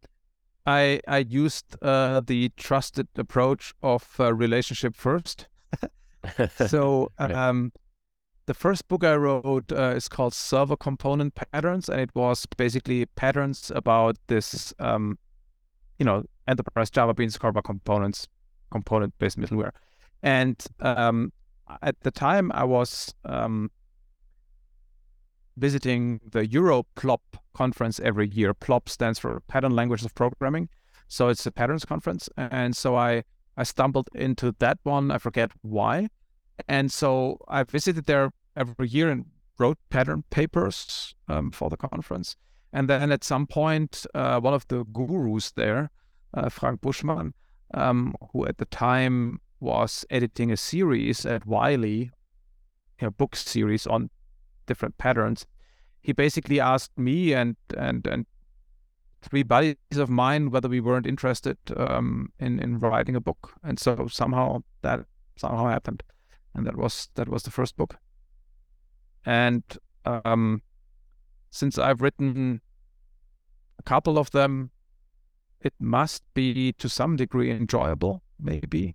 i 0.66 1.00
i 1.07 1.18
used 1.18 1.76
uh, 1.80 2.20
the 2.20 2.50
trusted 2.57 3.07
approach 3.16 3.72
of 3.82 4.16
uh, 4.18 4.34
relationship 4.34 4.94
first. 4.96 5.48
So 6.66 7.12
um 7.18 7.72
the 8.46 8.54
first 8.54 8.88
book 8.88 9.04
i 9.04 9.14
wrote 9.14 9.70
uh, 9.70 9.94
is 9.96 10.09
called 10.09 10.34
server 10.34 10.76
component 10.76 11.34
patterns 11.34 11.88
and 11.88 12.00
it 12.00 12.11
was 12.14 12.46
basically 12.57 13.07
patterns 13.07 13.70
about 13.74 14.16
this 14.26 14.74
um 14.80 15.18
you 15.98 16.04
know 16.04 16.24
enterprise 16.48 16.90
java 16.90 17.14
beans 17.14 17.38
Java 17.38 17.62
components 17.62 18.28
component 18.72 19.16
based 19.18 19.38
middleware 19.38 19.70
and 20.22 20.64
um 20.80 21.32
at 21.82 22.00
the 22.00 22.10
time 22.10 22.52
I 22.52 22.64
was 22.64 23.14
um, 23.24 23.70
visiting 25.56 26.20
the 26.30 26.46
EuroPLOP 26.46 27.20
conference 27.54 27.98
every 28.00 28.28
year. 28.28 28.54
PLOP 28.54 28.88
stands 28.88 29.18
for 29.18 29.40
Pattern 29.48 29.74
Languages 29.74 30.06
of 30.06 30.14
Programming. 30.14 30.68
So 31.08 31.28
it's 31.28 31.46
a 31.46 31.52
patterns 31.52 31.84
conference. 31.84 32.28
And 32.36 32.76
so 32.76 32.96
I, 32.96 33.24
I 33.56 33.62
stumbled 33.62 34.08
into 34.14 34.54
that 34.58 34.78
one. 34.82 35.10
I 35.10 35.18
forget 35.18 35.50
why. 35.62 36.08
And 36.68 36.92
so 36.92 37.38
I 37.48 37.62
visited 37.64 38.06
there 38.06 38.30
every 38.56 38.88
year 38.88 39.08
and 39.10 39.26
wrote 39.58 39.78
pattern 39.88 40.24
papers 40.30 41.14
um, 41.28 41.50
for 41.50 41.70
the 41.70 41.76
conference. 41.76 42.36
And 42.72 42.88
then 42.88 43.10
at 43.12 43.24
some 43.24 43.46
point, 43.46 44.04
uh, 44.14 44.40
one 44.40 44.52
of 44.52 44.68
the 44.68 44.84
gurus 44.84 45.52
there, 45.52 45.90
uh, 46.34 46.48
Frank 46.50 46.80
Buschmann, 46.82 47.32
um, 47.72 48.14
who 48.32 48.46
at 48.46 48.58
the 48.58 48.66
time 48.66 49.40
was 49.66 50.04
editing 50.10 50.52
a 50.52 50.56
series 50.56 51.26
at 51.26 51.44
Wiley, 51.44 52.12
a 53.00 53.10
book 53.10 53.34
series 53.34 53.84
on 53.84 54.10
different 54.66 54.96
patterns. 54.96 55.44
He 56.00 56.12
basically 56.12 56.60
asked 56.60 56.96
me 56.96 57.34
and 57.34 57.56
and 57.76 58.06
and 58.06 58.26
three 59.22 59.42
buddies 59.42 59.98
of 59.98 60.08
mine 60.08 60.50
whether 60.52 60.68
we 60.68 60.80
weren't 60.80 61.06
interested 61.06 61.58
um, 61.76 62.32
in 62.38 62.60
in 62.60 62.78
writing 62.78 63.16
a 63.16 63.20
book, 63.20 63.54
and 63.64 63.78
so 63.78 64.06
somehow 64.06 64.62
that 64.82 65.00
somehow 65.36 65.66
happened, 65.66 66.04
and 66.54 66.64
that 66.64 66.76
was 66.76 67.08
that 67.16 67.28
was 67.28 67.42
the 67.42 67.50
first 67.50 67.76
book. 67.76 67.96
And 69.24 69.64
um, 70.04 70.62
since 71.50 71.76
I've 71.76 72.02
written 72.02 72.60
a 73.80 73.82
couple 73.82 74.16
of 74.16 74.30
them, 74.30 74.70
it 75.60 75.74
must 75.80 76.22
be 76.34 76.72
to 76.74 76.88
some 76.88 77.16
degree 77.16 77.50
enjoyable, 77.50 78.22
maybe 78.38 78.94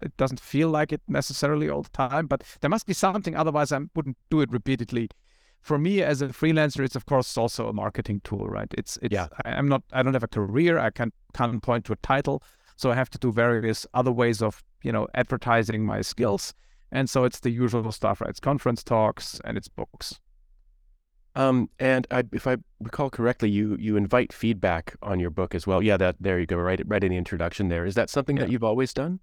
it 0.00 0.16
doesn't 0.16 0.40
feel 0.40 0.68
like 0.68 0.92
it 0.92 1.00
necessarily 1.08 1.68
all 1.68 1.82
the 1.82 1.90
time, 1.90 2.26
but 2.26 2.42
there 2.60 2.70
must 2.70 2.86
be 2.86 2.94
something. 2.94 3.34
Otherwise, 3.34 3.72
I 3.72 3.80
wouldn't 3.94 4.16
do 4.30 4.40
it 4.40 4.50
repeatedly. 4.50 5.08
For 5.60 5.78
me 5.78 6.02
as 6.02 6.22
a 6.22 6.28
freelancer, 6.28 6.84
it's 6.84 6.96
of 6.96 7.06
course 7.06 7.36
also 7.36 7.68
a 7.68 7.72
marketing 7.72 8.20
tool, 8.24 8.46
right? 8.46 8.72
It's 8.76 8.98
it's. 9.02 9.12
Yeah. 9.12 9.28
I, 9.44 9.58
am 9.58 9.68
not. 9.68 9.82
I 9.92 10.02
don't 10.02 10.14
have 10.14 10.22
a 10.22 10.28
career. 10.28 10.78
I 10.78 10.90
can't 10.90 11.14
can't 11.34 11.62
point 11.62 11.84
to 11.86 11.92
a 11.92 11.96
title, 11.96 12.42
so 12.76 12.90
I 12.90 12.94
have 12.94 13.10
to 13.10 13.18
do 13.18 13.32
various 13.32 13.86
other 13.94 14.12
ways 14.12 14.42
of 14.42 14.62
you 14.82 14.92
know 14.92 15.08
advertising 15.14 15.84
my 15.84 16.00
skills. 16.02 16.54
And 16.90 17.10
so 17.10 17.24
it's 17.24 17.40
the 17.40 17.50
usual 17.50 17.92
stuff, 17.92 18.20
right? 18.20 18.30
It's 18.30 18.40
conference 18.40 18.82
talks 18.82 19.40
and 19.44 19.58
it's 19.58 19.68
books. 19.68 20.20
Um, 21.34 21.70
and 21.78 22.06
I, 22.10 22.24
if 22.32 22.46
I 22.46 22.56
recall 22.80 23.10
correctly, 23.10 23.50
you 23.50 23.76
you 23.78 23.96
invite 23.96 24.32
feedback 24.32 24.96
on 25.02 25.20
your 25.20 25.30
book 25.30 25.54
as 25.54 25.66
well. 25.66 25.82
Yeah, 25.82 25.96
that 25.96 26.16
there 26.18 26.40
you 26.40 26.46
go, 26.46 26.56
right, 26.56 26.80
right 26.86 27.04
in 27.04 27.10
the 27.10 27.16
introduction. 27.16 27.68
There 27.68 27.86
is 27.86 27.94
that 27.94 28.10
something 28.10 28.36
yeah. 28.36 28.44
that 28.44 28.50
you've 28.50 28.64
always 28.64 28.92
done? 28.92 29.20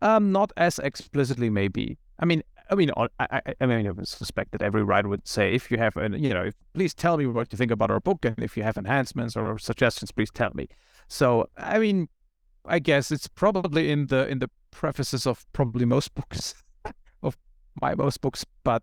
Um, 0.00 0.32
not 0.32 0.52
as 0.56 0.78
explicitly, 0.78 1.50
maybe. 1.50 1.98
I 2.18 2.24
mean, 2.24 2.42
I 2.70 2.74
mean, 2.74 2.90
I, 2.96 3.08
I, 3.18 3.40
I 3.60 3.66
mean, 3.66 3.86
I 3.86 4.02
suspect 4.04 4.52
that 4.52 4.62
every 4.62 4.82
writer 4.82 5.08
would 5.08 5.26
say, 5.26 5.54
if 5.54 5.70
you 5.70 5.78
have, 5.78 5.96
an, 5.96 6.22
you 6.22 6.34
know, 6.34 6.44
if, 6.44 6.54
please 6.74 6.94
tell 6.94 7.16
me 7.16 7.26
what 7.26 7.52
you 7.52 7.56
think 7.56 7.70
about 7.70 7.90
our 7.90 8.00
book, 8.00 8.24
and 8.24 8.38
if 8.38 8.56
you 8.56 8.62
have 8.62 8.76
enhancements 8.76 9.36
or 9.36 9.58
suggestions, 9.58 10.12
please 10.12 10.30
tell 10.30 10.50
me. 10.54 10.68
So, 11.08 11.48
I 11.56 11.78
mean, 11.78 12.08
I 12.66 12.78
guess 12.78 13.10
it's 13.10 13.28
probably 13.28 13.90
in 13.90 14.08
the 14.08 14.28
in 14.28 14.40
the 14.40 14.50
prefaces 14.70 15.26
of 15.26 15.46
probably 15.52 15.86
most 15.86 16.14
books, 16.14 16.54
of 17.22 17.38
my 17.80 17.94
most 17.94 18.20
books. 18.20 18.44
But 18.62 18.82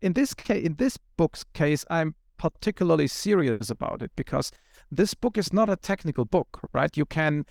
in 0.00 0.14
this 0.14 0.32
case, 0.32 0.64
in 0.64 0.76
this 0.76 0.96
book's 1.16 1.44
case, 1.52 1.84
I'm 1.90 2.14
particularly 2.38 3.06
serious 3.06 3.68
about 3.68 4.00
it 4.00 4.10
because 4.16 4.50
this 4.90 5.12
book 5.12 5.36
is 5.36 5.52
not 5.52 5.68
a 5.68 5.76
technical 5.76 6.24
book, 6.24 6.60
right? 6.72 6.96
You 6.96 7.04
can 7.04 7.44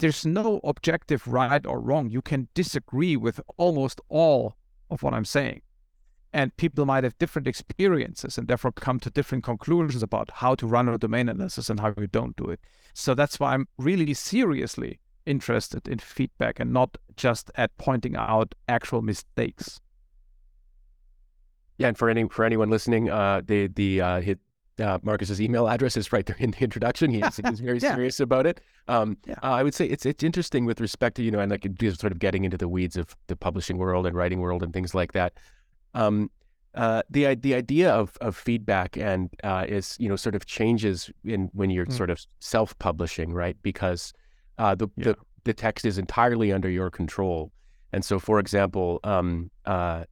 there's 0.00 0.26
no 0.26 0.60
objective 0.64 1.26
right 1.28 1.64
or 1.64 1.78
wrong. 1.78 2.10
You 2.10 2.22
can 2.22 2.48
disagree 2.54 3.16
with 3.16 3.40
almost 3.56 4.00
all 4.08 4.56
of 4.90 5.02
what 5.02 5.14
I'm 5.14 5.24
saying. 5.24 5.62
And 6.32 6.56
people 6.56 6.86
might 6.86 7.04
have 7.04 7.18
different 7.18 7.48
experiences 7.48 8.38
and 8.38 8.48
therefore 8.48 8.72
come 8.72 9.00
to 9.00 9.10
different 9.10 9.44
conclusions 9.44 10.02
about 10.02 10.30
how 10.34 10.54
to 10.56 10.66
run 10.66 10.88
a 10.88 10.96
domain 10.96 11.28
analysis 11.28 11.68
and 11.68 11.80
how 11.80 11.92
you 11.96 12.06
don't 12.06 12.36
do 12.36 12.44
it. 12.50 12.60
So 12.94 13.14
that's 13.14 13.38
why 13.38 13.54
I'm 13.54 13.68
really 13.78 14.14
seriously 14.14 15.00
interested 15.26 15.86
in 15.86 15.98
feedback 15.98 16.58
and 16.58 16.72
not 16.72 16.96
just 17.16 17.50
at 17.56 17.76
pointing 17.78 18.16
out 18.16 18.54
actual 18.68 19.02
mistakes. 19.02 19.80
Yeah, 21.78 21.88
and 21.88 21.98
for 21.98 22.08
any 22.08 22.28
for 22.28 22.44
anyone 22.44 22.70
listening, 22.70 23.10
uh, 23.10 23.40
the 23.44 23.66
the 23.68 24.00
uh, 24.00 24.20
hit, 24.20 24.38
uh, 24.80 24.98
Markus's 25.02 25.40
email 25.40 25.68
address 25.68 25.96
is 25.96 26.12
right 26.12 26.24
there 26.24 26.36
in 26.38 26.52
the 26.52 26.58
introduction. 26.60 27.10
He 27.10 27.20
is, 27.20 27.36
he's 27.36 27.60
very 27.60 27.78
yeah. 27.82 27.94
serious 27.94 28.20
about 28.20 28.46
it. 28.46 28.60
Um, 28.88 29.16
yeah. 29.26 29.34
uh, 29.42 29.52
I 29.52 29.62
would 29.62 29.74
say 29.74 29.86
it's 29.86 30.06
it's 30.06 30.22
interesting 30.22 30.64
with 30.64 30.80
respect 30.80 31.16
to 31.16 31.22
you 31.22 31.30
know, 31.30 31.40
and 31.40 31.50
like 31.50 31.66
just 31.74 32.00
sort 32.00 32.12
of 32.12 32.18
getting 32.18 32.44
into 32.44 32.56
the 32.56 32.68
weeds 32.68 32.96
of 32.96 33.14
the 33.26 33.36
publishing 33.36 33.78
world 33.78 34.06
and 34.06 34.16
writing 34.16 34.40
world 34.40 34.62
and 34.62 34.72
things 34.72 34.94
like 34.94 35.12
that. 35.12 35.34
Um, 35.94 36.30
uh, 36.74 37.02
the 37.10 37.34
the 37.34 37.54
idea 37.54 37.92
of 37.92 38.16
of 38.20 38.36
feedback 38.36 38.96
and 38.96 39.30
uh, 39.42 39.66
is 39.68 39.96
you 39.98 40.08
know 40.08 40.16
sort 40.16 40.34
of 40.34 40.46
changes 40.46 41.10
in 41.24 41.50
when 41.52 41.70
you're 41.70 41.86
mm. 41.86 41.92
sort 41.92 42.10
of 42.10 42.24
self 42.38 42.78
publishing, 42.78 43.32
right? 43.32 43.56
Because 43.62 44.12
uh, 44.58 44.74
the, 44.74 44.88
yeah. 44.96 45.04
the 45.04 45.16
the 45.44 45.54
text 45.54 45.84
is 45.84 45.98
entirely 45.98 46.52
under 46.52 46.70
your 46.70 46.90
control, 46.90 47.50
and 47.92 48.04
so 48.04 48.18
for 48.18 48.38
example, 48.38 49.00
um, 49.04 49.50
uh, 49.66 50.04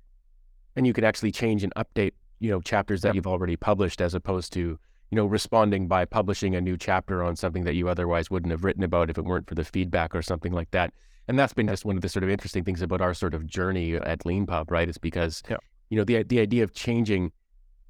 and 0.74 0.86
you 0.86 0.92
can 0.92 1.04
actually 1.04 1.30
change 1.30 1.62
and 1.62 1.72
update 1.76 2.12
you 2.40 2.50
know 2.50 2.60
chapters 2.60 3.02
that 3.02 3.08
yep. 3.08 3.14
you've 3.16 3.26
already 3.26 3.56
published 3.56 4.00
as 4.00 4.14
opposed 4.14 4.52
to 4.52 4.78
you 5.10 5.16
know 5.16 5.26
responding 5.26 5.88
by 5.88 6.04
publishing 6.04 6.54
a 6.54 6.60
new 6.60 6.76
chapter 6.76 7.22
on 7.22 7.36
something 7.36 7.64
that 7.64 7.74
you 7.74 7.88
otherwise 7.88 8.30
wouldn't 8.30 8.50
have 8.50 8.64
written 8.64 8.82
about 8.82 9.10
if 9.10 9.18
it 9.18 9.24
weren't 9.24 9.48
for 9.48 9.54
the 9.54 9.64
feedback 9.64 10.14
or 10.14 10.22
something 10.22 10.52
like 10.52 10.70
that 10.70 10.92
and 11.28 11.38
that's 11.38 11.52
been 11.52 11.68
just 11.68 11.84
one 11.84 11.96
of 11.96 12.02
the 12.02 12.08
sort 12.08 12.22
of 12.22 12.30
interesting 12.30 12.64
things 12.64 12.82
about 12.82 13.00
our 13.00 13.14
sort 13.14 13.34
of 13.34 13.46
journey 13.46 13.94
at 13.94 14.20
leanpub 14.20 14.70
right 14.70 14.88
is 14.88 14.98
because 14.98 15.42
yep. 15.48 15.60
you 15.90 15.96
know 15.96 16.04
the 16.04 16.22
the 16.24 16.40
idea 16.40 16.62
of 16.62 16.72
changing 16.72 17.32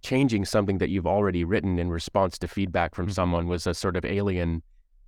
changing 0.02 0.44
something 0.44 0.78
that 0.78 0.90
you've 0.90 1.06
already 1.06 1.44
written 1.44 1.78
in 1.78 1.90
response 1.90 2.38
to 2.38 2.46
feedback 2.46 2.94
from 2.94 3.06
mm-hmm. 3.06 3.12
someone 3.12 3.48
was 3.48 3.66
a 3.66 3.74
sort 3.74 3.96
of 3.96 4.04
alien 4.04 4.62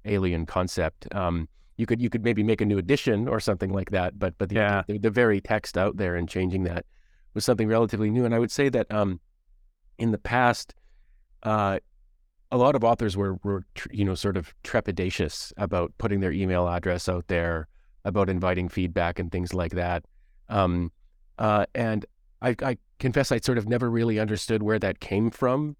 alien 0.05 0.47
concept 0.47 1.13
um, 1.15 1.49
you 1.77 1.87
could 1.87 2.01
you 2.01 2.11
could 2.11 2.25
maybe 2.25 2.43
make 2.43 2.61
a 2.61 2.65
new 2.65 2.79
edition 2.79 3.29
or 3.29 3.41
something 3.41 3.73
like 3.73 3.91
that 3.91 4.19
but 4.19 4.37
but 4.39 4.49
the, 4.49 4.57
yeah. 4.57 4.83
the, 4.87 4.99
the 4.99 5.11
very 5.11 5.41
text 5.41 5.79
out 5.79 5.97
there 5.97 6.17
and 6.17 6.29
changing 6.29 6.65
that 6.65 6.85
was 7.35 7.45
something 7.45 7.69
relatively 7.69 8.11
new 8.11 8.25
and 8.25 8.35
i 8.35 8.39
would 8.39 8.51
say 8.51 8.69
that 8.69 8.91
um, 8.93 9.21
in 10.01 10.11
the 10.11 10.19
past, 10.19 10.75
uh, 11.45 11.79
a 12.51 12.57
lot 12.57 12.75
of 12.75 12.83
authors 12.83 13.17
were, 13.17 13.39
were 13.45 13.65
you 13.93 14.05
know, 14.05 14.15
sort 14.17 14.37
of 14.37 14.53
trepidatious 14.65 15.53
about 15.57 15.93
putting 15.99 16.21
their 16.21 16.33
email 16.33 16.67
address 16.67 17.09
out 17.09 17.29
there, 17.29 17.69
about 18.05 18.29
inviting 18.29 18.69
feedback 18.69 19.19
and 19.19 19.31
things 19.31 19.55
like 19.55 19.73
that. 19.73 20.05
Um, 20.49 20.91
uh, 21.39 21.67
and 21.75 22.05
I, 22.43 22.57
I, 22.63 22.79
confess 22.99 23.31
I 23.31 23.39
sort 23.39 23.59
of 23.59 23.69
never 23.69 23.89
really 23.89 24.19
understood 24.19 24.63
where 24.63 24.79
that 24.79 25.01
came 25.01 25.31
from. 25.31 25.77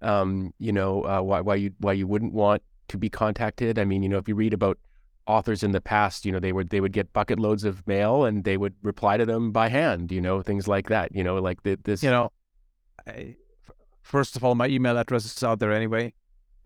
Um, 0.00 0.54
you 0.58 0.72
know, 0.72 1.02
uh, 1.04 1.20
why, 1.20 1.40
why 1.40 1.54
you 1.56 1.72
why 1.78 1.92
you 1.92 2.06
wouldn't 2.06 2.32
want 2.32 2.62
to 2.88 2.98
be 2.98 3.08
contacted. 3.08 3.78
I 3.78 3.84
mean, 3.84 4.02
you 4.02 4.08
know, 4.08 4.18
if 4.18 4.28
you 4.28 4.34
read 4.34 4.52
about 4.52 4.78
authors 5.26 5.62
in 5.62 5.72
the 5.72 5.80
past, 5.80 6.26
you 6.26 6.32
know, 6.32 6.40
they 6.40 6.52
would 6.52 6.70
they 6.70 6.80
would 6.80 6.92
get 6.92 7.12
bucket 7.12 7.38
loads 7.38 7.64
of 7.64 7.86
mail 7.86 8.24
and 8.24 8.44
they 8.44 8.56
would 8.56 8.74
reply 8.82 9.16
to 9.16 9.24
them 9.24 9.52
by 9.52 9.68
hand. 9.68 10.12
You 10.12 10.20
know, 10.20 10.42
things 10.42 10.68
like 10.68 10.88
that. 10.88 11.14
You 11.14 11.24
know, 11.24 11.36
like 11.36 11.62
the, 11.62 11.78
this. 11.84 12.02
You 12.02 12.10
know, 12.10 12.32
I, 13.06 13.36
first 14.04 14.36
of 14.36 14.44
all, 14.44 14.54
my 14.54 14.68
email 14.68 14.96
address 14.96 15.24
is 15.24 15.42
out 15.42 15.58
there 15.58 15.72
anyway, 15.72 16.12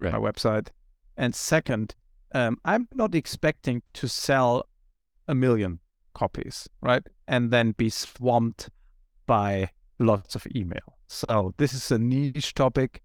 right. 0.01 0.13
my 0.13 0.19
website. 0.19 0.69
And 1.17 1.35
second, 1.35 1.95
um, 2.35 2.59
I'm 2.65 2.89
not 2.93 3.15
expecting 3.15 3.83
to 3.95 4.09
sell 4.09 4.69
a 5.27 5.35
million 5.35 5.79
copies, 6.15 6.69
right? 6.83 7.03
And 7.27 7.51
then 7.51 7.73
be 7.73 7.89
swamped 7.89 8.69
by 9.27 9.71
lots 9.99 10.35
of 10.35 10.47
email. 10.55 10.99
So 11.07 11.55
this 11.57 11.73
is 11.73 11.91
a 11.91 11.99
niche 11.99 12.55
topic. 12.55 13.03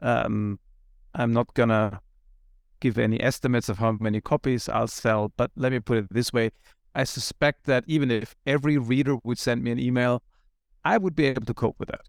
Um, 0.00 0.60
I'm 1.14 1.32
not 1.32 1.52
gonna 1.54 2.00
give 2.80 2.98
any 2.98 3.20
estimates 3.20 3.68
of 3.68 3.78
how 3.78 3.96
many 4.00 4.20
copies 4.20 4.68
I'll 4.68 4.86
sell, 4.86 5.32
but 5.36 5.50
let 5.56 5.72
me 5.72 5.80
put 5.80 5.98
it 5.98 6.06
this 6.10 6.32
way: 6.32 6.50
I 6.94 7.04
suspect 7.04 7.64
that 7.64 7.84
even 7.86 8.10
if 8.10 8.34
every 8.46 8.78
reader 8.78 9.16
would 9.24 9.38
send 9.38 9.62
me 9.64 9.70
an 9.70 9.78
email, 9.78 10.22
I 10.84 10.98
would 10.98 11.16
be 11.16 11.26
able 11.26 11.46
to 11.46 11.54
cope 11.54 11.78
with 11.78 11.88
that. 11.88 12.02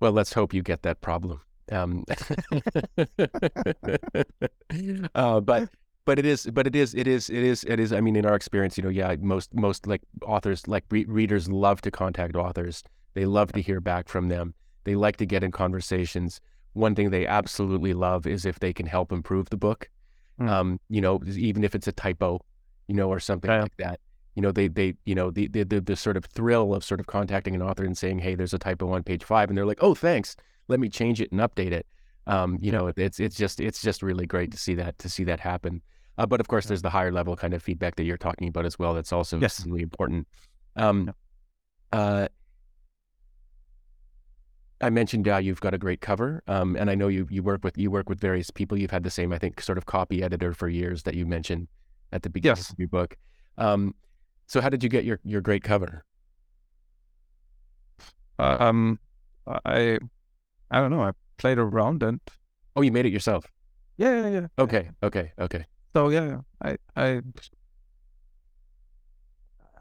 Well, 0.00 0.12
let's 0.12 0.32
hope 0.32 0.54
you 0.54 0.62
get 0.62 0.82
that 0.82 1.00
problem. 1.00 1.40
Um, 1.70 2.04
uh, 5.14 5.40
but 5.40 5.68
but 6.04 6.18
it 6.18 6.24
is 6.24 6.48
but 6.52 6.66
it 6.66 6.74
is 6.74 6.94
it 6.94 7.06
is 7.06 7.28
it 7.28 7.42
is 7.42 7.64
it 7.64 7.78
is. 7.78 7.92
I 7.92 8.00
mean, 8.00 8.16
in 8.16 8.24
our 8.24 8.34
experience, 8.34 8.78
you 8.78 8.84
know, 8.84 8.88
yeah, 8.88 9.14
most 9.20 9.54
most 9.54 9.86
like 9.86 10.00
authors 10.22 10.66
like 10.66 10.84
re- 10.90 11.04
readers 11.06 11.50
love 11.50 11.82
to 11.82 11.90
contact 11.90 12.36
authors. 12.36 12.82
They 13.14 13.26
love 13.26 13.52
to 13.52 13.60
hear 13.60 13.80
back 13.80 14.08
from 14.08 14.28
them. 14.28 14.54
They 14.84 14.94
like 14.94 15.18
to 15.18 15.26
get 15.26 15.44
in 15.44 15.50
conversations. 15.50 16.40
One 16.72 16.94
thing 16.94 17.10
they 17.10 17.26
absolutely 17.26 17.92
love 17.92 18.26
is 18.26 18.46
if 18.46 18.60
they 18.60 18.72
can 18.72 18.86
help 18.86 19.12
improve 19.12 19.50
the 19.50 19.56
book. 19.56 19.90
Mm. 20.40 20.48
Um, 20.48 20.80
you 20.88 21.00
know, 21.00 21.20
even 21.26 21.64
if 21.64 21.74
it's 21.74 21.88
a 21.88 21.92
typo, 21.92 22.40
you 22.86 22.94
know, 22.94 23.10
or 23.10 23.18
something 23.18 23.50
yeah. 23.50 23.62
like 23.62 23.76
that 23.78 24.00
you 24.34 24.42
know, 24.42 24.52
they 24.52 24.68
they 24.68 24.94
you 25.04 25.14
know 25.14 25.30
the, 25.30 25.48
the 25.48 25.64
the 25.64 25.80
the 25.80 25.96
sort 25.96 26.16
of 26.16 26.24
thrill 26.24 26.74
of 26.74 26.84
sort 26.84 27.00
of 27.00 27.06
contacting 27.06 27.54
an 27.54 27.62
author 27.62 27.84
and 27.84 27.96
saying, 27.96 28.20
hey, 28.20 28.34
there's 28.34 28.54
a 28.54 28.58
typo 28.58 28.92
on 28.92 29.02
page 29.02 29.24
five, 29.24 29.48
and 29.48 29.58
they're 29.58 29.66
like, 29.66 29.82
oh, 29.82 29.94
thanks, 29.94 30.36
let 30.68 30.80
me 30.80 30.88
change 30.88 31.20
it 31.20 31.32
and 31.32 31.40
update 31.40 31.72
it. 31.72 31.86
Um, 32.26 32.58
you 32.60 32.70
know, 32.70 32.92
it's 32.96 33.18
it's 33.18 33.36
just 33.36 33.58
it's 33.58 33.82
just 33.82 34.02
really 34.02 34.26
great 34.26 34.52
to 34.52 34.58
see 34.58 34.74
that 34.74 34.98
to 34.98 35.08
see 35.08 35.24
that 35.24 35.40
happen. 35.40 35.82
Uh, 36.18 36.26
but 36.26 36.40
of 36.40 36.48
course, 36.48 36.66
there's 36.66 36.82
the 36.82 36.90
higher 36.90 37.12
level 37.12 37.36
kind 37.36 37.54
of 37.54 37.62
feedback 37.62 37.96
that 37.96 38.04
you're 38.04 38.16
talking 38.16 38.48
about 38.48 38.66
as 38.66 38.78
well. 38.78 38.92
That's 38.92 39.12
also 39.12 39.38
yes. 39.38 39.64
really 39.64 39.82
important. 39.82 40.26
Um, 40.76 41.12
uh, 41.92 42.28
I 44.80 44.90
mentioned 44.90 45.26
uh, 45.28 45.38
you've 45.38 45.60
got 45.60 45.74
a 45.74 45.78
great 45.78 46.00
cover, 46.00 46.42
um, 46.46 46.76
and 46.76 46.90
I 46.90 46.94
know 46.94 47.08
you 47.08 47.26
you 47.30 47.42
work 47.42 47.64
with 47.64 47.78
you 47.78 47.90
work 47.90 48.08
with 48.08 48.20
various 48.20 48.50
people. 48.50 48.78
You've 48.78 48.90
had 48.90 49.02
the 49.04 49.10
same, 49.10 49.32
I 49.32 49.38
think, 49.38 49.60
sort 49.60 49.78
of 49.78 49.86
copy 49.86 50.22
editor 50.22 50.52
for 50.52 50.68
years 50.68 51.02
that 51.04 51.14
you 51.14 51.26
mentioned 51.26 51.68
at 52.12 52.22
the 52.22 52.30
beginning 52.30 52.58
yes. 52.58 52.70
of 52.70 52.78
your 52.78 52.88
book. 52.88 53.16
Um, 53.56 53.94
so 54.48 54.60
how 54.62 54.70
did 54.70 54.82
you 54.82 54.88
get 54.88 55.04
your 55.04 55.20
your 55.22 55.40
great 55.40 55.62
cover? 55.62 56.04
Um, 58.38 58.98
I 59.46 59.98
I 60.70 60.80
don't 60.80 60.90
know. 60.90 61.02
I 61.02 61.12
played 61.36 61.58
around 61.58 62.02
and 62.02 62.20
oh, 62.74 62.82
you 62.82 62.90
made 62.90 63.06
it 63.06 63.12
yourself. 63.12 63.46
Yeah, 63.98 64.22
yeah, 64.22 64.28
yeah. 64.28 64.46
Okay, 64.58 64.90
okay, 65.02 65.32
okay. 65.38 65.66
So 65.94 66.08
yeah, 66.08 66.40
I 66.62 66.78
I 66.96 67.20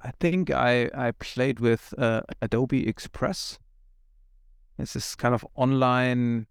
I 0.03 0.11
think 0.19 0.51
I 0.51 0.89
I 0.93 1.11
played 1.11 1.59
with 1.59 1.93
uh, 1.97 2.21
Adobe 2.41 2.87
Express. 2.87 3.59
It's 4.77 4.93
this 4.93 5.15
kind 5.15 5.33
of 5.33 5.45
online 5.55 6.47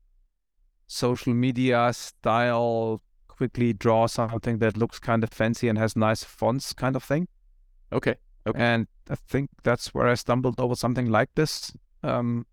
social 0.86 1.34
media 1.34 1.92
style 1.92 3.02
quickly 3.28 3.74
draw 3.74 4.06
something 4.06 4.58
that 4.58 4.76
looks 4.76 4.98
kind 4.98 5.22
of 5.22 5.30
fancy 5.30 5.68
and 5.68 5.76
has 5.76 5.94
nice 5.96 6.24
fonts 6.24 6.72
kind 6.72 6.96
of 6.96 7.04
thing. 7.04 7.28
Okay. 7.92 8.16
Okay. 8.46 8.58
And 8.58 8.86
I 9.10 9.14
think 9.14 9.50
that's 9.62 9.92
where 9.92 10.06
I 10.06 10.14
stumbled 10.14 10.60
over 10.60 10.74
something 10.74 11.10
like 11.10 11.30
this. 11.34 11.72
Um, 12.02 12.46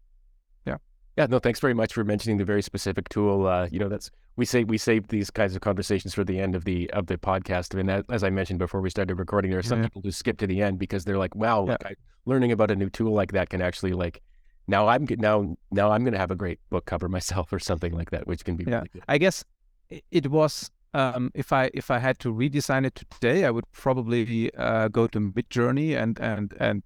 yeah. 0.65 0.77
Yeah. 1.17 1.27
No, 1.27 1.39
thanks 1.39 1.59
very 1.59 1.73
much 1.73 1.93
for 1.93 2.03
mentioning 2.03 2.37
the 2.37 2.45
very 2.45 2.61
specific 2.61 3.09
tool. 3.09 3.45
Uh, 3.45 3.67
you 3.71 3.79
know, 3.79 3.89
that's 3.89 4.09
we 4.35 4.45
say 4.45 4.63
we 4.63 4.77
save 4.77 5.07
these 5.09 5.29
kinds 5.29 5.55
of 5.55 5.61
conversations 5.61 6.13
for 6.13 6.23
the 6.23 6.39
end 6.39 6.55
of 6.55 6.65
the 6.65 6.89
of 6.91 7.07
the 7.07 7.17
podcast. 7.17 7.75
I 7.75 7.83
mean, 7.83 8.03
as 8.09 8.23
I 8.23 8.29
mentioned 8.29 8.59
before 8.59 8.81
we 8.81 8.89
started 8.89 9.15
recording, 9.15 9.51
there 9.51 9.59
are 9.59 9.63
some 9.63 9.79
yeah. 9.79 9.87
people 9.87 10.01
who 10.01 10.11
skip 10.11 10.37
to 10.39 10.47
the 10.47 10.61
end 10.61 10.79
because 10.79 11.05
they're 11.05 11.19
like, 11.19 11.35
"Wow, 11.35 11.65
yeah. 11.65 11.73
like 11.73 11.85
I, 11.85 11.95
learning 12.25 12.51
about 12.51 12.71
a 12.71 12.75
new 12.75 12.89
tool 12.89 13.13
like 13.13 13.31
that 13.33 13.49
can 13.49 13.61
actually 13.61 13.93
like." 13.93 14.21
Now 14.67 14.87
I'm 14.87 15.05
now 15.17 15.55
now 15.71 15.91
I'm 15.91 16.03
going 16.03 16.13
to 16.13 16.19
have 16.19 16.31
a 16.31 16.35
great 16.35 16.59
book 16.69 16.85
cover 16.85 17.09
myself 17.09 17.53
or 17.53 17.59
something 17.59 17.93
like 17.93 18.09
that, 18.11 18.25
which 18.25 18.43
can 18.43 18.55
be 18.55 18.63
yeah. 18.63 18.79
Really 18.79 19.03
I 19.07 19.17
guess 19.19 19.43
it 19.89 20.31
was 20.31 20.71
um, 20.93 21.31
if 21.33 21.51
I 21.51 21.71
if 21.73 21.89
I 21.89 21.99
had 21.99 22.19
to 22.19 22.33
redesign 22.33 22.85
it 22.85 22.95
today, 22.95 23.45
I 23.45 23.51
would 23.51 23.69
probably 23.71 24.53
uh, 24.55 24.87
go 24.89 25.07
to 25.07 25.19
Midjourney 25.19 25.97
and 25.97 26.19
and 26.19 26.53
and 26.59 26.83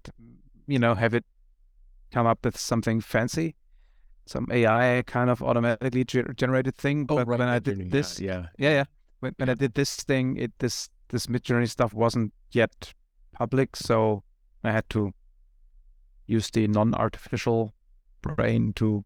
you 0.66 0.78
know 0.78 0.94
have 0.94 1.14
it 1.14 1.24
come 2.10 2.26
up 2.26 2.44
with 2.44 2.58
something 2.58 3.00
fancy, 3.00 3.54
some 4.26 4.46
AI 4.50 5.02
kind 5.06 5.28
of 5.28 5.42
automatically 5.42 6.04
ge- 6.04 6.36
generated 6.36 6.76
thing. 6.76 7.02
Oh, 7.08 7.16
but 7.16 7.26
right, 7.26 7.38
when 7.38 7.48
I 7.48 7.58
did 7.58 7.90
this, 7.90 8.18
yeah, 8.20 8.46
yeah, 8.58 8.70
yeah, 8.70 8.84
when, 9.20 9.34
when 9.36 9.50
I 9.50 9.54
did 9.54 9.74
this 9.74 9.96
thing, 9.96 10.36
it 10.36 10.52
this 10.58 10.88
this 11.08 11.26
Midjourney 11.26 11.68
stuff 11.68 11.92
wasn't 11.92 12.32
yet 12.52 12.94
public, 13.32 13.76
so 13.76 14.24
I 14.64 14.72
had 14.72 14.88
to 14.90 15.12
use 16.26 16.50
the 16.50 16.66
non-artificial 16.66 17.72
brain 18.20 18.72
to 18.74 19.04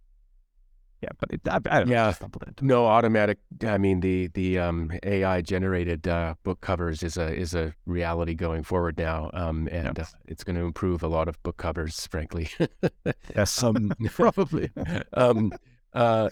yeah, 1.03 1.09
but 1.19 1.31
it, 1.33 1.41
I, 1.49 1.57
I 1.57 1.79
don't 1.81 1.89
yeah, 1.89 2.15
no 2.61 2.87
automatic. 2.87 3.39
I 3.67 3.77
mean, 3.77 4.01
the 4.01 4.29
the 4.29 4.61
um, 4.61 4.93
AI 5.03 5.41
generated 5.41 6.07
uh, 6.07 6.37
book 6.45 6.61
covers 6.61 7.03
is 7.03 7.17
a 7.17 7.35
is 7.35 7.55
a 7.55 7.75
reality 7.87 8.35
going 8.35 8.63
forward 8.63 8.97
now, 8.99 9.29
um, 9.35 9.69
and 9.73 9.99
uh, 9.99 10.05
it's 10.27 10.45
going 10.45 10.55
to 10.55 10.63
improve 10.63 11.03
a 11.03 11.09
lot 11.09 11.27
of 11.27 11.43
book 11.43 11.57
covers, 11.57 12.07
frankly. 12.07 12.49
yes, 13.35 13.63
um, 13.65 13.93
probably. 14.13 14.71
um, 15.15 15.53
uh, 15.93 16.31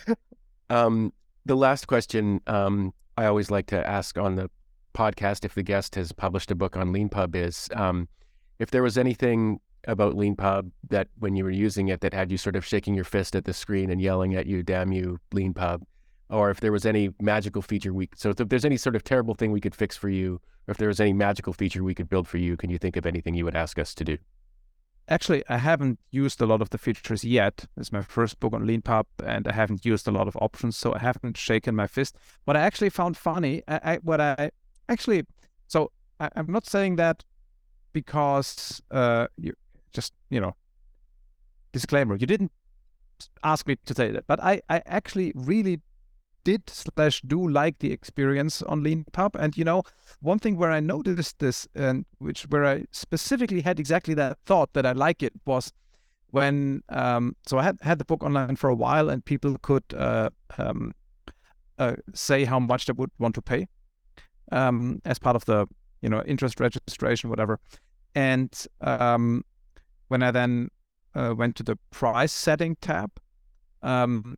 um, 0.71 1.13
the 1.45 1.57
last 1.57 1.89
question 1.89 2.41
um, 2.47 2.95
I 3.17 3.27
always 3.27 3.51
like 3.51 3.67
to 3.67 3.87
ask 3.87 4.17
on 4.17 4.37
the 4.37 4.51
podcast, 4.95 5.45
if 5.45 5.55
the 5.55 5.65
guest 5.65 5.97
has 5.97 6.13
published 6.13 6.53
a 6.53 6.55
book 6.55 6.77
on 6.77 6.93
Leanpub, 6.93 7.35
is 7.35 7.69
um, 7.75 8.09
if 8.61 8.71
there 8.71 8.85
was 8.85 8.97
anything 8.97 9.59
about 9.87 10.15
Leanpub 10.15 10.71
that 10.89 11.09
when 11.19 11.37
you 11.37 11.45
were 11.45 11.51
using 11.51 11.89
it 11.89 12.01
that 12.01 12.15
had 12.15 12.31
you 12.31 12.39
sort 12.39 12.57
of 12.57 12.65
shaking 12.65 12.95
your 12.95 13.05
fist 13.05 13.35
at 13.35 13.45
the 13.45 13.53
screen 13.53 13.91
and 13.91 14.01
yelling 14.01 14.35
at 14.35 14.47
you, 14.47 14.63
damn 14.63 14.93
you, 14.93 15.19
Leanpub, 15.33 15.83
or 16.29 16.51
if 16.51 16.61
there 16.61 16.73
was 16.73 16.87
any 16.87 17.11
magical 17.21 17.63
feature 17.63 17.93
we 17.93 18.09
so 18.15 18.31
if 18.31 18.37
there's 18.37 18.65
any 18.65 18.77
sort 18.77 18.97
of 18.97 19.03
terrible 19.03 19.35
thing 19.35 19.53
we 19.53 19.61
could 19.61 19.75
fix 19.75 19.97
for 19.97 20.09
you, 20.09 20.41
or 20.69 20.73
if 20.73 20.77
there 20.77 20.89
was 20.89 21.01
any 21.01 21.13
magical 21.13 21.53
feature 21.53 21.83
we 21.83 21.95
could 21.95 22.09
build 22.09 22.29
for 22.29 22.39
you, 22.39 22.57
can 22.57 22.71
you 22.71 22.79
think 22.79 22.97
of 22.97 23.07
anything 23.07 23.35
you 23.35 23.45
would 23.45 23.57
ask 23.57 23.79
us 23.79 23.95
to 23.95 24.05
do? 24.05 24.19
Actually, 25.09 25.43
I 25.49 25.57
haven't 25.57 25.99
used 26.13 26.41
a 26.41 26.47
lot 26.47 26.63
of 26.63 26.71
the 26.71 26.79
features 26.79 27.25
yet. 27.25 27.65
It's 27.77 27.91
my 27.91 28.03
first 28.03 28.39
book 28.39 28.53
on 28.53 28.65
Leanpub, 28.65 29.07
and 29.25 29.49
I 29.49 29.53
haven't 29.53 29.85
used 29.85 30.07
a 30.07 30.13
lot 30.13 30.29
of 30.29 30.37
options, 30.37 30.77
so 30.77 30.95
I 30.95 31.01
haven't 31.01 31.37
shaken 31.37 31.75
my 31.75 31.89
fist. 31.89 32.17
What 32.45 32.57
I 32.57 32.61
actually 32.61 32.91
found 32.91 33.17
funny, 33.17 33.65
I, 33.67 33.81
I 33.83 33.97
what 33.97 34.21
I 34.21 34.53
actually, 34.89 35.25
so 35.67 35.91
I, 36.21 36.29
am 36.37 36.47
not 36.53 36.65
saying 36.65 36.95
that 36.97 37.25
because 37.93 38.81
uh, 38.93 39.27
you, 39.37 39.53
just 39.93 40.13
you 40.29 40.41
know 40.41 40.55
disclaimer 41.73 42.17
you 42.17 42.27
didn't 42.27 42.53
ask 43.45 43.67
me 43.67 43.77
to 43.85 43.95
say 43.95 44.11
that 44.11 44.27
but 44.27 44.43
i 44.43 44.61
i 44.69 44.83
actually 44.87 45.33
really 45.35 45.81
did 46.43 46.69
slash 46.71 47.21
do 47.21 47.47
like 47.47 47.79
the 47.81 47.93
experience 47.93 48.63
on 48.63 48.83
leanpub 48.83 49.35
and 49.39 49.59
you 49.59 49.65
know 49.65 49.83
one 50.21 50.39
thing 50.39 50.57
where 50.57 50.71
i 50.71 50.81
noticed 50.81 51.39
this 51.39 51.69
and 51.75 52.07
which 52.19 52.45
where 52.45 52.65
i 52.65 52.85
specifically 52.93 53.61
had 53.61 53.79
exactly 53.79 54.15
that 54.15 54.39
thought 54.47 54.73
that 54.73 54.87
i 54.87 54.93
like 54.93 55.23
it 55.23 55.35
was 55.45 55.73
when 56.31 56.83
um 56.89 57.37
so 57.47 57.59
i 57.59 57.63
had 57.63 57.77
had 57.83 57.99
the 57.99 58.05
book 58.05 58.23
online 58.23 58.57
for 58.57 58.71
a 58.71 58.75
while 58.75 59.11
and 59.11 59.25
people 59.25 59.57
could 59.61 59.85
uh, 59.97 60.31
um, 60.57 60.93
uh, 61.79 61.95
say 62.15 62.45
how 62.45 62.59
much 62.59 62.87
they 62.87 62.93
would 62.93 63.11
want 63.19 63.35
to 63.35 63.43
pay 63.43 63.67
um 64.53 65.01
as 65.05 65.19
part 65.19 65.37
of 65.37 65.45
the 65.45 65.67
you 66.03 66.09
know 66.09 66.23
interest 66.23 66.61
registration 66.61 67.31
whatever. 67.31 67.59
And 68.15 68.53
um 68.81 69.45
when 70.11 70.25
I 70.25 70.33
then 70.33 70.71
uh, 71.15 71.35
went 71.37 71.55
to 71.57 71.63
the 71.63 71.77
price 71.91 72.33
setting 72.33 72.77
tab, 72.81 73.13
um, 73.83 74.37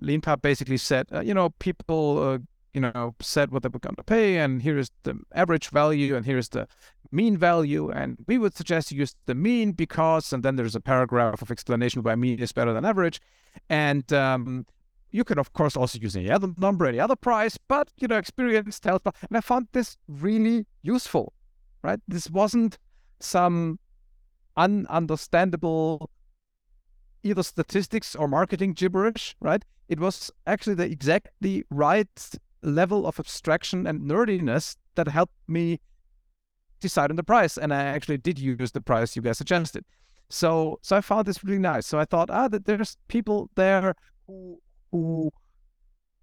Leanpub 0.00 0.40
basically 0.40 0.76
said, 0.76 1.06
uh, 1.12 1.20
you 1.20 1.34
know, 1.34 1.50
people, 1.58 2.22
uh, 2.22 2.38
you 2.72 2.80
know, 2.80 3.14
said 3.20 3.50
what 3.50 3.64
they 3.64 3.68
were 3.68 3.80
going 3.80 3.96
to 3.96 4.04
pay, 4.04 4.38
and 4.38 4.62
here 4.62 4.78
is 4.78 4.90
the 5.02 5.18
average 5.34 5.70
value, 5.70 6.14
and 6.14 6.24
here's 6.24 6.48
the 6.50 6.68
mean 7.10 7.36
value, 7.36 7.90
and 7.90 8.18
we 8.28 8.38
would 8.38 8.56
suggest 8.56 8.92
you 8.92 8.98
use 8.98 9.16
the 9.26 9.34
mean 9.34 9.72
because, 9.72 10.32
and 10.32 10.44
then 10.44 10.54
there's 10.54 10.76
a 10.76 10.80
paragraph 10.80 11.42
of 11.42 11.50
explanation 11.50 12.02
why 12.02 12.14
mean 12.14 12.38
is 12.38 12.52
better 12.52 12.72
than 12.72 12.84
average, 12.84 13.20
and 13.68 14.12
um, 14.12 14.64
you 15.10 15.24
can 15.24 15.38
of 15.38 15.52
course 15.52 15.76
also 15.76 15.98
use 15.98 16.14
any 16.14 16.30
other 16.30 16.52
number, 16.56 16.86
any 16.86 17.00
other 17.00 17.16
price, 17.16 17.58
but 17.66 17.88
you 17.98 18.06
know, 18.06 18.16
experience 18.16 18.78
tells. 18.78 19.02
And 19.04 19.36
I 19.36 19.40
found 19.40 19.66
this 19.72 19.96
really 20.06 20.66
useful, 20.82 21.32
right? 21.82 22.00
This 22.06 22.30
wasn't 22.30 22.78
some 23.18 23.80
ununderstandable 24.56 26.08
either 27.22 27.42
statistics 27.42 28.14
or 28.14 28.28
marketing 28.28 28.72
gibberish, 28.72 29.36
right? 29.40 29.64
It 29.88 30.00
was 30.00 30.30
actually 30.46 30.74
the 30.74 30.90
exactly 30.90 31.64
right 31.70 32.30
level 32.62 33.06
of 33.06 33.18
abstraction 33.18 33.86
and 33.86 34.02
nerdiness 34.02 34.76
that 34.94 35.08
helped 35.08 35.34
me 35.48 35.80
decide 36.80 37.10
on 37.10 37.16
the 37.16 37.22
price. 37.22 37.56
And 37.56 37.72
I 37.72 37.84
actually 37.84 38.18
did 38.18 38.38
use 38.38 38.72
the 38.72 38.80
price 38.80 39.16
you 39.16 39.22
guys 39.22 39.38
suggested. 39.38 39.84
So 40.28 40.78
so 40.82 40.96
I 40.96 41.00
found 41.00 41.26
this 41.26 41.44
really 41.44 41.58
nice. 41.58 41.86
So 41.86 41.98
I 41.98 42.04
thought, 42.04 42.30
ah, 42.30 42.48
that 42.48 42.64
there's 42.64 42.96
people 43.08 43.50
there 43.54 43.94
who 44.26 44.60
who 44.90 45.30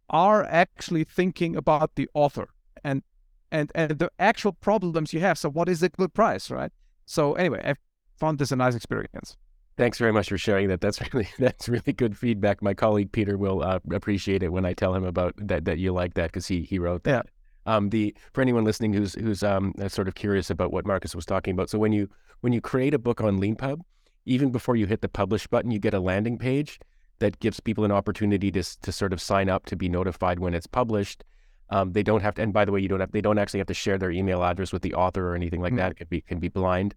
are 0.10 0.44
actually 0.46 1.04
thinking 1.04 1.56
about 1.56 1.96
the 1.96 2.10
author 2.14 2.50
and 2.84 3.04
and 3.52 3.72
and 3.76 4.00
the 4.00 4.10
actual 4.18 4.54
problems 4.54 5.14
you 5.14 5.20
have. 5.20 5.38
So 5.38 5.50
what 5.50 5.70
is 5.70 5.84
a 5.84 5.90
good 5.90 6.14
price, 6.14 6.50
right? 6.50 6.72
So 7.06 7.34
anyway, 7.34 7.62
I 7.64 7.76
found 8.20 8.40
this 8.40 8.52
a 8.52 8.56
nice 8.56 8.76
experience. 8.76 9.38
Thanks 9.78 9.98
very 9.98 10.12
much 10.12 10.28
for 10.28 10.38
sharing 10.38 10.68
that. 10.68 10.82
That's 10.82 11.00
really 11.14 11.30
that's 11.40 11.70
really 11.70 11.94
good 11.94 12.18
feedback. 12.18 12.62
My 12.62 12.74
colleague 12.74 13.12
Peter 13.12 13.38
will 13.38 13.64
uh, 13.64 13.80
appreciate 13.92 14.44
it 14.44 14.52
when 14.52 14.66
I 14.66 14.74
tell 14.74 14.94
him 14.94 15.06
about 15.06 15.34
that 15.38 15.66
that 15.66 15.80
you 15.80 15.94
like 15.94 16.16
that 16.16 16.28
because 16.28 16.48
he 16.48 16.62
he 16.62 16.80
wrote 16.80 17.04
that. 17.04 17.26
Yeah. 17.26 17.76
Um, 17.76 17.90
the 17.90 18.16
for 18.34 18.42
anyone 18.42 18.64
listening 18.64 18.94
who's 18.94 19.14
who's 19.16 19.44
um, 19.44 19.74
uh, 19.82 19.88
sort 19.88 20.08
of 20.08 20.16
curious 20.16 20.50
about 20.50 20.74
what 20.74 20.86
Markus 20.86 21.16
was 21.16 21.26
talking 21.26 21.54
about. 21.54 21.70
So 21.70 21.80
when 21.80 21.94
you 21.94 22.10
when 22.42 22.52
you 22.52 22.62
create 22.62 22.94
a 22.94 23.00
book 23.00 23.22
on 23.22 23.40
Leanpub, 23.40 23.82
even 24.26 24.52
before 24.52 24.76
you 24.76 24.86
hit 24.86 25.02
the 25.02 25.10
publish 25.10 25.48
button, 25.48 25.72
you 25.72 25.80
get 25.80 25.94
a 25.94 26.00
landing 26.00 26.38
page 26.38 26.80
that 27.20 27.40
gives 27.40 27.60
people 27.60 27.86
an 27.86 27.92
opportunity 27.92 28.52
to 28.52 28.64
to 28.82 28.92
sort 28.92 29.14
of 29.14 29.22
sign 29.22 29.50
up 29.50 29.66
to 29.68 29.76
be 29.76 29.88
notified 29.88 30.40
when 30.40 30.54
it's 30.54 30.68
published. 30.68 31.24
Um, 31.70 31.94
they 31.94 32.02
don't 32.02 32.22
have 32.22 32.34
to, 32.36 32.42
and 32.42 32.52
by 32.52 32.66
the 32.66 32.72
way, 32.72 32.80
you 32.80 32.88
don't 32.88 33.00
have 33.00 33.12
they 33.12 33.22
don't 33.22 33.38
actually 33.38 33.60
have 33.60 33.68
to 33.68 33.74
share 33.74 33.98
their 33.98 34.12
email 34.12 34.44
address 34.44 34.74
with 34.74 34.82
the 34.82 34.94
author 34.94 35.32
or 35.32 35.36
anything 35.36 35.62
like 35.62 35.72
mm-hmm. 35.72 35.78
that. 35.78 35.92
It 35.92 35.98
can 35.98 36.08
be 36.10 36.22
can 36.22 36.40
be 36.40 36.50
blind. 36.50 36.96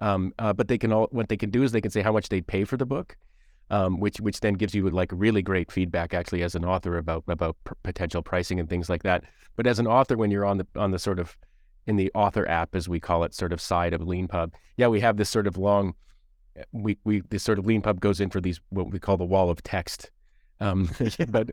Um, 0.00 0.34
uh, 0.38 0.52
but 0.52 0.68
they 0.68 0.78
can 0.78 0.92
all 0.92 1.08
what 1.12 1.28
they 1.28 1.36
can 1.36 1.50
do 1.50 1.62
is 1.62 1.72
they 1.72 1.80
can 1.80 1.90
say 1.90 2.02
how 2.02 2.12
much 2.12 2.28
they 2.28 2.40
pay 2.40 2.64
for 2.64 2.76
the 2.76 2.86
book, 2.86 3.16
um, 3.70 4.00
which 4.00 4.20
which 4.20 4.40
then 4.40 4.54
gives 4.54 4.74
you 4.74 4.88
like 4.90 5.10
really 5.12 5.42
great 5.42 5.70
feedback 5.70 6.14
actually 6.14 6.42
as 6.42 6.54
an 6.54 6.64
author 6.64 6.98
about 6.98 7.24
about 7.28 7.56
p- 7.64 7.72
potential 7.82 8.22
pricing 8.22 8.58
and 8.60 8.68
things 8.68 8.88
like 8.88 9.02
that. 9.02 9.24
But 9.56 9.66
as 9.66 9.78
an 9.78 9.86
author, 9.86 10.16
when 10.16 10.30
you're 10.30 10.44
on 10.44 10.58
the 10.58 10.66
on 10.76 10.90
the 10.90 10.98
sort 10.98 11.18
of 11.18 11.36
in 11.86 11.96
the 11.96 12.10
author 12.14 12.48
app, 12.48 12.74
as 12.74 12.88
we 12.88 12.98
call 12.98 13.24
it, 13.24 13.34
sort 13.34 13.52
of 13.52 13.60
side 13.60 13.92
of 13.92 14.00
Leanpub, 14.00 14.52
yeah, 14.76 14.88
we 14.88 15.00
have 15.00 15.16
this 15.16 15.30
sort 15.30 15.46
of 15.46 15.56
long, 15.56 15.94
we 16.72 16.98
we 17.04 17.20
this 17.30 17.42
sort 17.42 17.58
of 17.58 17.64
Leanpub 17.64 18.00
goes 18.00 18.20
in 18.20 18.30
for 18.30 18.40
these 18.40 18.60
what 18.70 18.90
we 18.90 18.98
call 18.98 19.16
the 19.16 19.24
wall 19.24 19.50
of 19.50 19.62
text. 19.62 20.10
Um, 20.60 20.90
but 21.28 21.50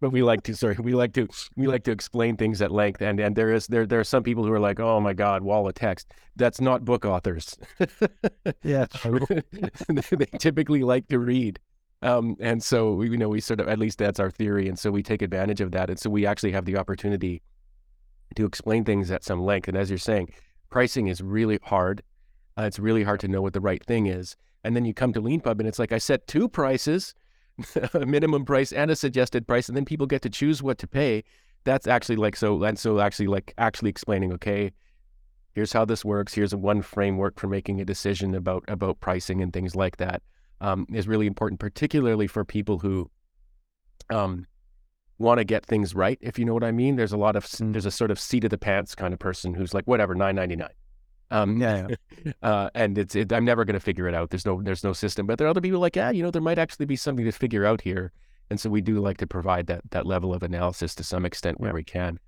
but 0.00 0.10
we 0.10 0.22
like 0.22 0.42
to 0.42 0.54
sorry 0.54 0.76
we 0.80 0.94
like 0.94 1.12
to 1.12 1.28
we 1.56 1.66
like 1.66 1.84
to 1.84 1.90
explain 1.90 2.36
things 2.36 2.60
at 2.62 2.70
length 2.70 3.02
and 3.02 3.20
and 3.20 3.36
there 3.36 3.52
is 3.52 3.66
there 3.66 3.86
there 3.86 4.00
are 4.00 4.04
some 4.04 4.22
people 4.22 4.44
who 4.44 4.52
are 4.52 4.60
like 4.60 4.80
oh 4.80 5.00
my 5.00 5.12
god 5.12 5.42
wall 5.42 5.68
of 5.68 5.74
text. 5.74 6.12
That's 6.36 6.60
not 6.60 6.84
book 6.84 7.04
authors. 7.04 7.56
Yeah 8.62 8.86
true. 8.94 9.20
They 9.88 10.26
typically 10.38 10.82
like 10.82 11.08
to 11.08 11.18
read. 11.18 11.58
Um, 12.02 12.36
and 12.40 12.62
so 12.62 12.94
we 12.94 13.10
you 13.10 13.16
know 13.18 13.28
we 13.28 13.40
sort 13.40 13.60
of 13.60 13.68
at 13.68 13.78
least 13.78 13.98
that's 13.98 14.18
our 14.18 14.30
theory 14.30 14.68
and 14.68 14.78
so 14.78 14.90
we 14.90 15.02
take 15.02 15.20
advantage 15.20 15.60
of 15.60 15.72
that 15.72 15.90
and 15.90 15.98
so 15.98 16.08
we 16.08 16.24
actually 16.24 16.52
have 16.52 16.64
the 16.64 16.76
opportunity 16.78 17.42
to 18.36 18.46
explain 18.46 18.84
things 18.84 19.10
at 19.10 19.22
some 19.22 19.42
length 19.44 19.68
and 19.68 19.76
as 19.76 19.90
you're 19.90 19.98
saying 19.98 20.32
pricing 20.70 21.08
is 21.08 21.20
really 21.20 21.58
hard. 21.62 22.02
Uh, 22.56 22.62
it's 22.62 22.78
really 22.78 23.02
hard 23.02 23.20
to 23.20 23.28
know 23.28 23.42
what 23.42 23.52
the 23.52 23.60
right 23.60 23.84
thing 23.84 24.06
is. 24.06 24.36
And 24.64 24.74
then 24.74 24.84
you 24.84 24.94
come 24.94 25.12
to 25.12 25.20
Leanpub 25.20 25.58
and 25.58 25.68
it's 25.68 25.78
like 25.78 25.92
i 25.92 25.98
set 25.98 26.26
two 26.26 26.48
prices 26.48 27.14
a 27.94 28.06
minimum 28.06 28.44
price 28.44 28.72
and 28.72 28.90
a 28.90 28.96
suggested 28.96 29.46
price, 29.46 29.68
and 29.68 29.76
then 29.76 29.84
people 29.84 30.06
get 30.06 30.22
to 30.22 30.30
choose 30.30 30.62
what 30.62 30.78
to 30.78 30.86
pay. 30.86 31.24
That's 31.64 31.86
actually 31.86 32.16
like 32.16 32.36
so, 32.36 32.62
and 32.62 32.78
so 32.78 33.00
actually 33.00 33.26
like 33.26 33.52
actually 33.58 33.90
explaining, 33.90 34.32
okay, 34.34 34.72
here's 35.52 35.72
how 35.72 35.84
this 35.84 36.04
works. 36.04 36.34
Here's 36.34 36.54
one 36.54 36.82
framework 36.82 37.38
for 37.38 37.48
making 37.48 37.80
a 37.80 37.84
decision 37.84 38.34
about 38.34 38.64
about 38.68 39.00
pricing 39.00 39.42
and 39.42 39.52
things 39.52 39.74
like 39.74 39.98
that 39.98 40.22
um, 40.60 40.86
is 40.92 41.08
really 41.08 41.26
important, 41.26 41.60
particularly 41.60 42.26
for 42.26 42.44
people 42.44 42.78
who 42.78 43.10
um, 44.10 44.46
want 45.18 45.38
to 45.38 45.44
get 45.44 45.64
things 45.66 45.94
right. 45.94 46.18
If 46.20 46.38
you 46.38 46.44
know 46.44 46.54
what 46.54 46.64
I 46.64 46.72
mean, 46.72 46.96
there's 46.96 47.12
a 47.12 47.16
lot 47.16 47.36
of 47.36 47.44
mm. 47.44 47.72
there's 47.72 47.86
a 47.86 47.90
sort 47.90 48.10
of 48.10 48.18
seat 48.18 48.44
of 48.44 48.50
the 48.50 48.58
pants 48.58 48.94
kind 48.94 49.12
of 49.12 49.20
person 49.20 49.54
who's 49.54 49.74
like, 49.74 49.84
whatever, 49.84 50.14
nine 50.14 50.36
ninety 50.36 50.56
nine. 50.56 50.70
Um, 51.30 51.60
yeah, 51.60 51.88
yeah. 52.24 52.32
uh, 52.42 52.70
and 52.74 52.98
it's 52.98 53.14
it, 53.14 53.32
I'm 53.32 53.44
never 53.44 53.64
going 53.64 53.74
to 53.74 53.80
figure 53.80 54.08
it 54.08 54.14
out. 54.14 54.30
There's 54.30 54.46
no 54.46 54.60
there's 54.62 54.84
no 54.84 54.92
system. 54.92 55.26
But 55.26 55.38
there 55.38 55.46
are 55.46 55.50
other 55.50 55.60
people 55.60 55.80
like, 55.80 55.96
yeah, 55.96 56.10
you 56.10 56.22
know, 56.22 56.30
there 56.30 56.42
might 56.42 56.58
actually 56.58 56.86
be 56.86 56.96
something 56.96 57.24
to 57.24 57.32
figure 57.32 57.64
out 57.64 57.80
here. 57.80 58.12
And 58.50 58.58
so 58.60 58.68
we 58.68 58.80
do 58.80 58.98
like 58.98 59.18
to 59.18 59.26
provide 59.26 59.66
that 59.68 59.82
that 59.90 60.06
level 60.06 60.34
of 60.34 60.42
analysis 60.42 60.94
to 60.96 61.04
some 61.04 61.24
extent 61.24 61.60
where 61.60 61.72
we 61.72 61.84
can. 61.84 62.18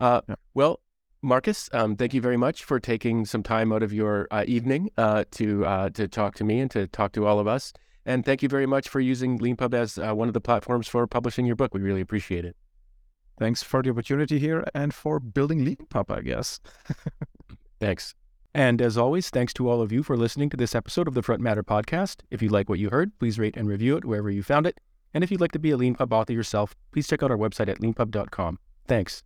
Uh, 0.00 0.22
yeah. 0.28 0.36
Well, 0.54 0.80
Markus, 1.20 1.68
um, 1.72 1.96
thank 1.96 2.14
you 2.14 2.20
very 2.20 2.36
much 2.36 2.64
for 2.64 2.78
taking 2.78 3.24
some 3.24 3.42
time 3.42 3.72
out 3.72 3.82
of 3.82 3.92
your 3.92 4.28
uh, 4.30 4.44
evening 4.46 4.90
uh, 4.96 5.24
to 5.32 5.66
uh, 5.66 5.90
to 5.90 6.08
talk 6.08 6.36
to 6.36 6.44
me 6.44 6.60
and 6.60 6.70
to 6.70 6.86
talk 6.86 7.12
to 7.12 7.26
all 7.26 7.38
of 7.38 7.46
us. 7.46 7.72
And 8.06 8.24
thank 8.24 8.42
you 8.42 8.48
very 8.48 8.66
much 8.66 8.88
for 8.88 9.00
using 9.00 9.38
Leanpub 9.38 9.74
as 9.74 9.98
uh, 9.98 10.14
one 10.14 10.28
of 10.28 10.34
the 10.34 10.40
platforms 10.40 10.88
for 10.88 11.06
publishing 11.06 11.44
your 11.44 11.56
book. 11.56 11.74
We 11.74 11.80
really 11.80 12.00
appreciate 12.00 12.44
it. 12.44 12.56
Thanks 13.38 13.62
for 13.62 13.82
the 13.82 13.90
opportunity 13.90 14.38
here 14.38 14.64
and 14.74 14.94
for 14.94 15.20
building 15.20 15.64
Leanpub, 15.64 16.10
I 16.10 16.22
guess. 16.22 16.58
Thanks. 17.80 18.14
And 18.58 18.82
as 18.82 18.98
always, 18.98 19.30
thanks 19.30 19.54
to 19.54 19.70
all 19.70 19.80
of 19.80 19.92
you 19.92 20.02
for 20.02 20.16
listening 20.16 20.50
to 20.50 20.56
this 20.56 20.74
episode 20.74 21.06
of 21.06 21.14
the 21.14 21.20
Frontmatter 21.20 21.62
podcast. 21.62 22.22
If 22.28 22.42
you 22.42 22.48
like 22.48 22.68
what 22.68 22.80
you 22.80 22.90
heard, 22.90 23.16
please 23.20 23.38
rate 23.38 23.56
and 23.56 23.68
review 23.68 23.96
it 23.96 24.04
wherever 24.04 24.28
you 24.28 24.42
found 24.42 24.66
it. 24.66 24.80
And 25.14 25.22
if 25.22 25.30
you'd 25.30 25.40
like 25.40 25.52
to 25.52 25.60
be 25.60 25.70
a 25.70 25.78
Leanpub 25.78 26.12
author 26.12 26.32
yourself, 26.32 26.74
please 26.90 27.06
check 27.06 27.22
out 27.22 27.30
our 27.30 27.36
website 27.36 27.68
at 27.68 27.78
leanpub.com. 27.78 28.58
Thanks. 28.88 29.22